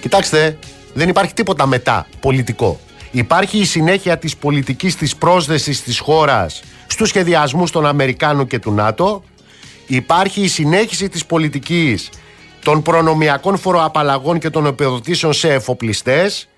Κοιτάξτε, 0.00 0.58
δεν 0.94 1.08
υπάρχει 1.08 1.32
τίποτα 1.32 1.66
μετά 1.66 2.06
πολιτικό. 2.20 2.80
Υπάρχει 3.10 3.58
η 3.58 3.64
συνέχεια 3.64 4.18
της 4.18 4.36
πολιτικής 4.36 4.96
της 4.96 5.16
πρόσδεσης 5.16 5.82
της 5.82 5.98
χώρας 5.98 6.62
στους 6.86 7.08
σχεδιασμούς 7.08 7.70
των 7.70 7.86
Αμερικάνων 7.86 8.46
και 8.46 8.58
του 8.58 8.72
ΝΑΤΟ. 8.72 9.22
Υπάρχει 9.86 10.40
η 10.40 10.48
συνέχιση 10.48 11.08
της 11.08 11.26
πολιτικής 11.26 12.08
των 12.64 12.82
προνομιακών 12.82 13.58
φοροαπαλλαγών 13.58 14.38
και 14.38 14.50
των 14.50 14.66
επιδοτήσεων 14.66 15.32
σε 15.32 15.52
εφοπλιστές. 15.52 16.48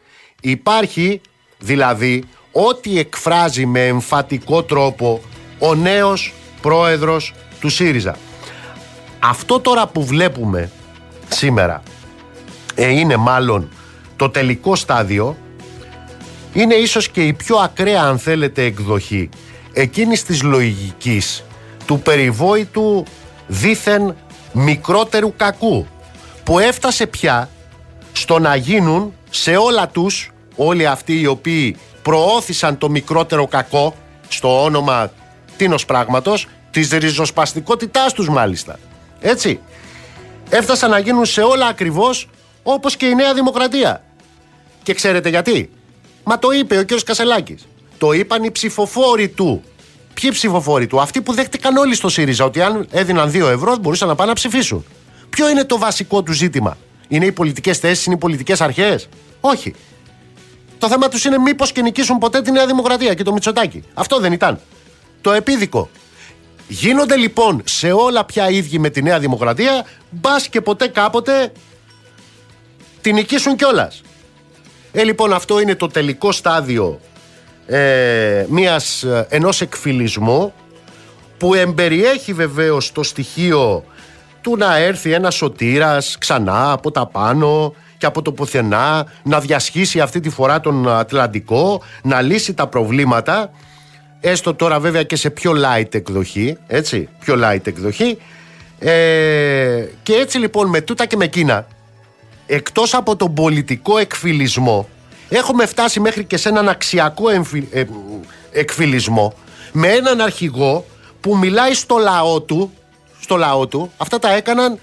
Υπάρχει 0.41 1.21
δηλαδή 1.59 2.25
ό,τι 2.53 2.99
εκφράζει 2.99 3.67
με 3.67 3.87
εμφατικό 3.87 4.63
τρόπο 4.63 5.21
ο 5.59 5.75
νέος 5.75 6.33
πρόεδρος 6.61 7.35
του 7.61 7.69
ΣΥΡΙΖΑ. 7.69 8.17
Αυτό 9.19 9.61
τώρα 9.61 9.87
που 9.87 10.05
βλέπουμε 10.05 10.71
σήμερα 11.29 11.83
ε, 12.75 12.91
είναι 12.91 13.17
μάλλον 13.17 13.69
το 14.17 14.31
τελικό 14.31 14.77
στάδιο 14.77 15.37
είναι 16.53 16.75
ίσως 16.75 17.09
και 17.09 17.27
η 17.27 17.33
πιο 17.33 17.57
ακραία 17.57 18.03
αν 18.03 18.19
θέλετε 18.19 18.63
εκδοχή 18.63 19.29
εκείνης 19.73 20.23
της 20.25 20.43
λογικής 20.43 21.45
του 21.87 21.99
περιβόητου 21.99 23.05
δήθεν 23.47 24.17
μικρότερου 24.53 25.33
κακού 25.37 25.87
που 26.47 26.59
έφτασε 26.59 27.07
πια 27.07 27.49
στο 28.13 28.39
να 28.39 28.57
γίνουν 28.57 29.15
σε 29.31 29.57
όλα 29.57 29.89
τους 29.89 30.31
όλοι 30.57 30.87
αυτοί 30.87 31.21
οι 31.21 31.27
οποίοι 31.27 31.77
προώθησαν 32.03 32.79
το 32.79 32.89
μικρότερο 32.89 33.47
κακό 33.47 33.95
στο 34.29 34.65
όνομα 34.65 35.11
τίνος 35.57 35.85
πράγματος 35.85 36.47
της 36.71 36.91
ριζοσπαστικότητάς 36.91 38.13
τους 38.13 38.29
μάλιστα 38.29 38.79
έτσι 39.21 39.61
έφτασαν 40.51 40.91
να 40.91 40.99
γίνουν 40.99 41.25
σε 41.25 41.41
όλα 41.41 41.67
ακριβώς 41.67 42.29
όπως 42.63 42.97
και 42.97 43.07
η 43.07 43.15
Νέα 43.15 43.35
Δημοκρατία. 43.35 44.03
Και 44.83 44.95
ξέρετε 44.95 45.29
γιατί; 45.29 45.71
Μα 46.25 46.39
το 46.39 46.51
είπε 46.51 46.79
ο 46.79 46.85
κ. 46.85 46.89
Κασελάκης. 47.05 47.67
Το 47.99 48.13
είπαν 48.13 48.45
οι 48.45 48.51
ψηφοφόροι 48.51 49.29
του. 49.29 49.63
Ποιοι 50.15 50.31
ψηφοφόροι 50.31 50.87
του, 50.87 51.01
αυτοί 51.01 51.21
που 51.21 51.33
δέχτηκαν 51.33 51.77
όλοι 51.77 51.95
στο 51.95 52.09
ΣΥΡΙΖΑ 52.09 52.45
ότι 52.45 52.63
αν 52.63 52.87
έδιναν 52.91 53.31
2 53.31 53.49
ευρώ 53.51 53.77
μπορούσαν 53.77 54.09
να 54.09 54.15
πάνε 54.15 54.29
να 54.29 54.35
ψηφίσουν. 54.35 54.85
Ποιο 55.31 55.49
είναι 55.51 55.65
το 55.65 55.79
βασικό 55.79 56.23
του 56.23 56.33
ζήτημα, 56.33 56.77
Είναι 57.09 57.25
οι 57.27 57.33
πολιτικές 57.33 57.79
θέσεις, 57.79 58.07
είναι 58.07 58.15
οι 58.15 58.19
πολιτικές 58.19 58.61
αρχές; 58.61 59.09
Όχι. 59.41 59.75
Το 60.79 60.89
θέμα 60.89 61.09
τους 61.09 61.25
είναι 61.25 61.39
μήπως 61.39 61.73
και 61.73 61.83
νικήσουν 61.83 62.19
ποτέ 62.19 62.43
τη 62.43 62.51
Νέα 62.51 62.67
Δημοκρατία 62.67 63.15
και 63.15 63.23
το 63.23 63.33
Μητσοτάκι. 63.33 63.83
Αυτό 63.95 64.19
δεν 64.19 64.33
ήταν. 64.33 64.61
Το 65.21 65.33
επίδικο. 65.33 65.91
Γίνονται 66.69 67.17
λοιπόν 67.17 67.63
σε 67.65 67.93
όλα 67.93 68.25
πια 68.25 68.51
ίδιοι 68.51 68.79
με 68.79 68.91
τη 68.91 69.03
Νέα 69.03 69.19
Δημοκρατία, 69.19 69.87
μπας 70.11 70.49
και 70.49 70.61
ποτέ 70.61 70.89
κάποτε 70.89 71.53
τη 73.01 73.13
νικήσουν 73.13 73.57
κιόλας. 73.57 74.03
Ε, 74.93 75.05
λοιπόν, 75.05 75.33
αυτό 75.33 75.61
είναι 75.61 75.75
το 75.75 75.87
τελικό 75.87 76.33
στάδιο 76.33 77.01
ε, 77.67 78.47
μιας, 78.49 79.03
ε, 79.03 79.27
ενός 79.31 79.61
εκφυλισμού 79.61 80.53
που 81.39 81.55
εμπεριέχει 81.55 82.33
βεβαίως 82.33 82.93
το 82.93 83.03
στοιχείο 83.03 83.85
του 84.47 84.57
να 84.57 84.77
έρθει 84.77 85.13
ένας 85.13 85.35
σωτήρας 85.35 86.17
ξανά 86.19 86.73
από 86.73 86.91
τα 86.91 87.07
πάνω 87.07 87.75
και 87.99 88.07
από 88.07 88.23
το 88.23 88.33
πουθενά 88.33 89.07
να 89.23 89.41
διασχίσει 89.41 90.01
αυτή 90.01 90.21
τη 90.21 90.31
φορά 90.31 90.61
τον 90.61 90.89
Ατλαντικό, 90.89 91.83
να 92.03 92.21
λύσει 92.21 92.55
τα 92.55 92.67
προβλήματα. 92.67 93.51
Έστω 94.21 94.55
τώρα 94.55 94.81
βέβαια 94.81 95.03
και 95.03 95.17
σε 95.17 95.31
πιο 95.31 95.53
light 95.53 95.95
εκδοχή, 95.95 96.57
έτσι, 96.67 97.09
πιο 97.21 97.35
light 97.43 97.67
εκδοχή. 97.67 98.19
Ε, 98.79 99.85
και 100.03 100.13
έτσι 100.13 100.39
λοιπόν 100.39 100.69
με 100.69 100.81
τούτα 100.81 101.07
και 101.07 101.17
με 101.17 101.25
εκείνα 101.25 101.67
εκτός 102.47 102.95
από 102.95 103.17
τον 103.17 103.35
πολιτικό 103.35 103.99
εκφυλισμό 103.99 104.89
έχουμε 105.29 105.67
φτάσει 105.67 106.01
μέχρι 106.01 106.25
και 106.25 106.37
σε 106.37 106.49
έναν 106.49 106.69
αξιακό 106.69 107.29
εμφυ, 107.29 107.69
ε, 107.71 107.85
εκφυλισμό 108.53 109.35
με 109.73 109.89
έναν 109.89 110.21
αρχηγό 110.21 110.85
που 111.21 111.37
μιλάει 111.37 111.75
στο 111.75 111.97
λαό 111.97 112.41
του 112.41 112.73
στο 113.27 113.37
λαό 113.37 113.67
του 113.67 113.93
αυτά 113.97 114.19
τα 114.19 114.33
έκαναν 114.33 114.79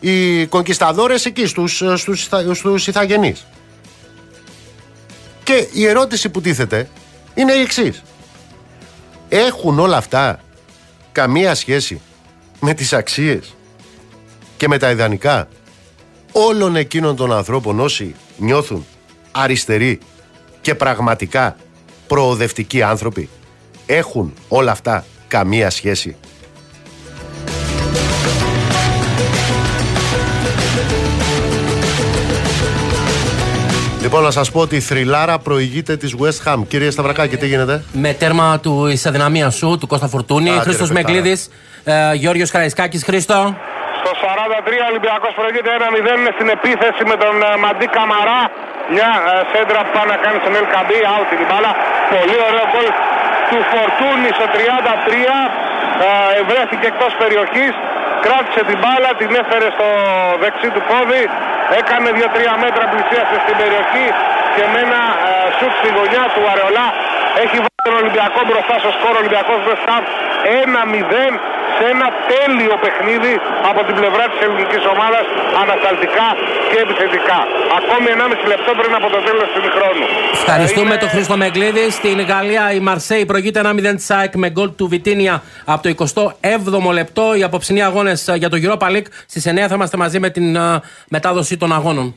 οι 0.00 0.46
κονκισταδόρες 0.46 1.24
εκεί 1.24 1.46
στους, 1.46 1.82
στους, 1.96 2.28
στους 2.52 2.86
Ιθαγενείς 2.86 3.46
και 5.46 5.68
η 5.72 5.86
ερώτηση 5.86 6.28
που 6.28 6.40
τίθεται 6.40 6.88
είναι 7.34 7.52
η 7.52 7.60
εξής. 7.60 8.02
Έχουν 9.28 9.78
όλα 9.78 9.96
αυτά 9.96 10.40
καμία 11.12 11.54
σχέση 11.54 12.00
με 12.60 12.74
τις 12.74 12.92
αξίες 12.92 13.54
και 14.56 14.68
με 14.68 14.78
τα 14.78 14.90
ιδανικά; 14.90 15.48
Όλων 16.32 16.76
εκείνων 16.76 17.16
των 17.16 17.32
ανθρώπων 17.32 17.80
όσοι 17.80 18.14
νιώθουν 18.36 18.86
αριστεροί 19.32 19.98
και 20.60 20.74
πραγματικά 20.74 21.56
προοδευτικοί 22.06 22.82
άνθρωποι. 22.82 23.28
Έχουν 23.86 24.34
όλα 24.48 24.70
αυτά 24.70 25.04
καμία 25.28 25.70
σχέση. 25.70 26.16
Λοιπόν, 34.16 34.34
να 34.34 34.38
σας 34.40 34.50
πω 34.54 34.60
ότι 34.66 34.76
η 34.82 34.84
θρυλάρα 34.90 35.36
προηγείται 35.48 35.94
της 36.02 36.12
West 36.20 36.40
Ham. 36.46 36.58
Κύριε 36.72 36.90
Σταυρακάκη, 36.94 37.36
τι 37.42 37.46
γίνεται; 37.52 37.74
Με 38.04 38.10
τέρμα 38.20 38.48
του 38.64 38.74
αδυναμίας 39.08 39.54
σου, 39.60 39.68
του 39.80 39.86
Κώστα 39.92 40.08
Φορτούνη. 40.12 40.50
Χρήστος 40.66 40.90
Μεγκλίδη, 40.96 41.34
ε, 41.84 41.94
Γιώργο 42.22 42.44
Καραϊσκάκη. 42.54 42.98
Χρήστο. 43.08 43.38
Στο 44.00 44.10
43 44.22 44.84
Ολυμπιακός 44.90 45.32
προηγείται 45.38 45.70
1-0 45.78 46.30
στην 46.36 46.48
επίθεση 46.56 47.02
με 47.10 47.16
τον 47.22 47.34
ε, 47.48 47.50
Μαντί 47.62 47.88
Καμαρά. 47.96 48.40
Μια 48.94 49.10
ε, 49.30 49.34
σέντρα 49.50 49.80
που 49.84 49.92
πάει 49.96 50.08
να 50.14 50.18
κάνει 50.24 50.38
στον 50.42 50.52
Ελ 50.58 50.66
Καμπί. 50.74 50.98
Out 51.12 51.26
την 51.40 51.46
μπάλα. 51.48 51.72
Πολύ 52.14 52.38
ωραίο 52.48 52.64
γκολ 52.72 52.88
του 53.50 53.58
Φορτούνη 53.72 54.30
στο 54.38 54.46
33. 54.54 54.56
Ε, 56.04 56.40
βρέθηκε 56.50 56.86
εκτός 56.92 57.12
περιοχής. 57.22 57.74
Κράτησε 58.24 58.62
την 58.70 58.78
μπάλα, 58.80 59.10
την 59.20 59.30
έφερε 59.40 59.68
στο 59.76 59.88
δεξί 60.42 60.68
του 60.74 60.82
πόδι. 60.90 61.22
Έκανε 61.80 62.08
2-3 62.18 62.64
μέτρα 62.64 62.84
πλησίασε 62.92 63.36
στην 63.44 63.54
περιοχή 63.60 64.06
και 64.54 64.64
με 64.72 64.78
ένα 64.86 65.02
ε, 65.28 65.30
σουτ 65.56 65.72
στη 65.80 65.88
γωνιά 65.96 66.24
του 66.34 66.42
Αρεολά 66.52 66.86
έχει 67.44 67.56
βάλει 67.64 67.82
τον 67.88 67.96
Ολυμπιακό 68.02 68.40
μπροστά 68.48 68.74
στο 68.82 68.90
σκόρο 68.96 69.16
Ολυμπιακός 69.22 69.58
Βεστάμ 69.68 70.02
1-0 71.30 71.32
σε 71.76 71.84
ένα 71.94 72.06
τέλειο 72.32 72.74
παιχνίδι 72.84 73.34
από 73.70 73.80
την 73.86 73.94
πλευρά 74.00 74.24
της 74.30 74.38
ελληνικής 74.44 74.82
ομάδας 74.94 75.24
ανασταλτικά 75.62 76.28
και 76.70 76.78
επιθετικά. 76.86 77.38
Ακόμη 77.78 78.06
1,5 78.16 78.52
λεπτό 78.52 78.70
πριν 78.80 78.92
από 78.98 79.08
το 79.14 79.18
τέλος 79.28 79.48
του 79.54 79.60
χρόνου. 79.76 80.04
Ευχαριστούμε 80.40 80.92
Είναι... 80.92 81.02
τον 81.02 81.08
Χρήστο 81.14 81.36
Μεγκλίδη. 81.42 81.84
Στην 81.98 82.18
Γαλλία 82.30 82.64
η 82.78 82.80
Μαρσέη 82.88 83.22
προηγείται 83.30 83.60
1-0 83.64 83.94
της 84.00 84.10
ΑΕΚ 84.16 84.32
με 84.42 84.48
γκολ 84.54 84.68
του 84.78 84.86
Βιτίνια 84.92 85.34
από 85.72 85.80
το 85.84 85.88
27ο 86.86 86.92
λεπτό. 87.00 87.24
Οι 87.38 87.42
απόψινοί 87.48 87.82
αγώνες 87.88 88.20
για 88.42 88.48
το 88.52 88.56
Europa 88.64 88.86
League 88.94 89.08
στις 89.32 89.44
9 89.48 89.54
θα 89.70 89.74
είμαστε 89.74 89.96
μαζί 89.96 90.18
με 90.24 90.30
την 90.30 90.56
uh, 90.58 90.78
μετάδοση 91.08 91.56
των 91.56 91.72
αγώνων. 91.72 92.14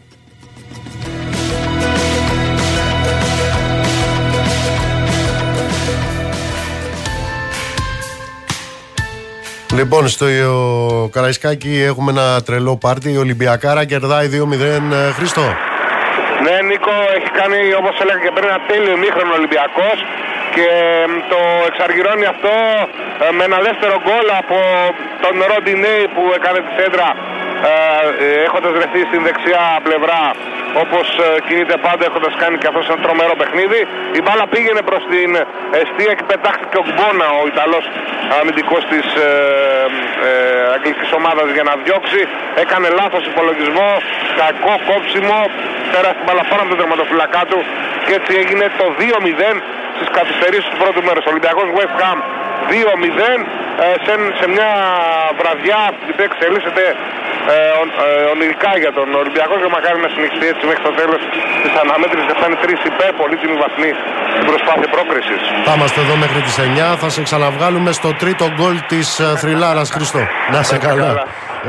Λοιπόν, 9.74 10.08
στο 10.08 10.26
Καραϊσκάκι 11.12 11.84
έχουμε 11.92 12.12
ένα 12.12 12.42
τρελό 12.42 12.78
πάρτι. 12.78 13.12
Η 13.12 13.18
Ολυμπιακάρα 13.18 13.86
κερδάει 13.86 14.28
2-0. 14.28 14.62
Ε, 14.62 15.12
Χριστό. 15.18 15.46
Ναι, 16.44 16.56
Νίκο, 16.70 16.94
έχει 17.18 17.30
κάνει 17.40 17.60
όπως 17.82 17.96
έλεγα 18.04 18.20
και 18.26 18.32
πριν 18.36 18.46
ένα 18.52 18.60
τέλειο 18.70 18.96
μήχρονο 19.04 19.32
Ολυμπιακός 19.40 19.98
και 20.56 20.70
το 21.32 21.40
εξαργυρώνει 21.70 22.26
αυτό 22.34 22.56
ε, 23.24 23.26
με 23.38 23.44
ένα 23.50 23.60
δεύτερο 23.68 23.96
γκολ 24.06 24.28
από 24.42 24.58
τον 25.24 25.34
Ροντινέη 25.52 26.06
που 26.14 26.24
έκανε 26.38 26.60
τη 26.66 26.72
σέντρα 26.78 27.10
ε, 27.18 27.49
έχοντας 28.47 28.72
βρεθεί 28.72 29.01
στην 29.10 29.22
δεξιά 29.28 29.80
πλευρά 29.84 30.24
όπως 30.84 31.07
ε, 31.26 31.28
κινείται 31.47 31.78
πάντα 31.86 32.03
έχοντας 32.10 32.34
κάνει 32.41 32.57
και 32.62 32.68
αυτός 32.72 32.86
ένα 32.91 33.01
τρομερό 33.05 33.36
παιχνίδι. 33.41 33.82
Η 34.18 34.22
μπάλα 34.24 34.45
πήγαινε 34.53 34.82
προς 34.89 35.03
την 35.14 35.30
αιστεία 35.78 36.14
και 36.18 36.26
πετάχτηκε 36.32 36.78
ο 36.82 36.84
Γκμπόνα, 36.88 37.28
ο 37.41 37.43
Ιταλός 37.53 37.86
αμυντικός 38.39 38.84
της 38.91 39.05
ε, 39.26 39.30
ε, 40.28 40.32
αγγλικής 40.76 41.10
ομάδας 41.20 41.47
για 41.55 41.64
να 41.70 41.74
διώξει. 41.84 42.22
Έκανε 42.64 42.88
λάθος 42.99 43.24
υπολογισμό, 43.32 43.89
κακό 44.41 44.74
κόψιμο, 44.89 45.39
πέρασε 45.91 46.16
την 46.20 46.26
μπάλα 46.26 46.43
πάνω 46.49 46.62
από 46.64 46.70
τον 46.74 46.80
τερματοφυλακά 46.82 47.41
του 47.49 47.60
και 48.05 48.14
έτσι 48.20 48.32
έγινε 48.41 48.66
το 48.80 48.86
2-0 48.99 49.55
στις 49.97 50.10
καθυστερήσεις 50.18 50.70
του 50.72 50.80
πρώτου 50.84 51.01
μέρους. 51.07 51.24
Ο 51.28 51.30
Ολυμπιακός 51.34 51.68
West 51.78 51.95
Ham 52.01 52.18
2-0 52.70 52.72
ε, 53.84 53.95
σε, 54.05 54.14
σε 54.39 54.45
μια 54.53 54.72
βραδιά 55.39 55.82
που 56.16 56.22
εξελίσσεται 56.30 56.86
ε, 57.53 57.55
ε, 58.05 58.24
ονειρικά 58.34 58.72
για 58.84 58.91
τον 58.97 59.07
Ολυμπιακός 59.22 59.57
και 59.64 59.70
μακάρι 59.76 59.99
να 60.05 60.10
συνεχιστεί 60.14 60.45
έτσι 60.53 60.64
μέχρι 60.70 60.84
το 60.89 60.93
τέλος 60.99 61.22
της 61.64 61.74
αναμέτρησης 61.84 62.26
και 62.30 62.36
φτάνει 62.39 62.55
τρεις 62.64 62.80
υπέρ 62.91 63.12
πολύτιμη 63.22 63.55
βαθμοί 63.64 63.91
στην 64.32 64.45
προσπάθεια 64.49 64.89
πρόκρισης. 64.95 65.41
Θα 65.68 65.74
είμαστε 65.78 65.99
εδώ 66.05 66.16
μέχρι 66.24 66.39
τις 66.47 66.55
9. 66.60 66.97
Θα 67.03 67.10
σε 67.16 67.22
ξαναβγάλουμε 67.28 67.91
στο 67.99 68.10
τρίτο 68.22 68.45
γκολ 68.55 68.76
της 68.91 69.07
ε, 69.20 69.26
Θρυλάρας 69.41 69.89
Χριστό. 69.95 70.22
Να 70.53 70.60
σε 70.70 70.78
καλά. 70.88 71.12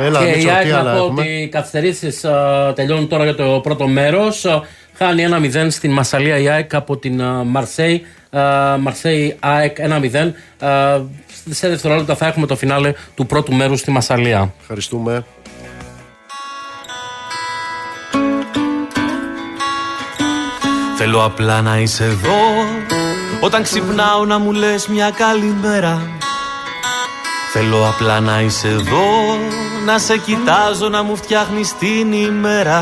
Έλα, 0.06 0.18
και 0.18 0.38
η 0.44 0.46
ΑΕΚ 0.56 0.66
να 0.78 0.82
πω 0.94 1.02
ότι 1.10 1.26
οι 1.42 1.48
καθυστερήσεις 1.56 2.14
ε, 2.24 2.32
τελειώνουν 2.78 3.08
τώρα 3.12 3.24
για 3.28 3.36
το 3.42 3.46
πρώτο 3.66 3.86
μέρος. 3.98 4.34
Χάνει 5.02 5.24
1-0 5.54 5.66
στην 5.70 5.92
Μασαλία 5.92 6.38
η 6.38 6.48
ΑΕΚ 6.48 6.74
από 6.74 6.96
την 6.96 7.22
Μαρσέη. 7.44 8.06
Μαρσέη 8.80 9.36
ΑΕΚ 9.40 9.76
1-0. 9.78 10.32
Σε 11.50 11.68
δευτερόλεπτα 11.68 12.16
θα 12.16 12.26
έχουμε 12.26 12.46
το 12.46 12.56
φινάλε 12.56 12.92
του 13.14 13.26
πρώτου 13.26 13.52
μέρου 13.54 13.76
στη 13.76 13.90
Μασαλία. 13.90 14.54
Ευχαριστούμε. 14.60 15.24
Θέλω 20.96 21.24
απλά 21.24 21.62
να 21.62 21.78
είσαι 21.78 22.04
εδώ 22.04 22.40
Όταν 23.40 23.62
ξυπνάω 23.62 24.24
να 24.24 24.38
μου 24.38 24.52
λες 24.52 24.86
μια 24.86 25.10
καλημέρα 25.10 26.02
Θέλω 27.52 27.88
απλά 27.88 28.20
να 28.20 28.40
είσαι 28.40 28.68
εδώ 28.68 29.02
Να 29.84 29.98
σε 29.98 30.16
κοιτάζω 30.16 30.88
να 30.88 31.02
μου 31.02 31.16
φτιάχνεις 31.16 31.76
την 31.78 32.12
ημέρα 32.12 32.80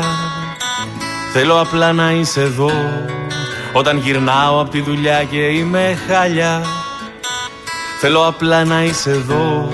Θέλω 1.33 1.59
απλά 1.59 1.93
να 1.93 2.11
είσαι 2.11 2.41
εδώ. 2.41 2.71
Όταν 3.73 3.97
γυρνάω 3.97 4.59
από 4.59 4.69
τη 4.69 4.81
δουλειά 4.81 5.23
και 5.23 5.37
είμαι 5.37 5.97
χάλια 6.07 6.61
Θέλω 7.99 8.27
απλά 8.27 8.65
να 8.65 8.83
είσαι 8.83 9.09
εδώ. 9.09 9.69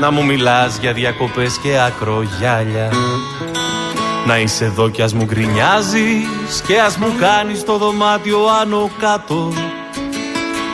Να 0.00 0.10
μου 0.10 0.24
μιλάς 0.24 0.78
για 0.78 0.92
διακοπές 0.92 1.58
και 1.62 1.80
ακρογιάλια. 1.80 2.92
Να 4.26 4.38
είσαι 4.38 4.64
εδώ 4.64 4.88
κι 4.88 5.02
ας 5.02 5.14
μου 5.14 5.24
γκρινιάζεις 5.24 6.62
Και 6.66 6.80
ας 6.80 6.96
μου 6.96 7.14
κάνεις 7.20 7.64
το 7.64 7.76
δωμάτιο 7.78 8.38
άνω 8.60 8.90
κάτω. 8.98 9.52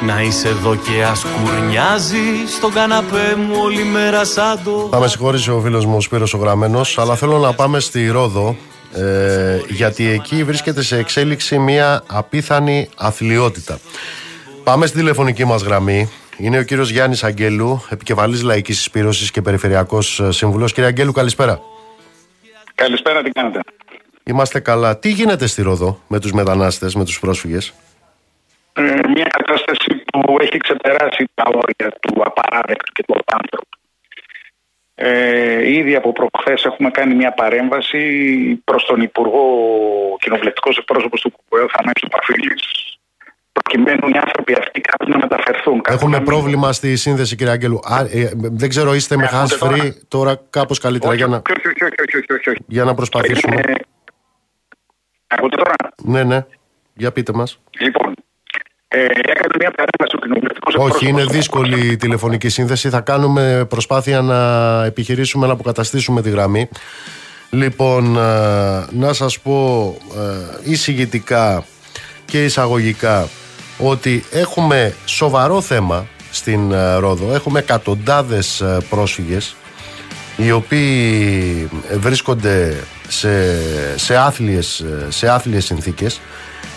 Να 0.06 0.22
είσαι 0.22 0.48
εδώ 0.48 0.74
και 0.74 1.04
ας 1.04 1.24
κουρνιάζεις 1.24 2.54
στον 2.56 2.72
καναπέ 2.72 3.36
μου 3.36 3.54
όλη 3.62 3.84
μέρα 3.84 4.24
σαν 4.24 4.60
το... 4.64 4.88
Θα 4.90 4.98
με 4.98 5.08
συγχωρήσει 5.08 5.50
ο 5.50 5.60
φίλος 5.64 5.84
μου 5.86 5.96
ο 5.96 6.00
Σπύρος 6.00 6.34
ο 6.34 6.38
Γραμμένος 6.38 6.98
Αλλά 6.98 7.16
θέλω 7.16 7.38
να 7.38 7.52
πάμε 7.52 7.80
στη 7.80 8.10
Ρόδο 8.10 8.56
ε, 8.94 9.60
Γιατί 9.68 10.08
εκεί 10.08 10.44
βρίσκεται 10.44 10.82
σε 10.82 10.98
εξέλιξη 10.98 11.58
μια 11.58 12.02
απίθανη 12.06 12.88
αθλειότητα 12.96 13.78
Πάμε 14.64 14.86
στη 14.86 14.98
τηλεφωνική 14.98 15.44
μας 15.44 15.62
γραμμή 15.62 16.10
είναι 16.38 16.58
ο 16.58 16.62
κύριος 16.62 16.90
Γιάννης 16.90 17.24
Αγγέλου, 17.24 17.80
επικεφαλής 17.90 18.42
Λαϊκής 18.42 18.76
Συσπήρωση 18.76 19.30
και 19.30 19.42
Περιφερειακός 19.42 20.20
ε, 20.20 20.32
Σύμβουλος. 20.32 20.72
Κύριε 20.72 20.88
Αγγέλου, 20.88 21.12
καλησπέρα. 21.12 21.60
Καλησπέρα, 22.74 23.22
τι 23.22 23.30
κάνετε; 23.30 23.60
Είμαστε 24.24 24.60
καλά. 24.60 24.98
Τι 24.98 25.08
γίνεται 25.08 25.46
στη 25.46 25.62
Ρόδο 25.62 26.00
με 26.06 26.20
τους 26.20 26.32
μετανάστες, 26.32 26.94
με 26.94 27.04
τους 27.04 27.20
πρόσφυγες; 27.20 27.74
Ε, 28.72 28.82
μια 29.14 29.24
κατάσταση 29.24 30.02
που 30.10 30.36
έχει 30.40 30.56
ξεπεράσει 30.56 31.28
τα 31.34 31.44
όρια 31.46 31.96
του 32.00 32.22
απαράδεκτου 32.24 32.92
και 32.92 33.02
του 33.06 33.14
απάνθρωπου. 33.18 33.68
Ε, 34.94 35.72
ήδη 35.72 35.94
από 35.94 36.12
προχθές 36.12 36.64
έχουμε 36.64 36.90
κάνει 36.90 37.14
μια 37.14 37.32
παρέμβαση 37.32 38.00
προς 38.64 38.84
τον 38.84 39.00
Υπουργό 39.00 39.44
Κοινοβουλευτικός 40.20 40.76
Εκπρόσωπος 40.78 41.20
του 41.20 41.30
ΚΚΕ, 41.30 41.66
Θανάσιο 41.76 42.08
Παφίλη, 42.10 42.54
προκειμένου 43.52 44.08
οι 44.08 44.18
άνθρωποι 44.24 44.54
αυτοί 44.58 44.80
κάπου 44.80 45.10
να 45.10 45.18
μεταφερθούν. 45.18 45.82
Έχουμε 45.88 46.20
πρόβλημα 46.20 46.72
στη 46.72 46.96
σύνδεση, 46.96 47.36
κύριε 47.36 47.52
Άγγελου. 47.52 47.80
ε, 48.12 48.30
δεν 48.34 48.68
ξέρω, 48.68 48.94
είστε 48.94 49.16
με 49.16 49.28
hands 49.32 49.66
free 49.66 49.90
τώρα 50.08 50.40
κάπως 50.50 50.78
καλύτερα 50.78 51.14
για, 51.14 51.26
να... 51.26 51.42
για 52.66 52.84
να 52.84 52.94
προσπαθήσουμε. 52.94 53.54
Είναι... 53.54 53.74
Ακούτε 55.26 55.56
τώρα; 55.56 55.74
Ναι, 56.02 56.24
ναι. 56.24 56.46
Για 56.94 57.12
πείτε 57.12 57.32
μας. 57.32 57.60
Λοιπόν, 57.78 58.14
ε, 58.92 59.02
έκανε 59.04 59.54
μια 59.58 59.70
παρέμβαση 59.70 60.14
ο 60.14 60.18
κοινοβουλευτικός 60.18 60.74
Όχι, 60.74 61.08
είναι 61.08 61.24
δύσκολη 61.24 61.92
η 61.92 61.96
τηλεφωνική 61.96 62.48
σύνδεση. 62.48 62.88
Θα 62.88 63.00
κάνουμε 63.00 63.66
προσπάθεια 63.68 64.20
να 64.20 64.40
επιχειρήσουμε 64.84 65.46
να 65.46 65.52
αποκαταστήσουμε 65.52 66.22
τη 66.22 66.30
γραμμή. 66.30 66.68
Λοιπόν, 67.50 68.16
ε, 68.16 68.20
να 68.90 69.12
σας 69.12 69.38
πω 69.38 69.96
ε, 70.64 70.70
εισηγητικά 70.70 71.64
και 72.24 72.44
εισαγωγικά 72.44 73.28
ότι 73.78 74.24
έχουμε 74.30 74.94
σοβαρό 75.04 75.60
θέμα 75.60 76.06
στην 76.30 76.72
ε, 76.72 76.94
Ρόδο. 76.94 77.34
Έχουμε 77.34 77.58
εκατοντάδες 77.58 78.60
ε, 78.60 78.78
πρόσφυγες 78.88 79.56
οι 80.36 80.50
οποίοι 80.50 81.68
βρίσκονται 81.98 82.76
σε, 83.08 83.58
σε, 83.96 84.16
άθλιες, 84.16 84.80
ε, 84.80 85.06
σε 85.08 85.28
άθλιες 85.28 85.64
συνθήκες. 85.64 86.20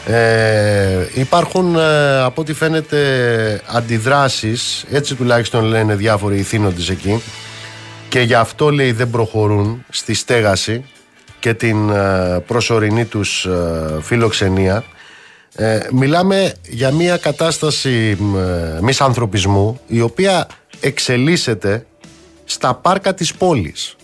Ε, 0.08 1.08
υπάρχουν 1.14 1.78
από 2.24 2.42
ό,τι 2.42 2.54
φαίνεται 2.54 3.62
αντιδράσεις, 3.66 4.86
έτσι 4.92 5.16
τουλάχιστον 5.16 5.64
λένε 5.64 5.96
διάφοροι 5.96 6.38
ηθήνοντες 6.38 6.90
εκεί 6.90 7.22
και 8.10 8.20
γι' 8.20 8.34
αυτό 8.34 8.70
λέει 8.70 8.92
δεν 8.92 9.10
προχωρούν 9.10 9.86
στη 9.90 10.14
στέγαση 10.14 10.86
και 11.40 11.54
την 11.54 11.92
προσωρινή 12.46 13.06
τους 13.06 13.48
φιλοξενία 14.02 14.84
ε, 15.58 15.88
μιλάμε 15.92 16.54
για 16.70 16.92
μια 16.92 17.18
κατάσταση 17.18 18.18
ε, 18.36 18.82
μισανθρωπισμού 18.82 19.80
η 19.88 20.02
οποία 20.02 20.48
εξελίσσεται 20.80 21.86
στα 22.46 22.76
πάρκα 22.76 23.14
της 23.14 23.34
πόλης. 23.34 23.95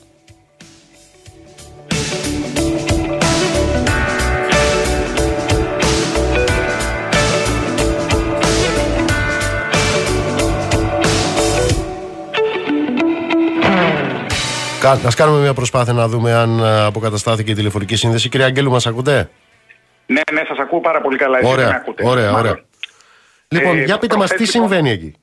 Να 14.83 15.11
κάνουμε 15.15 15.39
μια 15.41 15.53
προσπάθεια 15.53 15.93
να 15.93 16.07
δούμε 16.07 16.33
αν 16.33 16.59
ε, 16.59 16.85
αποκαταστάθηκε 16.85 17.51
η 17.51 17.53
τηλεφωνική 17.55 17.95
σύνδεση. 17.95 18.29
Κύριε 18.29 18.45
Αγγέλου, 18.45 18.71
μας 18.71 18.87
ακούτε; 18.87 19.29
Ναι, 20.05 20.21
ναι, 20.31 20.41
σας 20.47 20.57
ακούω 20.57 20.79
πάρα 20.79 21.01
πολύ 21.01 21.17
καλά. 21.17 21.39
Ωραία, 21.43 21.67
με 21.67 21.75
ακούτε. 21.75 22.07
ωραία, 22.07 22.31
ωραία. 22.31 22.59
Λοιπόν, 23.47 23.77
ε, 23.77 23.83
για 23.83 23.97
πείτε 23.97 24.17
μας, 24.17 24.29
τι 24.29 24.43
λοιπόν, 24.43 24.47
συμβαίνει; 24.47 24.89
Εκεί. 24.89 25.15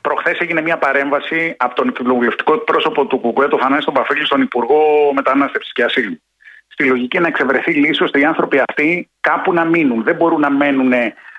Προχθές 0.00 0.38
έγινε 0.38 0.60
μια 0.60 0.78
παρέμβαση 0.78 1.54
από 1.58 1.74
τον 1.74 1.92
κοινοβουλευτικό 1.92 2.58
πρόσωπο 2.58 3.06
του 3.06 3.20
ΚΚΕ, 3.20 3.48
τον 3.48 3.58
Φανάη 3.58 3.78
τον 3.78 3.94
Παφίλη, 3.94 4.24
στον 4.24 4.40
Υπουργό 4.40 4.80
Μετανάστευσης 5.14 5.72
και 5.72 5.82
Ασύλου. 5.82 6.20
Στη 6.68 6.84
λογική 6.84 7.18
να 7.18 7.28
εξευρεθεί 7.28 7.72
λύση 7.72 8.02
ώστε 8.02 8.20
οι 8.20 8.24
άνθρωποι 8.24 8.58
αυτοί 8.68 9.08
κάπου 9.20 9.52
να 9.52 9.64
μείνουν. 9.64 10.02
Δεν 10.02 10.16
μπορούν 10.16 10.40
να 10.40 10.50
μένουν 10.50 10.92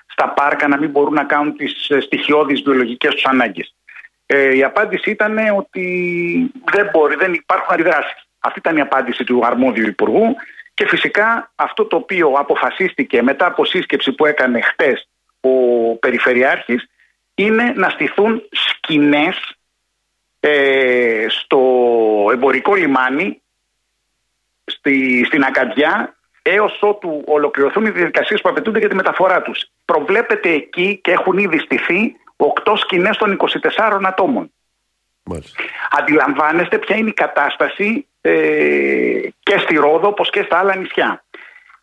στα 0.06 0.28
πάρκα, 0.28 0.68
να 0.68 0.78
μην 0.78 0.90
μπορούν 0.90 1.14
να 1.14 1.24
κάνουν 1.24 1.56
τις 1.56 1.88
ε, 1.88 2.00
στοιχειώδεις 2.00 2.62
βιολογικές 2.62 3.14
τους 3.14 3.24
ανάγκες. 3.24 3.74
Ε, 4.32 4.56
η 4.56 4.62
απάντηση 4.64 5.10
ήταν 5.10 5.38
ότι 5.56 5.86
δεν 6.72 6.88
μπορεί, 6.92 7.14
δεν 7.14 7.32
υπάρχουν 7.32 7.74
αντιδράσεις. 7.74 8.28
Αυτή 8.38 8.58
ήταν 8.58 8.76
η 8.76 8.80
απάντηση 8.80 9.24
του 9.24 9.46
αρμόδιου 9.46 9.86
Υπουργού. 9.86 10.34
Και 10.74 10.86
φυσικά 10.86 11.52
αυτό 11.54 11.84
το 11.84 11.96
οποίο 11.96 12.32
αποφασίστηκε 12.36 13.22
μετά 13.22 13.46
από 13.46 13.64
σύσκεψη 13.64 14.12
που 14.12 14.26
έκανε 14.26 14.60
χτες 14.60 15.08
ο 15.40 15.50
Περιφερειάρχης 15.96 16.88
είναι 17.34 17.72
να 17.76 17.88
στηθούν 17.88 18.42
σκηνές 18.50 19.56
ε, 20.40 21.26
στο 21.28 21.60
εμπορικό 22.32 22.74
λιμάνι 22.74 23.42
στη, 24.64 25.24
στην 25.26 25.42
Ακαντιά 25.42 26.16
έως 26.42 26.78
ότου 26.80 27.22
ολοκληρωθούν 27.26 27.84
οι 27.84 27.90
διαδικασίες 27.90 28.40
που 28.40 28.48
απαιτούνται 28.48 28.78
για 28.78 28.88
τη 28.88 28.94
μεταφορά 28.94 29.42
τους. 29.42 29.70
Προβλέπεται 29.84 30.50
εκεί 30.50 31.00
και 31.02 31.10
έχουν 31.10 31.38
ήδη 31.38 31.58
στηθεί 31.58 32.16
8 32.64 32.74
σκηνές 32.76 33.16
των 33.16 33.36
24 33.36 34.00
ατόμων. 34.04 34.50
Αντιλαμβάνεστε 35.90 36.78
ποια 36.78 36.96
είναι 36.96 37.08
η 37.08 37.12
κατάσταση 37.12 38.06
ε, 38.20 38.32
και 39.42 39.58
στη 39.58 39.74
Ρόδο 39.74 40.08
όπως 40.08 40.30
και 40.30 40.42
στα 40.42 40.58
άλλα 40.58 40.76
νησιά. 40.76 41.24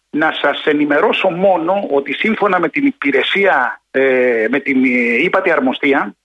Να 0.10 0.32
σας 0.42 0.66
ενημερώσω 0.66 1.30
μόνο 1.30 1.88
ότι 1.92 2.14
σύμφωνα 2.14 2.60
με 2.60 2.70
την 2.70 2.86
υπηρεσία, 2.86 3.82
ε, 3.92 4.46
με 4.50 4.60
την 4.60 4.84
ύπατη 5.24 5.52
αρμοστία, 5.52 6.16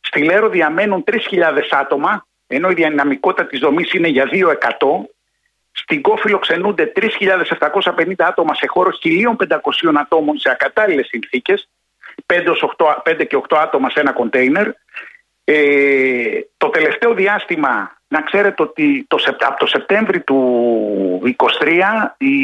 στη 0.00 0.22
Λέρο 0.22 0.48
διαμένουν 0.48 1.04
3.000 1.04 1.18
άτομα, 1.70 2.26
ενώ 2.46 2.70
η 2.70 2.74
δυναμικότητα 2.74 3.46
της 3.46 3.60
δομής 3.60 3.92
είναι 3.92 4.08
για 4.08 4.26
2%. 4.26 5.08
Στην 5.72 6.00
ΚΟ 6.02 6.16
φιλοξενούνται 6.16 6.92
3.750 6.96 8.12
άτομα 8.16 8.54
σε 8.54 8.66
χώρο 8.66 8.90
1.500 9.02 9.94
ατόμων 9.94 10.38
σε 10.38 10.50
ακατάλληλες 10.50 11.06
συνθήκες, 11.06 11.68
5, 12.26 13.26
και 13.28 13.40
8 13.48 13.56
άτομα 13.62 13.90
σε 13.90 14.00
ένα 14.00 14.12
κοντέινερ. 14.12 14.68
Ε, 15.44 16.40
το 16.56 16.68
τελευταίο 16.68 17.14
διάστημα, 17.14 17.98
να 18.08 18.22
ξέρετε 18.22 18.62
ότι 18.62 19.04
το, 19.08 19.18
από 19.38 19.58
το 19.58 19.66
Σεπτέμβρη 19.66 20.20
του 20.20 21.20
2023 21.24 21.80
οι 22.18 22.36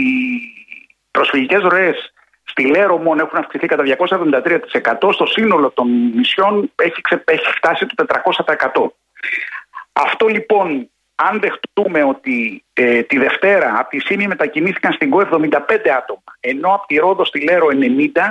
προσφυγικές 1.11 1.63
ροές 1.63 2.13
στη 2.45 2.67
Λέρο 2.67 2.97
μόνο 2.97 3.23
έχουν 3.23 3.39
αυξηθεί 3.39 3.67
κατά 3.67 3.85
273%. 5.03 5.13
Στο 5.13 5.27
σύνολο 5.27 5.71
των 5.71 5.89
νησιών 6.15 6.71
έχει, 6.75 7.01
έχει 7.25 7.51
φτάσει 7.57 7.87
το 7.87 8.05
400%. 8.75 8.87
Αυτό 9.93 10.27
λοιπόν, 10.27 10.91
αν 11.15 11.41
δεχτούμε 11.41 12.03
ότι 12.05 12.65
ε, 12.73 13.03
τη 13.03 13.19
Δευτέρα 13.19 13.75
από 13.79 13.89
τη 13.89 13.99
ΣΥΜΗ 13.99 14.27
μετακινήθηκαν 14.27 14.93
στην 14.93 15.11
ΚΟ 15.11 15.29
75 15.31 15.51
άτομα, 15.97 16.23
ενώ 16.41 16.75
από 16.75 16.87
τη 16.87 16.97
Ρόδο 16.97 17.25
στη 17.25 17.41
Λέρο 17.41 17.67
90, 17.71 18.31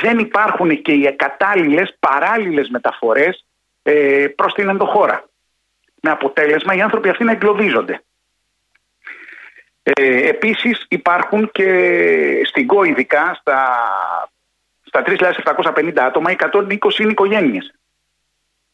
δεν 0.00 0.18
υπάρχουν 0.18 0.82
και 0.82 0.92
οι 0.92 1.16
κατάλληλες 1.16 1.96
παράλληλες 2.00 2.68
μεταφορές 2.68 3.46
ε, 3.82 4.26
προς 4.34 4.54
την 4.54 4.68
ενδοχώρα. 4.68 5.28
Με 6.00 6.10
αποτέλεσμα 6.10 6.74
οι 6.74 6.80
άνθρωποι 6.80 7.08
αυτοί 7.08 7.24
να 7.24 7.32
εγκλωβίζονται. 7.32 8.02
Ε, 9.82 10.28
επίσης 10.28 10.86
υπάρχουν 10.88 11.50
και 11.50 12.40
στην 12.44 12.66
ΚΟ 12.66 12.84
ειδικά 12.84 13.36
στα, 13.40 13.78
στα 14.84 15.02
3.750 15.06 15.92
άτομα 15.98 16.30
120 16.30 16.98
είναι 16.98 17.10
οικογένειες. 17.10 17.74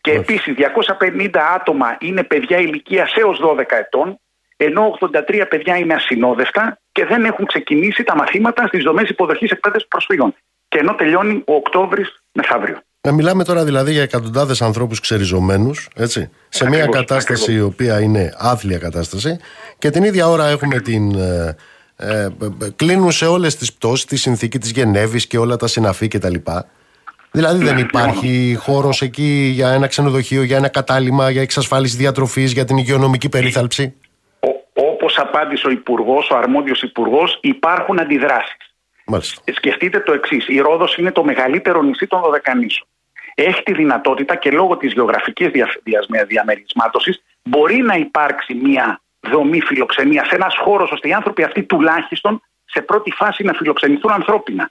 Και 0.01 0.13
επίσης 0.13 0.55
250 0.99 1.31
άτομα 1.55 1.97
είναι 2.01 2.23
παιδιά 2.25 2.59
ηλικία 2.59 3.09
έως 3.15 3.41
12 3.43 3.65
ετών 3.69 4.21
ενώ 4.57 4.99
83 5.01 5.47
παιδιά 5.49 5.77
είναι 5.77 5.95
ασυνόδευτα 5.95 6.79
και 6.93 7.05
δεν 7.05 7.25
έχουν 7.25 7.47
ξεκινήσει 7.47 8.03
τα 8.03 8.17
μαθήματα 8.17 8.67
στις 8.67 8.83
δομές 8.83 9.09
υποδοχής 9.09 9.51
εκπαίδευσης 9.51 9.89
προσφύγων. 9.89 10.35
Και 10.71 10.79
ενώ 10.79 10.95
τελειώνει 10.95 11.43
ο 11.47 11.55
Οκτώβρης 11.55 12.23
μεθαύριο. 12.33 12.79
Να 13.03 13.13
μιλάμε 13.13 13.45
τώρα 13.45 13.65
δηλαδή 13.65 13.93
για 13.93 14.03
εκατοντάδες 14.03 14.63
ανθρώπους 14.63 15.01
ξεριζωμένους, 15.01 15.89
έτσι, 15.95 16.31
σε 16.49 16.69
μια 16.69 16.87
κατάσταση 16.87 17.53
η 17.53 17.61
οποία 17.61 18.01
είναι 18.01 18.33
άθλια 18.37 18.79
κατάσταση 18.79 19.39
και 19.79 19.91
την 19.91 20.03
ίδια 20.05 20.29
ώρα 20.29 20.49
έχουμε 20.49 20.81
την. 20.81 21.15
Ε, 21.15 21.57
ε, 21.97 22.29
κλείνουν 22.77 23.13
σε 23.13 23.27
όλες 23.27 23.57
τις 23.57 23.73
πτώσεις 23.73 24.05
τη 24.05 24.17
συνθήκη 24.17 24.59
της 24.59 24.71
Γενέβης 24.71 25.27
και 25.27 25.39
όλα 25.39 25.57
τα 25.57 25.67
συναφή 25.67 26.09
κτλ. 26.09 26.35
Δηλαδή 27.31 27.65
δεν 27.65 27.79
υπάρχει 27.79 28.57
χώρος 28.59 29.03
εκεί 29.03 29.51
για 29.55 29.71
ένα 29.73 29.87
ξενοδοχείο, 29.87 30.43
για 30.43 30.57
ένα 30.57 30.69
κατάλημα, 30.69 31.31
για 31.31 31.43
εξασφάλιση 31.43 31.97
διατροφής, 31.97 32.53
για 32.53 32.65
την 32.65 32.77
υγειονομική 32.77 33.29
περίθαλψη; 33.29 33.95
Όπως 34.73 35.19
απάντησε 35.19 35.67
ο 35.67 35.71
Υπουργός, 35.71 36.31
ο 36.31 36.37
αρμόδιος 36.37 36.83
Υπουργός, 36.83 37.39
υπάρχουν 37.41 38.01
αντιδράσεις. 38.01 38.70
Μάλιστα. 39.11 39.43
Σκεφτείτε 39.53 40.01
το 40.01 40.13
εξής. 40.13 40.49
Η 40.49 40.59
Ρόδος 40.59 40.97
είναι 40.97 41.13
το 41.13 41.25
μεγαλύτερο 41.25 41.83
νησί 41.83 42.07
των 42.07 42.21
Δωδεκανήσων. 42.21 42.87
Έχει 43.35 43.63
τη 43.63 43.73
δυνατότητα 43.73 44.37
και 44.37 44.51
λόγω 44.51 44.77
της 44.77 44.93
γεωγραφικής 44.93 45.51
διαμερισμάτωσης 46.27 47.23
μπορεί 47.43 47.77
να 47.77 47.95
υπάρξει 47.95 48.55
μια 48.55 49.01
δομή 49.21 49.61
φιλοξενίας, 49.61 50.29
ένας 50.29 50.57
χώρος 50.57 50.91
ώστε 50.91 51.09
οι 51.09 51.13
άνθρωποι 51.13 51.43
αυτοί 51.43 51.63
τουλάχιστον 51.63 52.43
σε 52.65 52.83
πρώτη 52.83 53.11
φάση 53.11 53.43
να 53.45 53.53
φιλοξενηθούν 53.53 54.13
ανθρώπινα. 54.13 54.71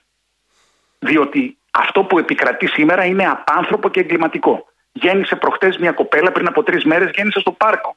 Διότι 0.98 1.58
αυτό 1.70 2.04
που 2.04 2.18
επικρατεί 2.18 2.66
σήμερα 2.66 3.04
είναι 3.04 3.26
απάνθρωπο 3.26 3.88
και 3.88 4.00
εγκληματικό. 4.00 4.66
Γέννησε 4.92 5.36
προχτές 5.36 5.78
μια 5.78 5.92
κοπέλα 5.92 6.32
πριν 6.32 6.46
από 6.46 6.62
τρεις 6.62 6.84
μέρες, 6.84 7.10
γέννησε 7.14 7.40
στο 7.40 7.52
πάρκο. 7.52 7.96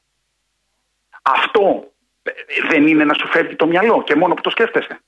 Αυτό 1.22 1.92
ε, 2.22 2.30
δεν 2.68 2.86
είναι 2.86 3.04
να 3.04 3.14
σου 3.14 3.26
φεύγει 3.26 3.56
το 3.56 3.66
μυαλό 3.66 4.02
και 4.02 4.14
μόνο 4.14 4.34
που 4.34 4.40
το 4.40 4.50
σκέφτεσαι 4.50 5.00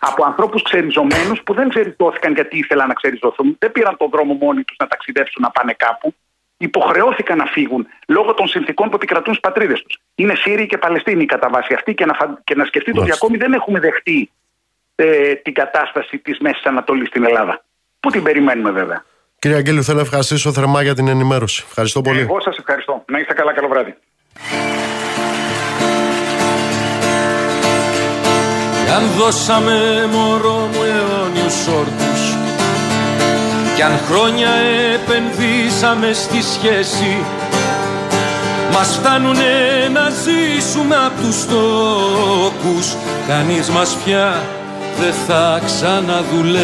από 0.00 0.24
ανθρώπους 0.24 0.62
ξεριζωμένους 0.62 1.42
που 1.42 1.54
δεν 1.54 1.68
ξεριζώθηκαν 1.68 2.32
γιατί 2.34 2.58
ήθελαν 2.58 2.88
να 2.88 2.94
ξεριζωθούν, 2.94 3.56
δεν 3.58 3.72
πήραν 3.72 3.96
τον 3.96 4.08
δρόμο 4.10 4.34
μόνοι 4.34 4.62
τους 4.62 4.76
να 4.78 4.86
ταξιδέψουν 4.86 5.42
να 5.42 5.50
πάνε 5.50 5.72
κάπου. 5.72 6.14
Υποχρεώθηκαν 6.56 7.36
να 7.38 7.44
φύγουν 7.44 7.86
λόγω 8.06 8.34
των 8.34 8.48
συνθήκων 8.48 8.88
που 8.88 8.94
επικρατούν 8.94 9.34
στις 9.34 9.40
πατρίδες 9.40 9.82
τους. 9.82 10.00
Είναι 10.14 10.34
Σύριοι 10.34 10.66
και 10.66 10.78
Παλαιστίνοι 10.78 11.26
κατά 11.26 11.48
βάση 11.48 11.74
αυτή 11.74 11.94
και 11.94 12.04
να, 12.04 12.14
φα... 12.14 12.40
και 12.44 12.54
να 12.54 12.64
σκεφτείτε 12.64 13.00
ότι 13.00 13.12
ακόμη 13.12 13.36
δεν 13.36 13.52
έχουμε 13.52 13.80
δεχτεί 13.80 14.30
ε, 14.94 15.34
την 15.34 15.54
κατάσταση 15.54 16.18
της 16.18 16.38
Μέσης 16.38 16.64
Ανατολής 16.64 17.08
στην 17.08 17.24
Ελλάδα. 17.24 17.64
Πού 18.00 18.10
την 18.10 18.22
περιμένουμε 18.22 18.70
βέβαια. 18.70 19.04
Κύριε 19.38 19.56
Αγγέλου, 19.56 19.82
θέλω 19.82 19.96
να 19.96 20.02
ευχαριστήσω 20.02 20.52
θερμά 20.52 20.82
για 20.82 20.94
την 20.94 21.08
ενημέρωση. 21.08 21.64
Ευχαριστώ 21.66 22.00
πολύ. 22.00 22.20
Εγώ 22.20 22.40
σας 22.40 22.56
ευχαριστώ. 22.56 23.04
Να 23.06 23.18
είστε 23.18 23.32
καλά, 23.32 23.52
καλό 23.52 23.68
βράδυ. 23.68 23.96
Αν 28.96 29.02
δώσαμε 29.18 30.08
μωρό 30.12 30.68
μου 30.72 30.82
αιώνιους 30.82 31.66
όρκους 31.78 32.22
Κι 33.74 33.82
αν 33.82 33.98
χρόνια 34.10 34.50
επενδύσαμε 34.94 36.12
στη 36.12 36.42
σχέση 36.54 37.24
Μας 38.72 38.98
φτάνουνε 39.00 39.88
να 39.92 40.10
ζήσουμε 40.10 40.96
απ' 41.06 41.20
τους 41.20 41.46
τόπους 41.46 42.96
Κανείς 43.28 43.68
μας 43.68 43.96
πια 44.04 44.42
δεν 45.00 45.14
θα 45.26 45.60
ξαναδουλέψει. 45.66 46.60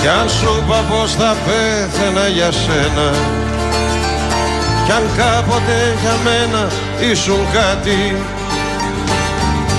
Κι 0.00 0.08
αν 0.08 0.28
σου 0.28 0.62
είπα 0.64 0.84
πως 0.90 1.14
θα 1.14 1.36
πέθαινα 1.44 2.28
για 2.28 2.50
σένα 2.52 3.10
κι 4.84 4.92
αν 4.92 5.04
κάποτε 5.16 5.96
για 6.02 6.16
μένα 6.24 6.68
ήσουν 7.10 7.40
κάτι 7.52 8.16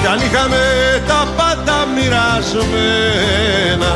Κι 0.01 0.07
αν 0.07 0.19
είχαμε 0.25 0.63
τα 1.07 1.27
πάντα 1.37 1.87
μοιρασμένα 1.95 3.93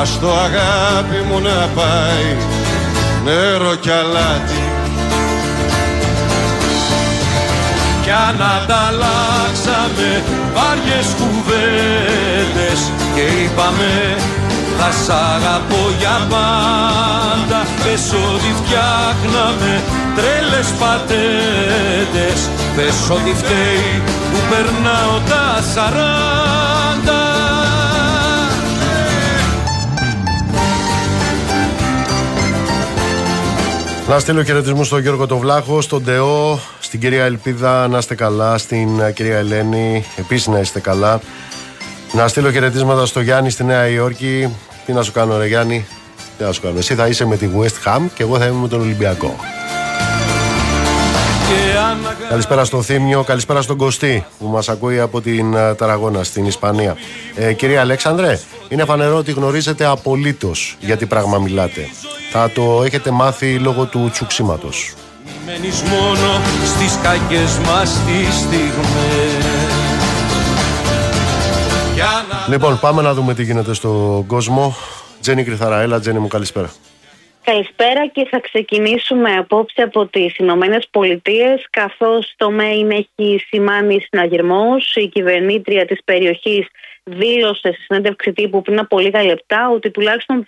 Ας 0.00 0.18
το 0.20 0.30
αγάπη 0.30 1.18
μου 1.28 1.40
να 1.40 1.68
πάει 1.74 2.28
νερό 3.24 3.74
κι 3.74 3.90
αλάτι. 3.90 4.62
Κι 8.02 8.10
αν 8.10 8.36
ανταλλάξαμε 8.56 10.22
βάριες 10.54 11.08
κουβέντες 11.18 12.80
Και 13.14 13.20
είπαμε 13.20 14.16
θα 14.78 14.90
σ' 15.04 15.08
αγαπώ 15.34 15.82
για 15.98 16.26
πάντα 16.30 17.60
Πες 17.82 18.12
ότι 18.12 18.50
φτιάχναμε 18.60 19.82
τρέλες 20.16 20.68
πατέντες 20.80 22.40
Πες 22.76 23.10
ότι 23.10 23.34
φταίει 23.34 24.02
που 24.32 24.38
περνάω 24.50 25.18
τα 25.28 25.62
σαράντα 25.74 27.26
Να 34.08 34.18
στείλω 34.18 34.42
χαιρετισμού 34.42 34.84
στον 34.84 35.00
Γιώργο 35.00 35.26
τον 35.26 35.38
Βλάχο, 35.38 35.80
στον 35.80 36.04
Τεό, 36.04 36.60
στην 36.80 37.00
κυρία 37.00 37.24
Ελπίδα, 37.24 37.88
να 37.88 37.98
είστε 37.98 38.14
καλά, 38.14 38.58
στην 38.58 39.00
ε, 39.00 39.12
κυρία 39.12 39.36
Ελένη, 39.36 40.04
επίσης 40.16 40.46
να 40.46 40.58
είστε 40.58 40.80
καλά. 40.80 41.20
Να 42.12 42.28
στείλω 42.28 42.50
χαιρετίσματα 42.50 43.06
στο 43.06 43.20
Γιάννη 43.20 43.50
στη 43.50 43.64
Νέα 43.64 43.88
Υόρκη. 43.88 44.56
Τι 44.86 44.92
να 44.92 45.02
σου 45.02 45.12
κάνω, 45.12 45.36
Ρε 45.36 45.46
Γιάννη, 45.46 45.86
τι 46.38 46.44
να 46.44 46.52
σου 46.52 46.60
κάνω. 46.60 46.78
Εσύ 46.78 46.94
θα 46.94 47.06
είσαι 47.06 47.26
με 47.26 47.36
τη 47.36 47.48
West 47.58 47.88
Ham 47.88 48.00
και 48.14 48.22
εγώ 48.22 48.38
θα 48.38 48.46
είμαι 48.46 48.60
με 48.60 48.68
τον 48.68 48.80
Ολυμπιακό. 48.80 49.36
Καλησπέρα 52.28 52.64
στο 52.64 52.82
Θήμιο, 52.82 53.22
καλησπέρα 53.22 53.62
στον 53.62 53.76
Κωστή 53.76 54.26
που 54.38 54.46
μας 54.46 54.68
ακούει 54.68 55.00
από 55.00 55.20
την 55.20 55.54
ε, 55.54 55.74
Ταραγώνα 55.74 56.24
στην 56.24 56.46
Ισπανία. 56.46 56.96
Ε, 57.34 57.52
κυρία 57.52 57.80
Αλέξανδρε, 57.80 58.40
είναι 58.68 58.84
φανερό 58.84 59.16
ότι 59.16 59.32
γνωρίζετε 59.32 59.84
απολύτως 59.84 60.76
για 60.80 60.96
τι 60.96 61.06
πράγμα 61.06 61.38
μιλάτε. 61.38 61.88
Θα 62.30 62.50
το 62.50 62.82
έχετε 62.84 63.10
μάθει 63.10 63.58
λόγω 63.58 63.84
του 63.84 64.08
τσουξίματος. 64.12 64.94
Μένεις 65.46 65.82
μόνο 65.82 66.40
στις 66.64 66.98
κακές 67.02 67.58
μας 67.58 67.90
τις 67.90 68.34
στιγμές 68.34 69.76
Λοιπόν, 72.48 72.78
πάμε 72.80 73.02
να 73.02 73.14
δούμε 73.14 73.34
τι 73.34 73.44
γίνεται 73.44 73.74
στον 73.74 74.26
κόσμο. 74.26 74.76
Τζένι 75.20 75.44
Κρυθαραέλα, 75.44 76.00
Τζένι 76.00 76.18
μου 76.18 76.28
καλησπέρα. 76.28 76.70
Καλησπέρα 77.50 78.06
και 78.06 78.26
θα 78.30 78.40
ξεκινήσουμε 78.40 79.36
απόψε 79.36 79.82
από 79.82 80.06
τις 80.06 80.36
Ηνωμένες 80.36 80.88
Πολιτείες, 80.90 81.66
καθώς 81.70 82.34
το 82.36 82.50
ΜΕΙΝ 82.50 82.90
έχει 82.90 83.44
σημάνει 83.48 84.00
συναγερμός. 84.00 84.96
Η 84.96 85.08
κυβερνήτρια 85.08 85.84
της 85.84 86.04
περιοχής 86.04 86.66
δήλωσε 87.04 87.72
στη 87.72 87.82
συνέντευξη 87.82 88.32
τύπου 88.32 88.62
πριν 88.62 88.78
από 88.78 88.98
λίγα 88.98 89.24
λεπτά 89.24 89.70
ότι 89.70 89.90
τουλάχιστον 89.90 90.44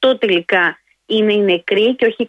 18 0.00 0.18
τελικά 0.18 0.78
είναι 1.06 1.32
οι 1.32 1.40
νεκροί 1.40 1.96
και 1.96 2.06
όχι 2.06 2.26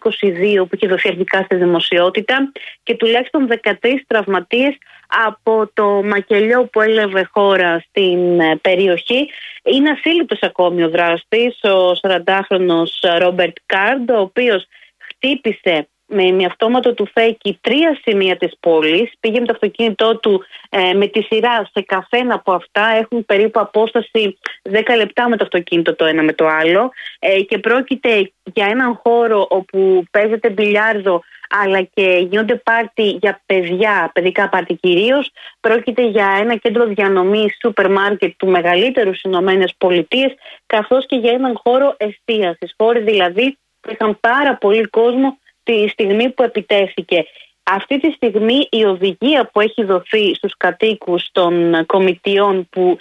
22 0.60 0.68
που 0.68 0.74
είχε 0.74 0.86
δοθεί 0.86 1.08
αρχικά 1.08 1.42
στη 1.42 1.54
δημοσιότητα 1.54 2.52
και 2.82 2.94
τουλάχιστον 2.94 3.48
13 3.62 3.72
τραυματίες 4.06 4.78
από 5.26 5.70
το 5.74 6.02
μακελιό 6.04 6.64
που 6.64 6.80
έλαβε 6.80 7.28
χώρα 7.32 7.84
στην 7.88 8.40
ε, 8.40 8.56
περιοχή. 8.56 9.28
Είναι 9.64 9.90
ασύλληπτος 9.90 10.40
ακόμη 10.42 10.82
ο 10.82 10.88
δράστης, 10.90 11.62
ο 11.62 11.92
40χρονος 12.00 13.18
Ρόμπερτ 13.18 13.56
Κάρντ, 13.66 14.10
ο 14.10 14.20
οποίος 14.20 14.66
χτύπησε 14.98 15.88
με 16.10 16.24
ημιαυτόματο 16.24 16.94
του 16.94 17.08
φέκι 17.12 17.58
τρία 17.60 17.98
σημεία 18.02 18.36
της 18.36 18.52
πόλης. 18.60 19.12
Πήγε 19.20 19.40
με 19.40 19.46
το 19.46 19.52
αυτοκίνητό 19.52 20.18
του 20.18 20.44
ε, 20.68 20.92
με 20.92 21.06
τη 21.06 21.22
σειρά 21.22 21.70
σε 21.72 21.82
καθένα 21.86 22.34
από 22.34 22.52
αυτά. 22.52 22.86
Έχουν 23.00 23.24
περίπου 23.26 23.60
απόσταση 23.60 24.38
10 24.70 24.80
λεπτά 24.96 25.28
με 25.28 25.36
το 25.36 25.44
αυτοκίνητο 25.44 25.94
το 25.94 26.04
ένα 26.04 26.22
με 26.22 26.32
το 26.32 26.46
άλλο. 26.46 26.90
Ε, 27.18 27.40
και 27.40 27.58
πρόκειται 27.58 28.32
για 28.52 28.66
έναν 28.66 29.00
χώρο 29.02 29.46
όπου 29.50 30.04
παίζεται 30.10 30.50
μπιλιάρδο 30.50 31.22
αλλά 31.50 31.82
και 31.82 32.26
γίνονται 32.30 32.54
πάρτι 32.54 33.02
για 33.02 33.42
παιδιά, 33.46 34.10
παιδικά 34.14 34.48
πάρτι 34.48 34.74
κυρίως. 34.74 35.30
Πρόκειται 35.60 36.06
για 36.06 36.36
ένα 36.40 36.56
κέντρο 36.56 36.86
διανομής 36.86 37.58
σούπερ 37.60 37.90
μάρκετ 37.90 38.32
του 38.36 38.46
μεγαλύτερου 38.46 39.08
στις 39.08 39.22
Ηνωμένες 39.22 39.74
Πολιτείες, 39.78 40.34
καθώς 40.66 41.06
και 41.06 41.16
για 41.16 41.32
έναν 41.32 41.60
χώρο 41.64 41.94
εστίασης. 41.96 42.74
Χώροι 42.76 43.00
δηλαδή 43.00 43.58
που 43.80 43.90
είχαν 43.92 44.18
πάρα 44.20 44.56
πολύ 44.56 44.84
κόσμο 44.88 45.38
τη 45.62 45.88
στιγμή 45.88 46.30
που 46.30 46.42
επιτέθηκε. 46.42 47.24
Αυτή 47.62 48.00
τη 48.00 48.10
στιγμή 48.10 48.68
η 48.70 48.84
οδηγία 48.84 49.50
που 49.52 49.60
έχει 49.60 49.84
δοθεί 49.84 50.34
στους 50.34 50.56
κατοίκους 50.56 51.28
των 51.32 51.86
κομιτιών 51.86 52.68
που 52.70 52.98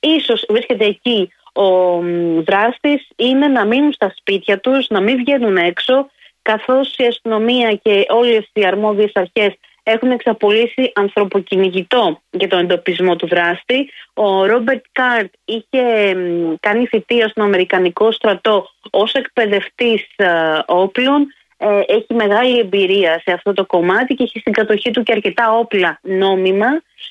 ίσως 0.00 0.44
βρίσκεται 0.48 0.84
εκεί 0.84 1.32
ο 1.54 2.00
δράστης 2.40 3.08
είναι 3.16 3.48
να 3.48 3.64
μείνουν 3.64 3.92
στα 3.92 4.12
σπίτια 4.16 4.60
τους, 4.60 4.88
να 4.88 5.00
μην 5.00 5.16
βγαίνουν 5.16 5.56
έξω 5.56 6.10
καθώς 6.42 6.96
η 6.96 7.04
αστυνομία 7.04 7.74
και 7.74 8.06
όλες 8.08 8.50
οι 8.52 8.64
αρμόδιες 8.66 9.10
αρχές 9.14 9.54
έχουν 9.82 10.10
εξαπολύσει 10.10 10.92
ανθρωποκυνηγητό 10.94 12.20
για 12.30 12.48
τον 12.48 12.58
εντοπισμό 12.58 13.16
του 13.16 13.26
δράστη. 13.26 13.90
Ο 14.14 14.46
Ρόμπερτ 14.46 14.84
Καρντ 14.92 15.32
είχε 15.44 16.14
κάνει 16.60 16.86
θητεία 16.86 17.28
στον 17.28 17.44
Αμερικανικό 17.44 18.12
στρατό 18.12 18.68
ως 18.90 19.12
εκπαιδευτής 19.12 20.06
ε, 20.16 20.26
όπλων 20.66 21.26
ε, 21.56 21.80
έχει 21.86 22.14
μεγάλη 22.14 22.58
εμπειρία 22.58 23.20
σε 23.24 23.32
αυτό 23.32 23.52
το 23.52 23.64
κομμάτι 23.66 24.14
και 24.14 24.22
έχει 24.22 24.38
στην 24.38 24.52
κατοχή 24.52 24.90
του 24.90 25.02
και 25.02 25.12
αρκετά 25.12 25.52
όπλα 25.52 25.98
νόμιμα. 26.02 26.66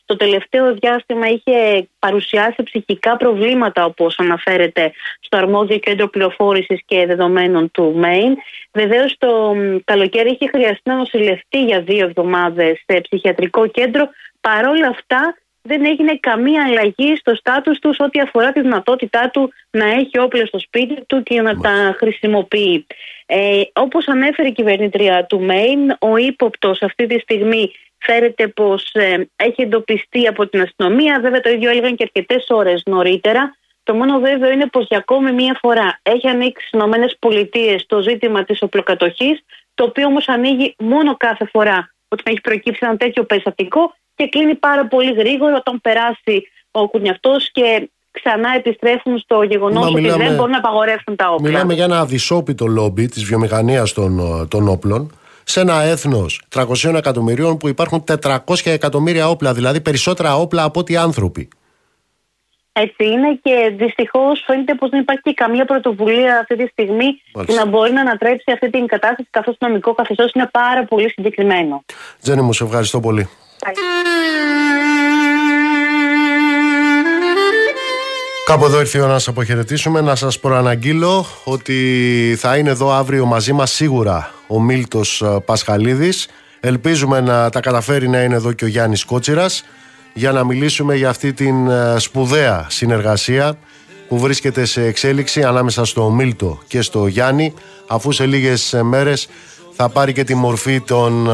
Το 0.06 0.15
τελευταίο 0.15 0.74
διάστημα 0.74 1.28
είχε 1.28 1.88
παρουσιάσει 1.99 2.64
ψυχικά 2.64 3.18
προβλήματα 3.18 3.86
όπως 3.86 4.20
αναφέρεται 4.20 4.91
στο 5.20 5.38
αρμόδιο 5.38 5.78
κέντρο 5.78 6.07
πληροφόρησης 6.07 6.82
και 6.86 7.06
δεδομένων 7.06 7.72
του 7.72 8.02
Maine. 8.03 8.36
Βεβαίως 8.72 9.15
το 9.18 9.56
καλοκαίρι 9.84 10.30
είχε 10.30 10.48
χρειαστεί 10.48 10.90
να 10.90 10.95
νοσηλευτεί 10.95 11.64
για 11.64 11.82
δύο 11.82 12.06
εβδομάδες 12.06 12.84
σε 12.86 13.02
ψυχιατρικό 13.02 13.68
κέντρο. 13.68 14.10
Παρόλα 14.41 14.88
αυτά 14.88 15.36
δεν 15.64 15.85
έγινε 15.85 16.18
καμία 16.19 16.64
αλλαγή 16.68 17.15
στο 17.15 17.35
στάτους 17.35 17.80
τους 17.80 17.99
ό,τι 17.99 18.19
αφορά 18.19 18.52
τη 18.52 18.61
δυνατότητά 18.61 19.30
του 19.30 19.53
να 19.69 19.85
έχει 19.85 20.19
όπλα 20.19 20.45
στο 20.45 20.60
σπίτι 20.60 21.06
του 21.06 21.23
και 21.23 21.41
να 21.41 21.56
τα 21.60 21.95
χρησιμοποιεί. 21.98 22.85
Ε, 23.26 23.61
όπως 23.73 24.07
ανέφερε 24.07 24.48
η 24.48 24.52
κυβερνήτρια 24.52 25.26
του 25.26 25.41
Μέιν, 25.41 25.95
ο 25.99 26.18
ύποπτος 26.18 26.81
αυτή 26.81 27.06
τη 27.06 27.19
στιγμή 27.19 27.72
φέρεται 27.98 28.48
πως 28.48 28.91
ε, 28.94 29.30
έχει 29.35 29.61
εντοπιστεί 29.61 30.27
από 30.27 30.48
την 30.48 30.61
αστυνομία. 30.61 31.19
Βέβαια 31.22 31.41
το 31.41 31.49
ίδιο 31.49 31.69
έλεγαν 31.69 31.95
και 31.95 32.03
αρκετές 32.03 32.45
ώρες 32.49 32.84
νωρίτερα. 32.85 33.56
Το 33.84 33.94
μόνο 33.94 34.19
βέβαιο 34.19 34.52
είναι 34.52 34.68
πως 34.68 34.85
για 34.90 34.98
ακόμη 34.98 35.31
μία 35.31 35.57
φορά 35.61 35.99
έχει 36.02 36.27
ανοίξει 36.27 36.68
στις 36.68 36.80
ΗΠΑ 37.19 37.76
το 37.88 38.02
ζήτημα 38.02 38.44
της 38.44 38.61
οπλοκατοχής, 38.61 39.44
το 39.73 39.84
οποίο 39.84 40.06
όμως 40.06 40.27
ανοίγει 40.27 40.76
μόνο 40.80 41.18
κάθε 41.18 41.45
φορά 41.45 41.94
όταν 42.07 42.26
έχει 42.34 42.41
προκύψει 42.41 42.80
ένα 42.81 42.98
τέτοιο 42.98 43.23
περιστατικό 43.23 43.94
και 44.15 44.27
κλείνει 44.27 44.56
πάρα 44.56 44.88
πολύ 44.88 45.14
γρήγορα 45.14 45.56
όταν 45.56 45.81
περάσει 45.81 46.48
ο 46.72 46.88
κουνιαυτός 46.88 47.52
και 47.52 47.90
ξανά 48.11 48.49
επιστρέφουν 48.56 49.18
στο 49.19 49.44
γεγονός 49.44 49.91
ότι 49.91 50.10
δεν 50.10 50.35
μπορούν 50.35 50.52
να 50.52 50.57
απαγορεύσουν 50.57 51.15
τα 51.15 51.30
όπλα. 51.30 51.49
Μιλάμε 51.49 51.73
για 51.73 51.84
ένα 51.84 51.99
αδυσόπιτο 51.99 52.65
λόμπι 52.65 53.07
της 53.07 53.23
βιομηχανίας 53.23 53.94
των, 53.94 54.19
των 54.49 54.68
όπλων 54.68 55.11
σε 55.44 55.60
ένα 55.60 55.81
έθνος 55.81 56.41
300 56.56 56.94
εκατομμυρίων 56.95 57.57
που 57.57 57.68
υπάρχουν 57.68 58.03
400 58.22 58.38
εκατομμύρια 58.64 59.30
όπλα, 59.30 59.53
δηλαδή 59.53 59.81
περισσότερα 59.81 60.35
όπλα 60.35 60.64
από 60.64 60.80
ότι 60.80 60.98
άνθρωποι. 60.98 61.48
Έτσι 62.76 63.06
είναι 63.06 63.40
και 63.44 63.73
δυστυχώς 63.77 64.44
φαίνεται 64.45 64.76
πως 64.76 64.90
δεν 64.90 64.99
υπάρχει 64.99 65.34
καμία 65.34 65.65
πρωτοβουλία 65.65 66.40
αυτή 66.40 66.56
τη 66.56 66.68
στιγμή 66.68 67.22
που 67.31 67.53
να 67.53 67.65
μπορεί 67.65 67.91
να 67.91 68.02
ανατρέψει 68.02 68.52
αυτή 68.52 68.69
την 68.69 68.85
κατάσταση, 68.85 69.27
καθώς 69.31 69.57
το 69.57 69.68
νομικό 69.68 69.94
καθεστώς 69.94 70.31
είναι 70.31 70.49
πάρα 70.52 70.85
πολύ 70.85 71.10
συγκεκριμένο. 71.10 71.84
Τζένι, 72.22 72.41
μου 72.41 72.53
σε 72.53 72.64
ευχαριστώ 72.64 72.99
πολύ. 72.99 73.30
Κάπου 78.45 78.65
εδώ 78.65 78.80
ήρθε 78.80 78.98
η 78.98 79.02
ώρα 79.02 79.11
να 79.11 79.18
σας 79.18 79.27
αποχαιρετήσουμε. 79.27 80.02
Να 80.02 80.15
σας 80.15 80.40
προαναγγείλω 80.40 81.26
ότι 81.44 82.35
θα 82.40 82.57
είναι 82.57 82.69
εδώ 82.69 82.91
αύριο 82.91 83.26
μαζί 83.26 83.53
μας 83.53 83.72
σίγουρα 83.72 84.34
ο 84.48 84.61
Μίλτος 84.61 85.22
ε, 85.22 85.40
Πασχαλίδης. 85.45 86.27
Ελπίζουμε 86.60 87.22
να 87.22 87.49
τα 87.49 87.60
καταφέρει 87.60 88.10
να 88.10 88.23
είναι 88.23 88.35
εδώ 88.35 88.52
και 88.52 88.65
ο 88.65 88.68
Γιάννης 88.68 89.03
Κότσιρας 89.03 89.65
για 90.14 90.31
να 90.31 90.44
μιλήσουμε 90.44 90.95
για 90.95 91.10
αυτή 91.10 91.34
την 91.34 91.68
ε, 91.69 91.95
σπουδαία 91.98 92.65
συνεργασία 92.69 93.57
που 94.07 94.19
βρίσκεται 94.19 94.65
σε 94.65 94.85
εξέλιξη 94.85 95.44
ανάμεσα 95.44 95.85
στο 95.85 96.10
Μίλτο 96.10 96.61
και 96.68 96.81
στο 96.81 97.07
Γιάννη 97.07 97.53
αφού 97.88 98.11
σε 98.11 98.26
λίγες 98.26 98.80
μέρες 98.84 99.27
θα 99.76 99.90
πάρει 99.90 100.14
και 100.14 100.24
τη 100.24 100.36
μορφή 100.36 100.82
των 100.82 101.30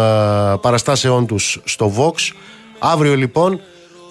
παραστάσεών 0.62 1.26
τους 1.26 1.62
στο 1.64 1.94
Vox. 1.98 2.34
Αύριο 2.80 3.16
λοιπόν 3.16 3.62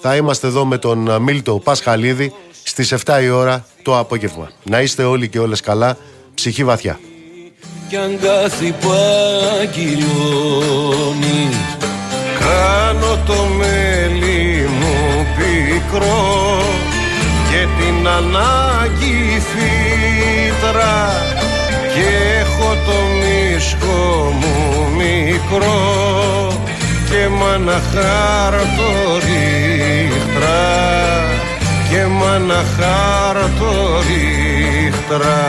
θα 0.00 0.16
είμαστε 0.16 0.46
εδώ 0.46 0.64
με 0.64 0.78
τον 0.78 1.22
Μίλτο 1.22 1.58
Πασχαλίδη 1.58 2.32
στις 2.62 2.94
7 3.04 3.22
η 3.22 3.28
ώρα 3.28 3.66
το 3.82 3.98
απόγευμα. 3.98 4.50
Να 4.62 4.80
είστε 4.80 5.04
όλοι 5.04 5.28
και 5.28 5.38
όλες 5.38 5.60
καλά, 5.60 5.96
ψυχή 6.34 6.64
βαθιά. 6.64 6.98
Κι 7.88 7.96
αν 7.96 8.18
κάθε 8.20 8.74
Κάνω 12.38 13.18
το 13.26 13.44
μέλι 13.56 14.68
μου 14.80 15.26
πικρό 15.36 16.60
Και 17.50 17.66
την 17.78 18.08
ανάγκη 18.08 19.42
φύτρα 19.50 21.12
Και 21.94 22.38
έχω 22.40 22.74
το 22.86 23.27
μίσκο 23.58 24.34
μου 24.40 24.56
μικρό 24.96 25.82
Και 27.10 27.22
μ' 27.28 27.68
χάρτο 27.92 28.90
ρίχτρα. 29.24 30.64
Και 31.90 32.02
μ' 32.06 32.50
χάρτο 32.76 33.72
ρίχτρα. 34.06 35.40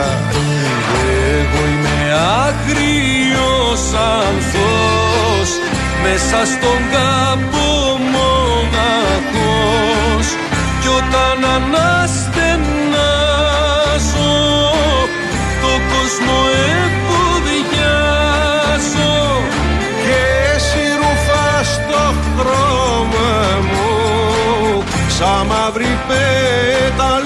Εγώ 1.38 1.60
είμαι 1.72 2.00
άγριος 2.44 3.82
ανθός 4.14 5.50
μέσα 6.02 6.40
στον 6.52 6.80
κάμπο 6.92 7.68
μοναχός. 8.12 9.06
Κι 10.80 10.88
όταν 10.88 11.38
αναστενάζω 11.54 12.39
σαν 25.20 25.46
μαύρη 25.46 25.98
πεταλούδα 26.08 27.18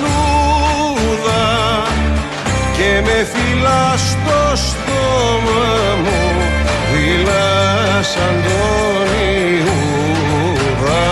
και 2.76 3.00
με 3.04 3.26
φυλάς 3.32 4.00
στο 4.00 4.40
στόμα 4.54 5.66
μου 6.02 6.20
δειλά 6.92 8.02
σαν 8.02 8.36
τον 8.44 9.08
Ιούδα 9.54 11.06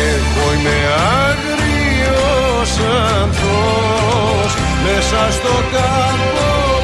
Εγώ 0.09 0.45
είμαι 0.53 0.79
άγριος 1.25 2.71
ανθός 3.09 4.51
μέσα 4.83 5.21
στο 5.31 5.53
κάμπο 5.71 6.82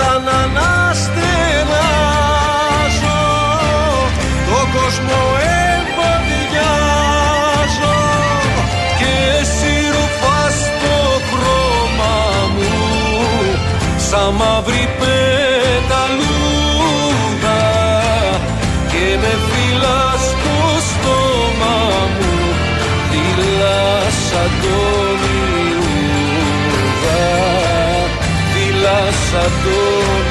Όταν 0.00 0.28
ανάστε 0.28 1.27
essa 29.28 29.42
dor 29.42 30.27